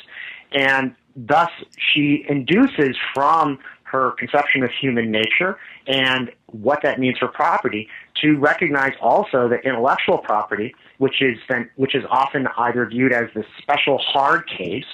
And 0.51 0.95
thus, 1.15 1.49
she 1.93 2.25
induces 2.29 2.95
from 3.13 3.57
her 3.83 4.11
conception 4.11 4.63
of 4.63 4.69
human 4.79 5.11
nature 5.11 5.57
and 5.87 6.31
what 6.45 6.79
that 6.83 6.99
means 6.99 7.17
for 7.17 7.27
property 7.27 7.87
to 8.21 8.37
recognize 8.37 8.93
also 9.01 9.49
that 9.49 9.65
intellectual 9.65 10.19
property, 10.19 10.75
which 10.99 11.21
is 11.21 11.39
then, 11.49 11.69
which 11.75 11.95
is 11.95 12.03
often 12.09 12.47
either 12.57 12.85
viewed 12.85 13.11
as 13.11 13.25
the 13.33 13.43
special 13.59 13.97
hard 13.97 14.47
case, 14.47 14.85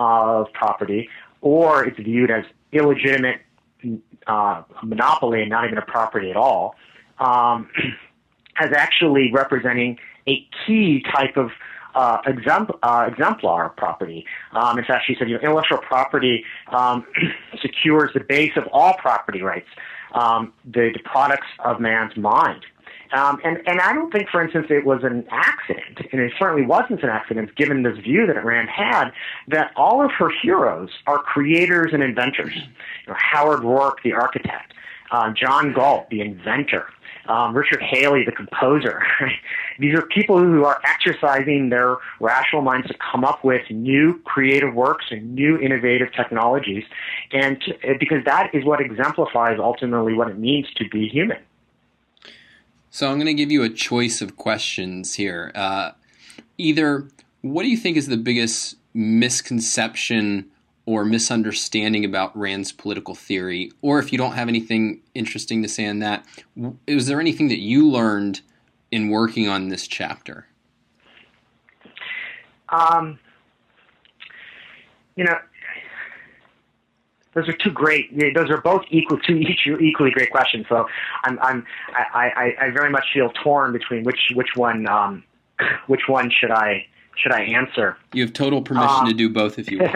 of 0.00 0.52
property, 0.52 1.08
or 1.42 1.84
it's 1.84 1.98
viewed 1.98 2.30
as 2.30 2.44
illegitimate 2.72 3.40
uh, 4.26 4.62
monopoly 4.82 5.42
and 5.42 5.50
not 5.50 5.64
even 5.66 5.78
a 5.78 5.82
property 5.82 6.30
at 6.30 6.36
all, 6.36 6.74
um, 7.18 7.68
as 8.58 8.72
actually 8.72 9.30
representing 9.32 9.98
a 10.26 10.46
key 10.66 11.04
type 11.14 11.36
of 11.36 11.50
uh, 11.94 12.20
exempl- 12.22 12.78
uh, 12.82 13.06
exemplar 13.10 13.68
property. 13.70 14.24
Um, 14.52 14.78
in 14.78 14.84
fact, 14.84 15.04
she 15.06 15.14
said, 15.18 15.28
you 15.28 15.36
know, 15.36 15.42
intellectual 15.42 15.78
property 15.78 16.44
um, 16.68 17.06
secures 17.60 18.10
the 18.14 18.20
base 18.20 18.52
of 18.56 18.64
all 18.72 18.94
property 18.94 19.42
rights, 19.42 19.68
um, 20.14 20.52
the, 20.64 20.90
the 20.92 21.00
products 21.04 21.48
of 21.64 21.80
man's 21.80 22.16
mind. 22.16 22.64
Um, 23.12 23.40
and, 23.44 23.58
and 23.66 23.80
I 23.80 23.92
don't 23.92 24.12
think, 24.12 24.28
for 24.28 24.42
instance, 24.42 24.66
it 24.70 24.84
was 24.84 25.02
an 25.02 25.26
accident, 25.30 26.06
and 26.12 26.20
it 26.20 26.32
certainly 26.38 26.64
wasn't 26.64 27.02
an 27.02 27.08
accident 27.08 27.54
given 27.56 27.82
this 27.82 27.98
view 27.98 28.26
that 28.26 28.44
Rand 28.44 28.68
had, 28.68 29.10
that 29.48 29.72
all 29.76 30.04
of 30.04 30.12
her 30.12 30.30
heroes 30.42 30.90
are 31.06 31.18
creators 31.18 31.92
and 31.92 32.02
inventors. 32.02 32.54
You 32.54 33.08
know, 33.08 33.16
Howard 33.18 33.60
Roark, 33.60 33.94
the 34.04 34.12
architect, 34.12 34.74
uh, 35.10 35.32
John 35.32 35.72
Galt, 35.72 36.08
the 36.10 36.20
inventor, 36.20 36.86
um, 37.26 37.56
Richard 37.56 37.82
Halley, 37.82 38.24
the 38.24 38.32
composer. 38.32 39.02
These 39.80 39.94
are 39.94 40.02
people 40.02 40.38
who 40.38 40.64
are 40.64 40.80
exercising 40.84 41.70
their 41.70 41.96
rational 42.20 42.62
minds 42.62 42.86
to 42.88 42.94
come 42.94 43.24
up 43.24 43.44
with 43.44 43.62
new 43.70 44.20
creative 44.24 44.74
works 44.74 45.06
and 45.10 45.34
new 45.34 45.58
innovative 45.58 46.12
technologies, 46.12 46.84
and 47.32 47.60
to, 47.62 47.96
because 47.98 48.24
that 48.24 48.50
is 48.54 48.64
what 48.64 48.80
exemplifies 48.80 49.58
ultimately 49.58 50.14
what 50.14 50.28
it 50.28 50.38
means 50.38 50.66
to 50.76 50.88
be 50.88 51.08
human. 51.08 51.38
So 52.90 53.08
I'm 53.08 53.16
going 53.16 53.26
to 53.26 53.34
give 53.34 53.52
you 53.52 53.62
a 53.62 53.68
choice 53.68 54.20
of 54.20 54.36
questions 54.36 55.14
here. 55.14 55.52
Uh, 55.54 55.92
either 56.58 57.08
what 57.40 57.62
do 57.62 57.68
you 57.68 57.76
think 57.76 57.96
is 57.96 58.08
the 58.08 58.16
biggest 58.16 58.76
misconception 58.92 60.50
or 60.86 61.04
misunderstanding 61.04 62.04
about 62.04 62.36
Rand's 62.36 62.72
political 62.72 63.14
theory? 63.14 63.70
Or 63.80 64.00
if 64.00 64.10
you 64.10 64.18
don't 64.18 64.32
have 64.32 64.48
anything 64.48 65.02
interesting 65.14 65.62
to 65.62 65.68
say 65.68 65.86
on 65.86 66.00
that, 66.00 66.26
is 66.88 67.06
there 67.06 67.20
anything 67.20 67.46
that 67.48 67.60
you 67.60 67.88
learned 67.88 68.40
in 68.90 69.08
working 69.08 69.48
on 69.48 69.68
this 69.68 69.86
chapter? 69.86 70.48
Um, 72.70 73.20
you 75.14 75.24
know, 75.24 75.38
those 77.34 77.48
are 77.48 77.52
two 77.52 77.70
great. 77.70 78.16
Those 78.34 78.50
are 78.50 78.60
both 78.60 78.82
equal 78.90 79.18
to 79.18 79.32
each 79.38 79.66
equally 79.66 80.10
great 80.10 80.30
questions. 80.30 80.66
So 80.68 80.86
I'm 81.24 81.38
I'm 81.40 81.66
I, 81.94 82.54
I, 82.58 82.66
I 82.66 82.70
very 82.70 82.90
much 82.90 83.06
feel 83.12 83.30
torn 83.42 83.72
between 83.72 84.04
which 84.04 84.32
which 84.34 84.56
one 84.56 84.88
um, 84.88 85.24
which 85.86 86.08
one 86.08 86.30
should 86.30 86.50
I 86.50 86.86
should 87.16 87.32
I 87.32 87.42
answer. 87.42 87.96
You 88.12 88.22
have 88.22 88.32
total 88.32 88.62
permission 88.62 88.88
um, 88.90 89.06
to 89.06 89.14
do 89.14 89.28
both 89.28 89.58
if 89.58 89.70
you 89.70 89.78
want. 89.80 89.94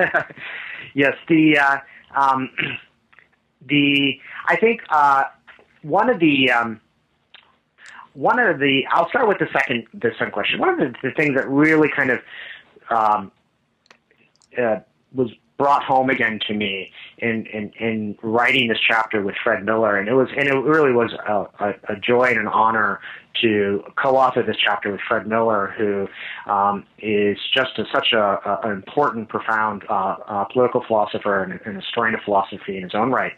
yes, 0.94 1.16
the 1.28 1.58
uh, 1.58 1.78
um, 2.14 2.50
the 3.66 4.20
I 4.46 4.56
think 4.56 4.82
uh, 4.90 5.24
one 5.82 6.08
of 6.10 6.20
the 6.20 6.50
um, 6.50 6.80
one 8.14 8.38
of 8.38 8.60
the 8.60 8.86
I'll 8.90 9.08
start 9.08 9.26
with 9.28 9.38
the 9.38 9.48
second 9.52 9.86
the 9.92 10.12
second 10.18 10.32
question. 10.32 10.60
One 10.60 10.68
of 10.68 10.78
the, 10.78 10.94
the 11.02 11.10
things 11.12 11.34
that 11.34 11.48
really 11.48 11.88
kind 11.88 12.10
of 12.10 12.20
um, 12.90 13.32
uh, 14.56 14.80
was 15.12 15.32
brought 15.56 15.84
home 15.84 16.10
again 16.10 16.40
to 16.48 16.54
me 16.54 16.90
in, 17.18 17.46
in, 17.46 17.70
in 17.78 18.18
writing 18.22 18.68
this 18.68 18.78
chapter 18.86 19.22
with 19.22 19.36
Fred 19.42 19.64
Miller, 19.64 19.96
and 19.96 20.08
it 20.08 20.14
was 20.14 20.28
and 20.36 20.48
it 20.48 20.54
really 20.54 20.92
was 20.92 21.12
a, 21.12 21.64
a, 21.64 21.74
a 21.94 21.96
joy 21.96 22.24
and 22.24 22.38
an 22.38 22.48
honor 22.48 23.00
to 23.40 23.82
co-author 23.96 24.42
this 24.42 24.56
chapter 24.62 24.92
with 24.92 25.00
Fred 25.06 25.26
Miller, 25.26 25.74
who 25.76 26.08
um, 26.50 26.84
is 26.98 27.36
just 27.52 27.78
a, 27.78 27.84
such 27.92 28.12
a, 28.12 28.18
a, 28.18 28.60
an 28.64 28.70
important, 28.70 29.28
profound 29.28 29.84
uh, 29.88 30.16
uh, 30.26 30.44
political 30.44 30.84
philosopher 30.86 31.42
and, 31.42 31.60
and, 31.66 31.76
historian 31.76 32.14
of 32.14 32.20
philosophy 32.24 32.76
in 32.76 32.84
his 32.84 32.94
own 32.94 33.10
right. 33.10 33.32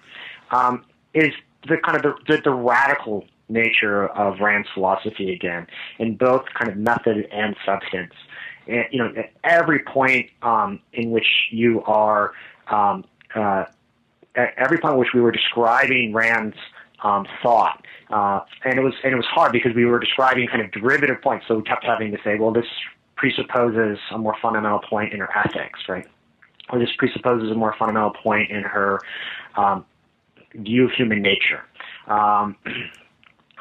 Um, 0.51 0.85
is 1.15 1.33
the 1.67 1.79
kind 1.79 1.97
of 1.97 2.03
the, 2.03 2.15
the, 2.29 2.43
the 2.43 2.53
radical 2.53 3.25
nature 3.49 4.09
of 4.09 4.41
Rand's 4.41 4.69
philosophy 4.75 5.33
again, 5.33 5.67
in 5.99 6.17
both 6.17 6.45
kind 6.59 6.71
of 6.71 6.77
method 6.77 7.29
and 7.33 7.57
substance 7.65 8.13
you 8.67 8.99
know, 8.99 9.13
at 9.17 9.33
every 9.45 9.81
point 9.81 10.31
um, 10.43 10.81
in 10.93 11.11
which 11.11 11.27
you 11.51 11.83
are, 11.85 12.33
um, 12.69 13.05
uh, 13.35 13.65
at 14.35 14.55
every 14.57 14.79
point 14.79 14.95
in 14.95 15.01
which 15.01 15.13
we 15.15 15.21
were 15.21 15.33
describing 15.33 16.13
Rand's 16.13 16.57
um, 17.03 17.27
thought, 17.43 17.85
uh, 18.11 18.41
and 18.65 18.79
it 18.79 18.83
was 18.83 18.95
and 19.05 19.13
it 19.13 19.17
was 19.17 19.27
hard 19.27 19.53
because 19.53 19.75
we 19.75 19.85
were 19.85 19.99
describing 19.99 20.47
kind 20.49 20.63
of 20.63 20.71
derivative 20.73 21.21
points, 21.23 21.47
so 21.49 21.57
we 21.57 21.63
kept 21.63 21.85
having 21.85 22.11
to 22.13 22.19
say, 22.25 22.39
well, 22.39 22.53
this 22.53 22.67
presupposes 23.17 23.99
a 24.13 24.19
more 24.19 24.37
fundamental 24.41 24.79
point 24.79 25.13
in 25.13 25.21
her 25.21 25.29
ethics, 25.37 25.81
right? 25.89 26.07
Or 26.71 26.79
this 26.79 26.91
presupposes 26.99 27.51
a 27.51 27.55
more 27.55 27.75
fundamental 27.79 28.11
point 28.11 28.51
in 28.51 28.63
her 28.63 29.01
um, 29.57 29.85
view 30.55 30.85
of 30.85 30.93
human 30.93 31.23
nature. 31.23 31.63
Um, 32.07 32.57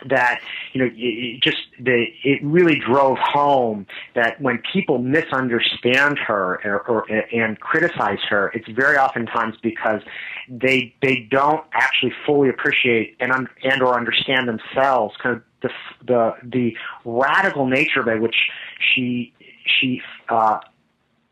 that 0.08 0.41
you 0.74 0.82
know 0.82 0.91
it 0.93 1.41
just 1.41 1.58
the 1.80 2.06
it 2.24 2.43
really 2.43 2.78
drove 2.78 3.18
home 3.18 3.88
that 4.14 4.39
when 4.41 4.62
people 4.74 4.98
misunderstand 4.98 6.18
her 6.20 6.60
or, 6.66 6.82
or 6.88 7.12
and 7.34 7.60
criticize 7.62 8.20
her 8.30 8.52
it's 8.54 8.68
very 8.70 8.98
oftentimes 8.98 9.56
because 9.64 10.02
they 10.50 10.93
they 11.02 11.28
don't 11.32 11.64
actually 11.72 12.12
fully 12.26 12.50
appreciate 12.50 13.16
and 13.20 13.32
and 13.64 13.82
or 13.82 13.98
understand 13.98 14.48
themselves 14.50 15.16
kind 15.24 15.38
of 15.38 15.43
the 15.62 15.70
the 16.06 16.34
the 16.43 16.78
radical 17.06 17.66
nature 17.66 18.04
by 18.04 18.16
which 18.16 18.36
she 18.80 19.34
she 19.66 20.02
uh, 20.30 20.60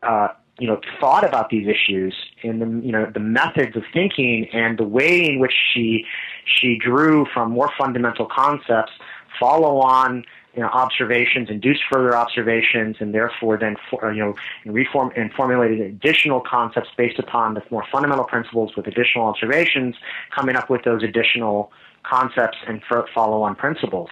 uh, 0.02 0.28
you 0.58 0.66
know 0.66 0.80
thought 1.00 1.24
about 1.24 1.50
these 1.50 1.66
issues 1.66 2.14
and 2.42 2.60
the 2.60 2.86
you 2.86 2.92
know 2.92 3.10
the 3.12 3.20
methods 3.20 3.76
of 3.76 3.82
thinking 3.92 4.48
and 4.52 4.78
the 4.78 4.84
way 4.84 5.24
in 5.24 5.38
which 5.38 5.54
she 5.72 6.04
she 6.44 6.76
drew 6.76 7.26
from 7.32 7.52
more 7.52 7.70
fundamental 7.78 8.26
concepts 8.26 8.92
follow 9.38 9.80
on 9.80 10.24
you 10.54 10.62
know, 10.62 10.68
observations, 10.68 11.50
induced 11.50 11.82
further 11.92 12.16
observations, 12.16 12.96
and 13.00 13.12
therefore 13.12 13.56
then 13.56 13.76
for, 13.90 14.12
you 14.12 14.20
know 14.20 14.34
reform 14.64 15.10
and 15.16 15.32
formulated 15.32 15.80
additional 15.80 16.40
concepts 16.40 16.88
based 16.96 17.18
upon 17.18 17.54
the 17.54 17.62
more 17.70 17.84
fundamental 17.90 18.24
principles 18.24 18.76
with 18.76 18.86
additional 18.86 19.26
observations, 19.26 19.96
coming 20.34 20.54
up 20.54 20.70
with 20.70 20.82
those 20.84 21.02
additional 21.02 21.72
concepts 22.04 22.58
and 22.68 22.82
follow 23.14 23.42
on 23.42 23.56
principles. 23.56 24.10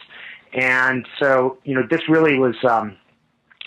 And 0.53 1.07
so 1.21 1.59
you 1.65 1.75
know 1.75 1.83
this 1.89 2.09
really 2.09 2.39
was. 2.39 2.57
Um, 2.65 2.97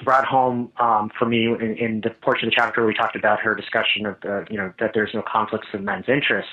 brought 0.03 0.25
home 0.25 0.69
um, 0.77 1.09
for 1.17 1.25
me 1.25 1.45
in, 1.45 1.77
in, 1.77 2.01
the 2.01 2.09
portion 2.09 2.49
of 2.49 2.51
the 2.51 2.55
chapter 2.57 2.81
where 2.81 2.87
we 2.89 2.93
talked 2.93 3.15
about 3.15 3.39
her 3.39 3.55
discussion 3.55 4.05
of 4.05 4.19
the, 4.19 4.45
you 4.49 4.57
know 4.57 4.73
that 4.77 4.91
there's 4.93 5.11
no 5.13 5.23
conflicts 5.25 5.67
of 5.73 5.81
men's 5.81 6.09
interests, 6.09 6.51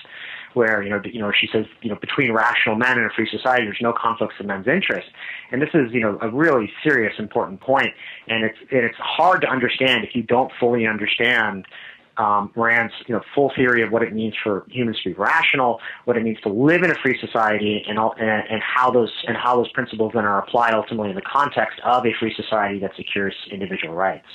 where 0.54 0.82
you 0.82 0.90
know 0.90 1.00
you 1.04 1.20
know 1.20 1.32
she 1.32 1.48
says 1.52 1.66
you 1.80 1.90
know 1.90 1.96
between 1.96 2.32
rational 2.32 2.76
men 2.76 2.98
and 2.98 3.06
a 3.06 3.10
free 3.10 3.28
society 3.30 3.64
there's 3.64 3.78
no 3.80 3.92
conflicts 3.92 4.34
of 4.40 4.46
men's 4.46 4.66
interests, 4.66 5.10
and 5.50 5.60
this 5.60 5.70
is 5.74 5.92
you 5.92 6.00
know 6.00 6.18
a 6.20 6.28
really 6.28 6.70
serious 6.82 7.14
important 7.18 7.60
point, 7.60 7.92
and 8.28 8.44
it's 8.44 8.58
and 8.70 8.84
it's 8.84 8.98
hard 8.98 9.40
to 9.42 9.48
understand 9.48 10.04
if 10.04 10.14
you 10.14 10.22
don't 10.22 10.52
fully 10.58 10.86
understand 10.86 11.66
um, 12.16 12.50
Rand's 12.54 12.92
you 13.06 13.14
know 13.14 13.22
full 13.34 13.52
theory 13.54 13.82
of 13.82 13.90
what 13.90 14.02
it 14.02 14.12
means 14.12 14.34
for 14.42 14.64
humans 14.68 14.98
to 15.02 15.10
be 15.10 15.14
rational, 15.14 15.80
what 16.04 16.16
it 16.16 16.22
means 16.22 16.40
to 16.42 16.48
live 16.48 16.82
in 16.82 16.90
a 16.90 16.94
free 16.96 17.18
society, 17.18 17.84
and 17.88 17.98
all, 17.98 18.14
and, 18.18 18.44
and 18.50 18.62
how 18.62 18.90
those 18.90 19.12
and 19.26 19.36
how 19.36 19.56
those 19.56 19.70
principles 19.72 20.12
then 20.14 20.24
are 20.24 20.38
applied 20.38 20.74
ultimately 20.74 21.10
in 21.10 21.16
the 21.16 21.22
context 21.22 21.80
of 21.84 22.04
a 22.04 22.12
free 22.18 22.34
society 22.34 22.78
that 22.80 22.94
secures 22.96 23.34
individual 23.50 23.94
rights. 23.94 24.26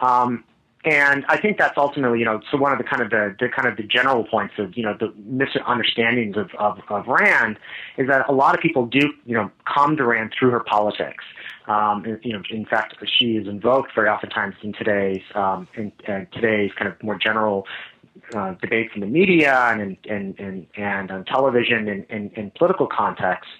Um, 0.00 0.44
and 0.88 1.26
I 1.28 1.36
think 1.36 1.58
that's 1.58 1.76
ultimately, 1.76 2.18
you 2.18 2.24
know, 2.24 2.40
so 2.50 2.56
one 2.56 2.72
of 2.72 2.78
the 2.78 2.84
kind 2.84 3.02
of 3.02 3.10
the, 3.10 3.36
the 3.38 3.50
kind 3.50 3.68
of 3.68 3.76
the 3.76 3.82
general 3.82 4.24
points 4.24 4.54
of, 4.56 4.74
you 4.74 4.82
know, 4.82 4.96
the 4.98 5.12
misunderstandings 5.18 6.38
of, 6.38 6.50
of, 6.58 6.78
of 6.88 7.06
Rand 7.06 7.58
is 7.98 8.08
that 8.08 8.26
a 8.26 8.32
lot 8.32 8.54
of 8.54 8.62
people 8.62 8.86
do, 8.86 9.12
you 9.26 9.34
know, 9.34 9.50
come 9.66 9.98
to 9.98 10.06
Rand 10.06 10.32
through 10.38 10.50
her 10.50 10.60
politics. 10.60 11.24
Um, 11.66 12.04
and, 12.06 12.18
you 12.22 12.32
know, 12.32 12.42
in 12.48 12.64
fact, 12.64 12.94
she 13.18 13.36
is 13.36 13.46
invoked 13.46 13.94
very 13.94 14.08
oftentimes 14.08 14.54
in 14.62 14.72
today's 14.72 15.20
um, 15.34 15.68
in, 15.74 15.92
uh, 16.08 16.20
today's 16.32 16.70
kind 16.78 16.90
of 16.90 17.02
more 17.02 17.18
general 17.18 17.66
uh, 18.34 18.54
debates 18.54 18.92
in 18.94 19.02
the 19.02 19.06
media 19.06 19.54
and 19.72 19.98
and 20.08 20.40
and, 20.40 20.66
and 20.74 21.10
on 21.10 21.26
television 21.26 21.86
and 21.86 22.04
in, 22.08 22.30
in, 22.30 22.50
political 22.52 22.86
contexts. 22.86 23.52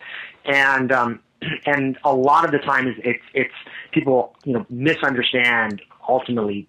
And 0.47 0.91
um, 0.91 1.21
and 1.67 1.99
a 2.05 2.15
lot 2.15 2.47
of 2.47 2.53
the 2.53 2.59
time, 2.59 2.87
it's 3.05 3.25
it's 3.35 3.55
people 3.93 4.35
you 4.45 4.55
know 4.55 4.65
misunderstand 4.71 5.83
ultimately 6.09 6.67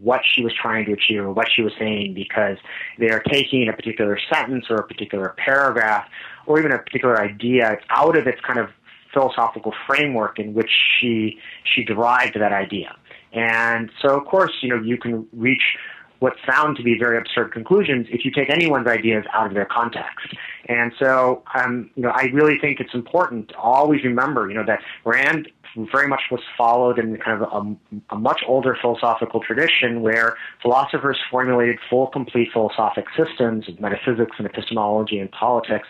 what 0.00 0.20
she 0.24 0.42
was 0.42 0.52
trying 0.60 0.84
to 0.86 0.92
achieve 0.92 1.20
or 1.20 1.32
what 1.32 1.48
she 1.50 1.62
was 1.62 1.72
saying 1.78 2.14
because 2.14 2.58
they 2.98 3.10
are 3.10 3.22
taking 3.30 3.68
a 3.68 3.72
particular 3.72 4.18
sentence 4.32 4.66
or 4.68 4.76
a 4.76 4.86
particular 4.86 5.34
paragraph 5.38 6.06
or 6.46 6.58
even 6.58 6.72
a 6.72 6.78
particular 6.78 7.20
idea 7.20 7.78
out 7.90 8.16
of 8.16 8.26
its 8.26 8.40
kind 8.40 8.58
of 8.58 8.68
philosophical 9.12 9.72
framework 9.86 10.38
in 10.38 10.54
which 10.54 10.70
she 10.98 11.38
she 11.64 11.84
derived 11.84 12.34
that 12.38 12.52
idea. 12.52 12.96
And 13.32 13.90
so, 14.00 14.18
of 14.18 14.26
course, 14.26 14.52
you 14.62 14.68
know, 14.68 14.82
you 14.82 14.98
can 14.98 15.26
reach 15.32 15.76
what 16.18 16.34
sound 16.48 16.76
to 16.76 16.84
be 16.84 16.96
very 16.96 17.18
absurd 17.18 17.52
conclusions 17.52 18.06
if 18.10 18.24
you 18.24 18.30
take 18.30 18.48
anyone's 18.48 18.86
ideas 18.86 19.24
out 19.32 19.48
of 19.48 19.54
their 19.54 19.64
context. 19.64 20.34
And 20.66 20.92
so, 20.98 21.42
um, 21.54 21.90
you 21.96 22.02
know, 22.02 22.10
I 22.14 22.26
really 22.32 22.58
think 22.60 22.78
it's 22.78 22.94
important 22.94 23.48
to 23.48 23.56
always 23.56 24.04
remember, 24.04 24.48
you 24.48 24.54
know, 24.54 24.64
that 24.64 24.80
Rand 25.04 25.50
very 25.76 26.08
much 26.08 26.22
was 26.30 26.40
followed 26.56 26.98
in 26.98 27.16
kind 27.18 27.42
of 27.42 27.48
a, 27.52 28.14
a 28.14 28.18
much 28.18 28.42
older 28.46 28.76
philosophical 28.80 29.40
tradition 29.40 30.02
where 30.02 30.36
philosophers 30.60 31.18
formulated 31.30 31.78
full, 31.88 32.08
complete 32.08 32.48
philosophic 32.52 33.06
systems 33.16 33.68
of 33.68 33.80
metaphysics 33.80 34.36
and 34.38 34.46
epistemology 34.46 35.18
and 35.18 35.30
politics 35.30 35.88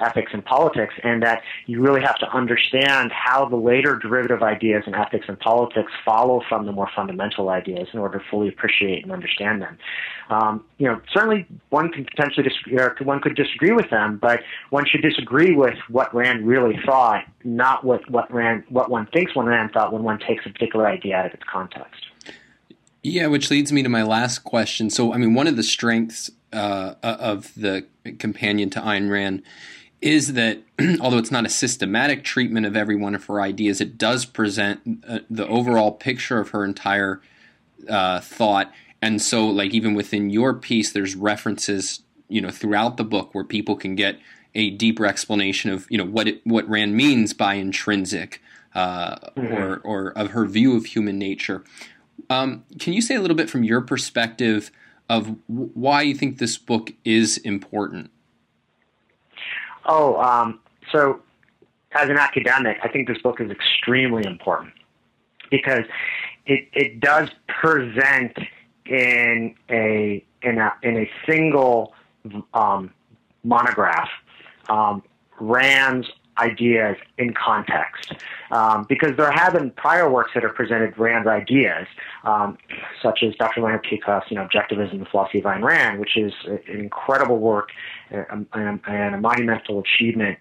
ethics 0.00 0.32
and 0.32 0.44
politics, 0.44 0.94
and 1.02 1.22
that 1.22 1.42
you 1.66 1.80
really 1.80 2.00
have 2.00 2.18
to 2.18 2.28
understand 2.30 3.12
how 3.12 3.48
the 3.48 3.56
later 3.56 3.96
derivative 3.96 4.42
ideas 4.42 4.84
in 4.86 4.94
ethics 4.94 5.26
and 5.28 5.38
politics 5.38 5.92
follow 6.04 6.42
from 6.48 6.66
the 6.66 6.72
more 6.72 6.88
fundamental 6.94 7.48
ideas 7.48 7.88
in 7.92 7.98
order 7.98 8.18
to 8.18 8.24
fully 8.30 8.48
appreciate 8.48 9.02
and 9.02 9.12
understand 9.12 9.62
them. 9.62 9.78
Um, 10.30 10.64
you 10.78 10.86
know, 10.86 11.00
certainly 11.12 11.46
one 11.70 11.92
can 11.92 12.04
potentially 12.04 12.48
disagree, 12.48 12.78
or 12.78 12.96
one 13.02 13.20
could 13.20 13.36
disagree 13.36 13.72
with 13.72 13.90
them, 13.90 14.18
but 14.20 14.40
one 14.70 14.84
should 14.86 15.02
disagree 15.02 15.54
with 15.54 15.76
what 15.88 16.14
Rand 16.14 16.46
really 16.46 16.78
thought, 16.84 17.24
not 17.44 17.84
what 17.84 18.08
what 18.10 18.32
Rand 18.32 18.64
what 18.68 18.90
one 18.90 19.06
thinks 19.06 19.34
one 19.34 19.46
Rand 19.46 19.72
thought 19.72 19.92
when 19.92 20.02
one 20.02 20.18
takes 20.18 20.46
a 20.46 20.50
particular 20.50 20.86
idea 20.86 21.16
out 21.16 21.26
of 21.26 21.34
its 21.34 21.44
context. 21.50 22.06
Yeah, 23.02 23.26
which 23.26 23.50
leads 23.50 23.70
me 23.70 23.82
to 23.82 23.90
my 23.90 24.02
last 24.02 24.44
question. 24.44 24.88
So, 24.88 25.12
I 25.12 25.18
mean, 25.18 25.34
one 25.34 25.46
of 25.46 25.56
the 25.56 25.62
strengths 25.62 26.30
uh, 26.54 26.94
of 27.02 27.52
the 27.54 27.86
companion 28.18 28.70
to 28.70 28.80
Ayn 28.80 29.10
Rand 29.10 29.42
is 30.04 30.34
that 30.34 30.58
although 31.00 31.16
it's 31.16 31.30
not 31.30 31.46
a 31.46 31.48
systematic 31.48 32.22
treatment 32.22 32.66
of 32.66 32.76
every 32.76 32.94
one 32.94 33.14
of 33.14 33.24
her 33.24 33.40
ideas, 33.40 33.80
it 33.80 33.96
does 33.96 34.26
present 34.26 35.02
uh, 35.08 35.20
the 35.30 35.48
overall 35.48 35.90
picture 35.90 36.38
of 36.38 36.50
her 36.50 36.64
entire 36.64 37.22
uh, 37.88 38.20
thought. 38.20 38.70
And 39.00 39.20
so, 39.20 39.46
like 39.46 39.72
even 39.72 39.94
within 39.94 40.28
your 40.28 40.52
piece, 40.54 40.92
there's 40.92 41.16
references, 41.16 42.02
you 42.28 42.42
know, 42.42 42.50
throughout 42.50 42.98
the 42.98 43.04
book 43.04 43.34
where 43.34 43.44
people 43.44 43.76
can 43.76 43.94
get 43.94 44.18
a 44.54 44.70
deeper 44.70 45.06
explanation 45.06 45.70
of, 45.70 45.86
you 45.90 45.98
know, 45.98 46.04
what 46.04 46.28
it, 46.28 46.46
what 46.46 46.68
Rand 46.68 46.94
means 46.94 47.32
by 47.32 47.54
intrinsic, 47.54 48.42
uh, 48.74 49.16
mm-hmm. 49.16 49.54
or 49.54 49.78
or 49.78 50.08
of 50.10 50.32
her 50.32 50.44
view 50.44 50.76
of 50.76 50.84
human 50.86 51.18
nature. 51.18 51.64
Um, 52.28 52.64
can 52.78 52.92
you 52.92 53.00
say 53.00 53.14
a 53.14 53.20
little 53.20 53.36
bit 53.36 53.48
from 53.48 53.64
your 53.64 53.80
perspective 53.80 54.70
of 55.08 55.36
w- 55.48 55.70
why 55.74 56.02
you 56.02 56.14
think 56.14 56.38
this 56.38 56.56
book 56.58 56.92
is 57.04 57.38
important? 57.38 58.10
Oh, 59.86 60.20
um, 60.20 60.60
so 60.92 61.20
as 61.92 62.08
an 62.08 62.18
academic, 62.18 62.78
I 62.82 62.88
think 62.88 63.08
this 63.08 63.18
book 63.18 63.40
is 63.40 63.50
extremely 63.50 64.24
important 64.26 64.72
because 65.50 65.84
it, 66.46 66.68
it 66.72 67.00
does 67.00 67.28
present 67.48 68.36
in 68.86 69.54
a 69.70 70.24
in 70.42 70.58
a 70.58 70.72
in 70.82 70.98
a 70.98 71.10
single 71.26 71.94
um, 72.52 72.90
monograph 73.42 74.08
um, 74.68 75.02
Rand's 75.40 76.08
ideas 76.38 76.96
in 77.18 77.34
context. 77.34 78.14
Um, 78.50 78.84
because 78.88 79.16
there 79.16 79.30
have 79.30 79.54
been 79.54 79.70
prior 79.70 80.10
works 80.10 80.32
that 80.34 80.42
have 80.42 80.54
presented 80.54 80.96
Rand's 80.98 81.28
ideas, 81.28 81.86
um, 82.24 82.58
such 83.02 83.22
as 83.22 83.34
Dr. 83.36 83.62
Leonard 83.62 83.84
Peikoff's, 83.84 84.30
you 84.30 84.36
know, 84.36 84.46
Objectivism, 84.46 84.98
the 84.98 85.06
Philosophy 85.06 85.38
of 85.38 85.44
Ayn 85.44 85.62
Rand, 85.62 86.00
which 86.00 86.16
is 86.16 86.32
an 86.46 86.60
incredible 86.68 87.38
work 87.38 87.70
and, 88.10 88.46
and 88.52 89.14
a 89.14 89.18
monumental 89.18 89.80
achievement 89.80 90.38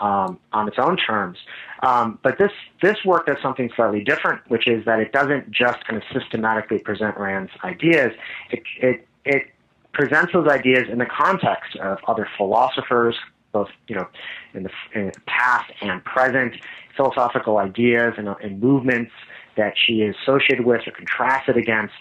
um, 0.00 0.38
on 0.52 0.68
its 0.68 0.78
own 0.78 0.96
terms. 0.96 1.38
Um, 1.82 2.18
but 2.22 2.38
this 2.38 2.52
this 2.82 2.96
work 3.04 3.26
does 3.26 3.36
something 3.42 3.70
slightly 3.74 4.02
different, 4.02 4.40
which 4.48 4.68
is 4.68 4.84
that 4.84 5.00
it 5.00 5.12
doesn't 5.12 5.50
just 5.50 5.84
kind 5.86 6.02
of 6.02 6.02
systematically 6.12 6.78
present 6.78 7.16
Rand's 7.16 7.52
ideas. 7.64 8.12
It 8.50 8.62
it 8.80 9.08
it 9.24 9.46
presents 9.92 10.32
those 10.32 10.48
ideas 10.48 10.88
in 10.90 10.98
the 10.98 11.06
context 11.06 11.76
of 11.76 11.98
other 12.06 12.28
philosophers, 12.36 13.16
both 13.56 13.68
you 13.88 13.96
know 13.96 14.06
in 14.54 14.62
the, 14.64 14.70
in 14.94 15.06
the 15.06 15.20
past 15.26 15.70
and 15.80 16.04
present, 16.04 16.54
philosophical 16.96 17.58
ideas 17.58 18.14
and, 18.18 18.28
and 18.42 18.60
movements 18.60 19.12
that 19.56 19.72
she 19.76 20.02
is 20.02 20.14
associated 20.22 20.66
with 20.66 20.82
or 20.86 20.90
contrasted 20.90 21.56
against. 21.56 21.94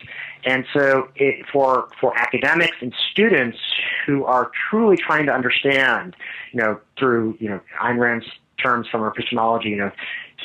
And 0.45 0.66
so, 0.74 1.10
it, 1.16 1.45
for 1.51 1.88
for 1.99 2.18
academics 2.18 2.78
and 2.82 2.93
students 3.12 3.58
who 4.06 4.26
are 4.26 4.51
truly 4.70 4.97
trying 4.97 5.26
to 5.28 5.32
understand, 5.32 6.16
you 6.51 6.62
know, 6.62 6.80
through 6.97 7.38
you 7.39 7.49
know 7.49 7.62
Ayn 7.82 7.97
Rand's 7.97 8.26
terms 8.62 8.88
from 8.89 9.06
epistemology, 9.06 9.70
you 9.70 9.78
know, 9.78 9.91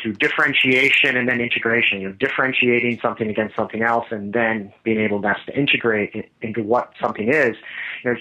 to 0.03 0.13
differentiation 0.13 1.17
and 1.17 1.29
then 1.29 1.41
integration, 1.41 2.01
you 2.01 2.09
know, 2.09 2.15
differentiating 2.15 2.99
something 3.03 3.29
against 3.29 3.55
something 3.55 3.83
else 3.83 4.07
and 4.11 4.33
then 4.33 4.73
being 4.85 5.01
able 5.01 5.21
to 5.23 5.35
integrate 5.55 6.15
it 6.15 6.29
into 6.43 6.63
what 6.63 6.93
something 7.01 7.29
is. 7.29 7.57
You 8.03 8.13
know, 8.13 8.17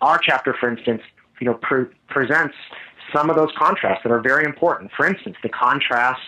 our 0.00 0.18
chapter, 0.18 0.54
for 0.54 0.70
instance, 0.70 1.02
you 1.40 1.46
know, 1.46 1.54
pre- 1.54 1.86
presents 2.08 2.54
some 3.14 3.30
of 3.30 3.36
those 3.36 3.50
contrasts 3.56 4.02
that 4.02 4.12
are 4.12 4.20
very 4.20 4.44
important. 4.44 4.90
For 4.96 5.06
instance, 5.06 5.36
the 5.42 5.48
contrast 5.48 6.20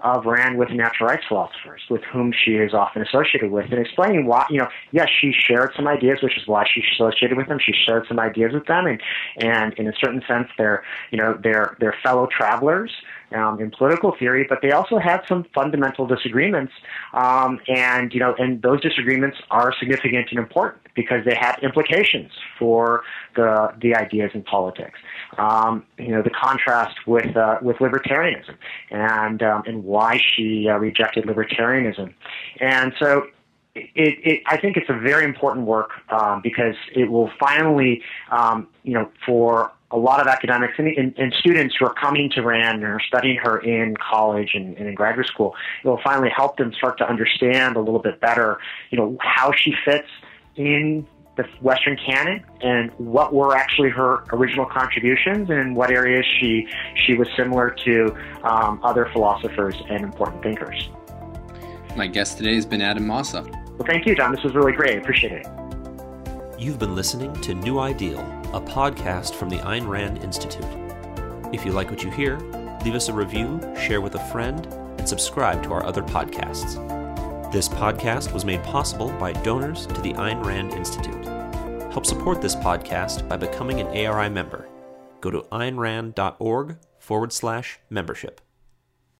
of 0.00 0.26
Rand 0.26 0.58
with 0.58 0.70
natural 0.70 1.08
rights 1.08 1.24
philosophers 1.28 1.82
with 1.90 2.02
whom 2.04 2.32
she 2.32 2.52
is 2.52 2.74
often 2.74 3.02
associated 3.02 3.50
with 3.50 3.66
and 3.70 3.78
explaining 3.80 4.26
why, 4.26 4.46
you 4.50 4.58
know, 4.58 4.68
yes, 4.92 5.08
she 5.20 5.32
shared 5.32 5.72
some 5.76 5.88
ideas, 5.88 6.18
which 6.22 6.36
is 6.36 6.46
why 6.46 6.64
she's 6.72 6.84
associated 6.94 7.36
with 7.36 7.48
them. 7.48 7.58
She 7.64 7.72
shared 7.72 8.06
some 8.06 8.18
ideas 8.18 8.52
with 8.52 8.66
them 8.66 8.86
and, 8.86 9.00
and 9.38 9.72
in 9.74 9.88
a 9.88 9.92
certain 10.00 10.22
sense, 10.28 10.48
they're, 10.56 10.84
you 11.10 11.18
know, 11.18 11.38
they're, 11.42 11.76
they're 11.80 11.96
fellow 12.02 12.28
travelers 12.30 12.92
um, 13.32 13.60
in 13.60 13.70
political 13.70 14.14
theory, 14.18 14.46
but 14.48 14.58
they 14.62 14.70
also 14.70 14.98
had 14.98 15.20
some 15.28 15.44
fundamental 15.54 16.06
disagreements, 16.06 16.72
um, 17.12 17.60
and 17.68 18.12
you 18.12 18.20
know, 18.20 18.34
and 18.38 18.62
those 18.62 18.80
disagreements 18.80 19.36
are 19.50 19.72
significant 19.78 20.28
and 20.30 20.38
important 20.38 20.82
because 20.94 21.24
they 21.24 21.34
have 21.34 21.58
implications 21.62 22.32
for 22.58 23.02
the 23.36 23.72
the 23.80 23.94
ideas 23.94 24.30
in 24.34 24.42
politics. 24.42 24.98
Um, 25.38 25.84
you 25.98 26.08
know, 26.08 26.22
the 26.22 26.30
contrast 26.30 27.06
with 27.06 27.36
uh, 27.36 27.58
with 27.62 27.76
libertarianism 27.76 28.56
and 28.90 29.42
um, 29.42 29.62
and 29.66 29.84
why 29.84 30.20
she 30.34 30.68
uh, 30.68 30.78
rejected 30.78 31.24
libertarianism, 31.24 32.12
and 32.60 32.92
so 32.98 33.26
it, 33.74 34.18
it, 34.24 34.42
I 34.46 34.56
think 34.56 34.76
it's 34.76 34.88
a 34.88 34.98
very 34.98 35.24
important 35.24 35.66
work 35.66 35.90
um, 36.10 36.40
because 36.42 36.74
it 36.94 37.10
will 37.10 37.30
finally, 37.38 38.02
um, 38.30 38.68
you 38.82 38.94
know, 38.94 39.10
for 39.24 39.72
a 39.90 39.96
lot 39.96 40.20
of 40.20 40.26
academics 40.26 40.74
and, 40.78 40.88
and, 40.88 41.14
and, 41.16 41.32
students 41.32 41.74
who 41.78 41.86
are 41.86 41.94
coming 41.94 42.28
to 42.30 42.42
Rand 42.42 42.82
and 42.82 42.92
are 42.92 43.00
studying 43.00 43.38
her 43.38 43.58
in 43.58 43.96
college 43.96 44.50
and, 44.52 44.76
and, 44.76 44.86
in 44.86 44.94
graduate 44.94 45.26
school, 45.26 45.54
it 45.82 45.88
will 45.88 46.00
finally 46.04 46.28
help 46.28 46.58
them 46.58 46.74
start 46.74 46.98
to 46.98 47.08
understand 47.08 47.76
a 47.76 47.80
little 47.80 48.00
bit 48.00 48.20
better, 48.20 48.58
you 48.90 48.98
know, 48.98 49.16
how 49.20 49.50
she 49.52 49.72
fits 49.84 50.08
in 50.56 51.06
the 51.38 51.48
Western 51.62 51.96
canon 51.96 52.44
and 52.60 52.90
what 52.98 53.32
were 53.32 53.56
actually 53.56 53.88
her 53.90 54.24
original 54.32 54.66
contributions 54.66 55.48
and 55.48 55.58
in 55.58 55.74
what 55.74 55.90
areas 55.90 56.26
she 56.38 56.68
she 56.94 57.14
was 57.14 57.28
similar 57.36 57.70
to 57.84 58.14
um, 58.42 58.80
other 58.82 59.08
philosophers 59.12 59.76
and 59.88 60.04
important 60.04 60.42
thinkers. 60.42 60.90
My 61.96 62.08
guest 62.08 62.36
today 62.36 62.56
has 62.56 62.66
been 62.66 62.82
Adam 62.82 63.06
Mossoff. 63.06 63.48
Well, 63.78 63.86
thank 63.86 64.04
you, 64.04 64.14
John. 64.14 64.32
This 64.32 64.42
was 64.42 64.54
really 64.54 64.72
great. 64.72 64.96
I 64.96 65.00
appreciate 65.00 65.32
it. 65.32 65.46
You've 66.58 66.80
been 66.80 66.96
listening 66.96 67.32
to 67.42 67.54
New 67.54 67.78
Ideal, 67.78 68.18
a 68.52 68.60
podcast 68.60 69.34
from 69.36 69.48
the 69.48 69.58
Ayn 69.58 69.88
Rand 69.88 70.18
Institute. 70.18 70.66
If 71.54 71.64
you 71.64 71.70
like 71.70 71.88
what 71.88 72.02
you 72.02 72.10
hear, 72.10 72.38
leave 72.84 72.96
us 72.96 73.08
a 73.08 73.12
review, 73.12 73.60
share 73.80 74.00
with 74.00 74.16
a 74.16 74.30
friend, 74.30 74.66
and 74.98 75.08
subscribe 75.08 75.62
to 75.62 75.72
our 75.72 75.86
other 75.86 76.02
podcasts. 76.02 76.97
This 77.50 77.66
podcast 77.66 78.34
was 78.34 78.44
made 78.44 78.62
possible 78.62 79.10
by 79.18 79.32
donors 79.32 79.86
to 79.86 80.02
the 80.02 80.12
Ayn 80.12 80.44
Rand 80.44 80.74
Institute. 80.74 81.24
Help 81.90 82.04
support 82.04 82.42
this 82.42 82.54
podcast 82.54 83.26
by 83.26 83.38
becoming 83.38 83.80
an 83.80 83.86
ARI 83.86 84.28
member. 84.28 84.68
Go 85.22 85.30
to 85.30 85.40
aynrand.org 85.50 86.76
forward 86.98 87.32
slash 87.32 87.78
membership. 87.88 88.42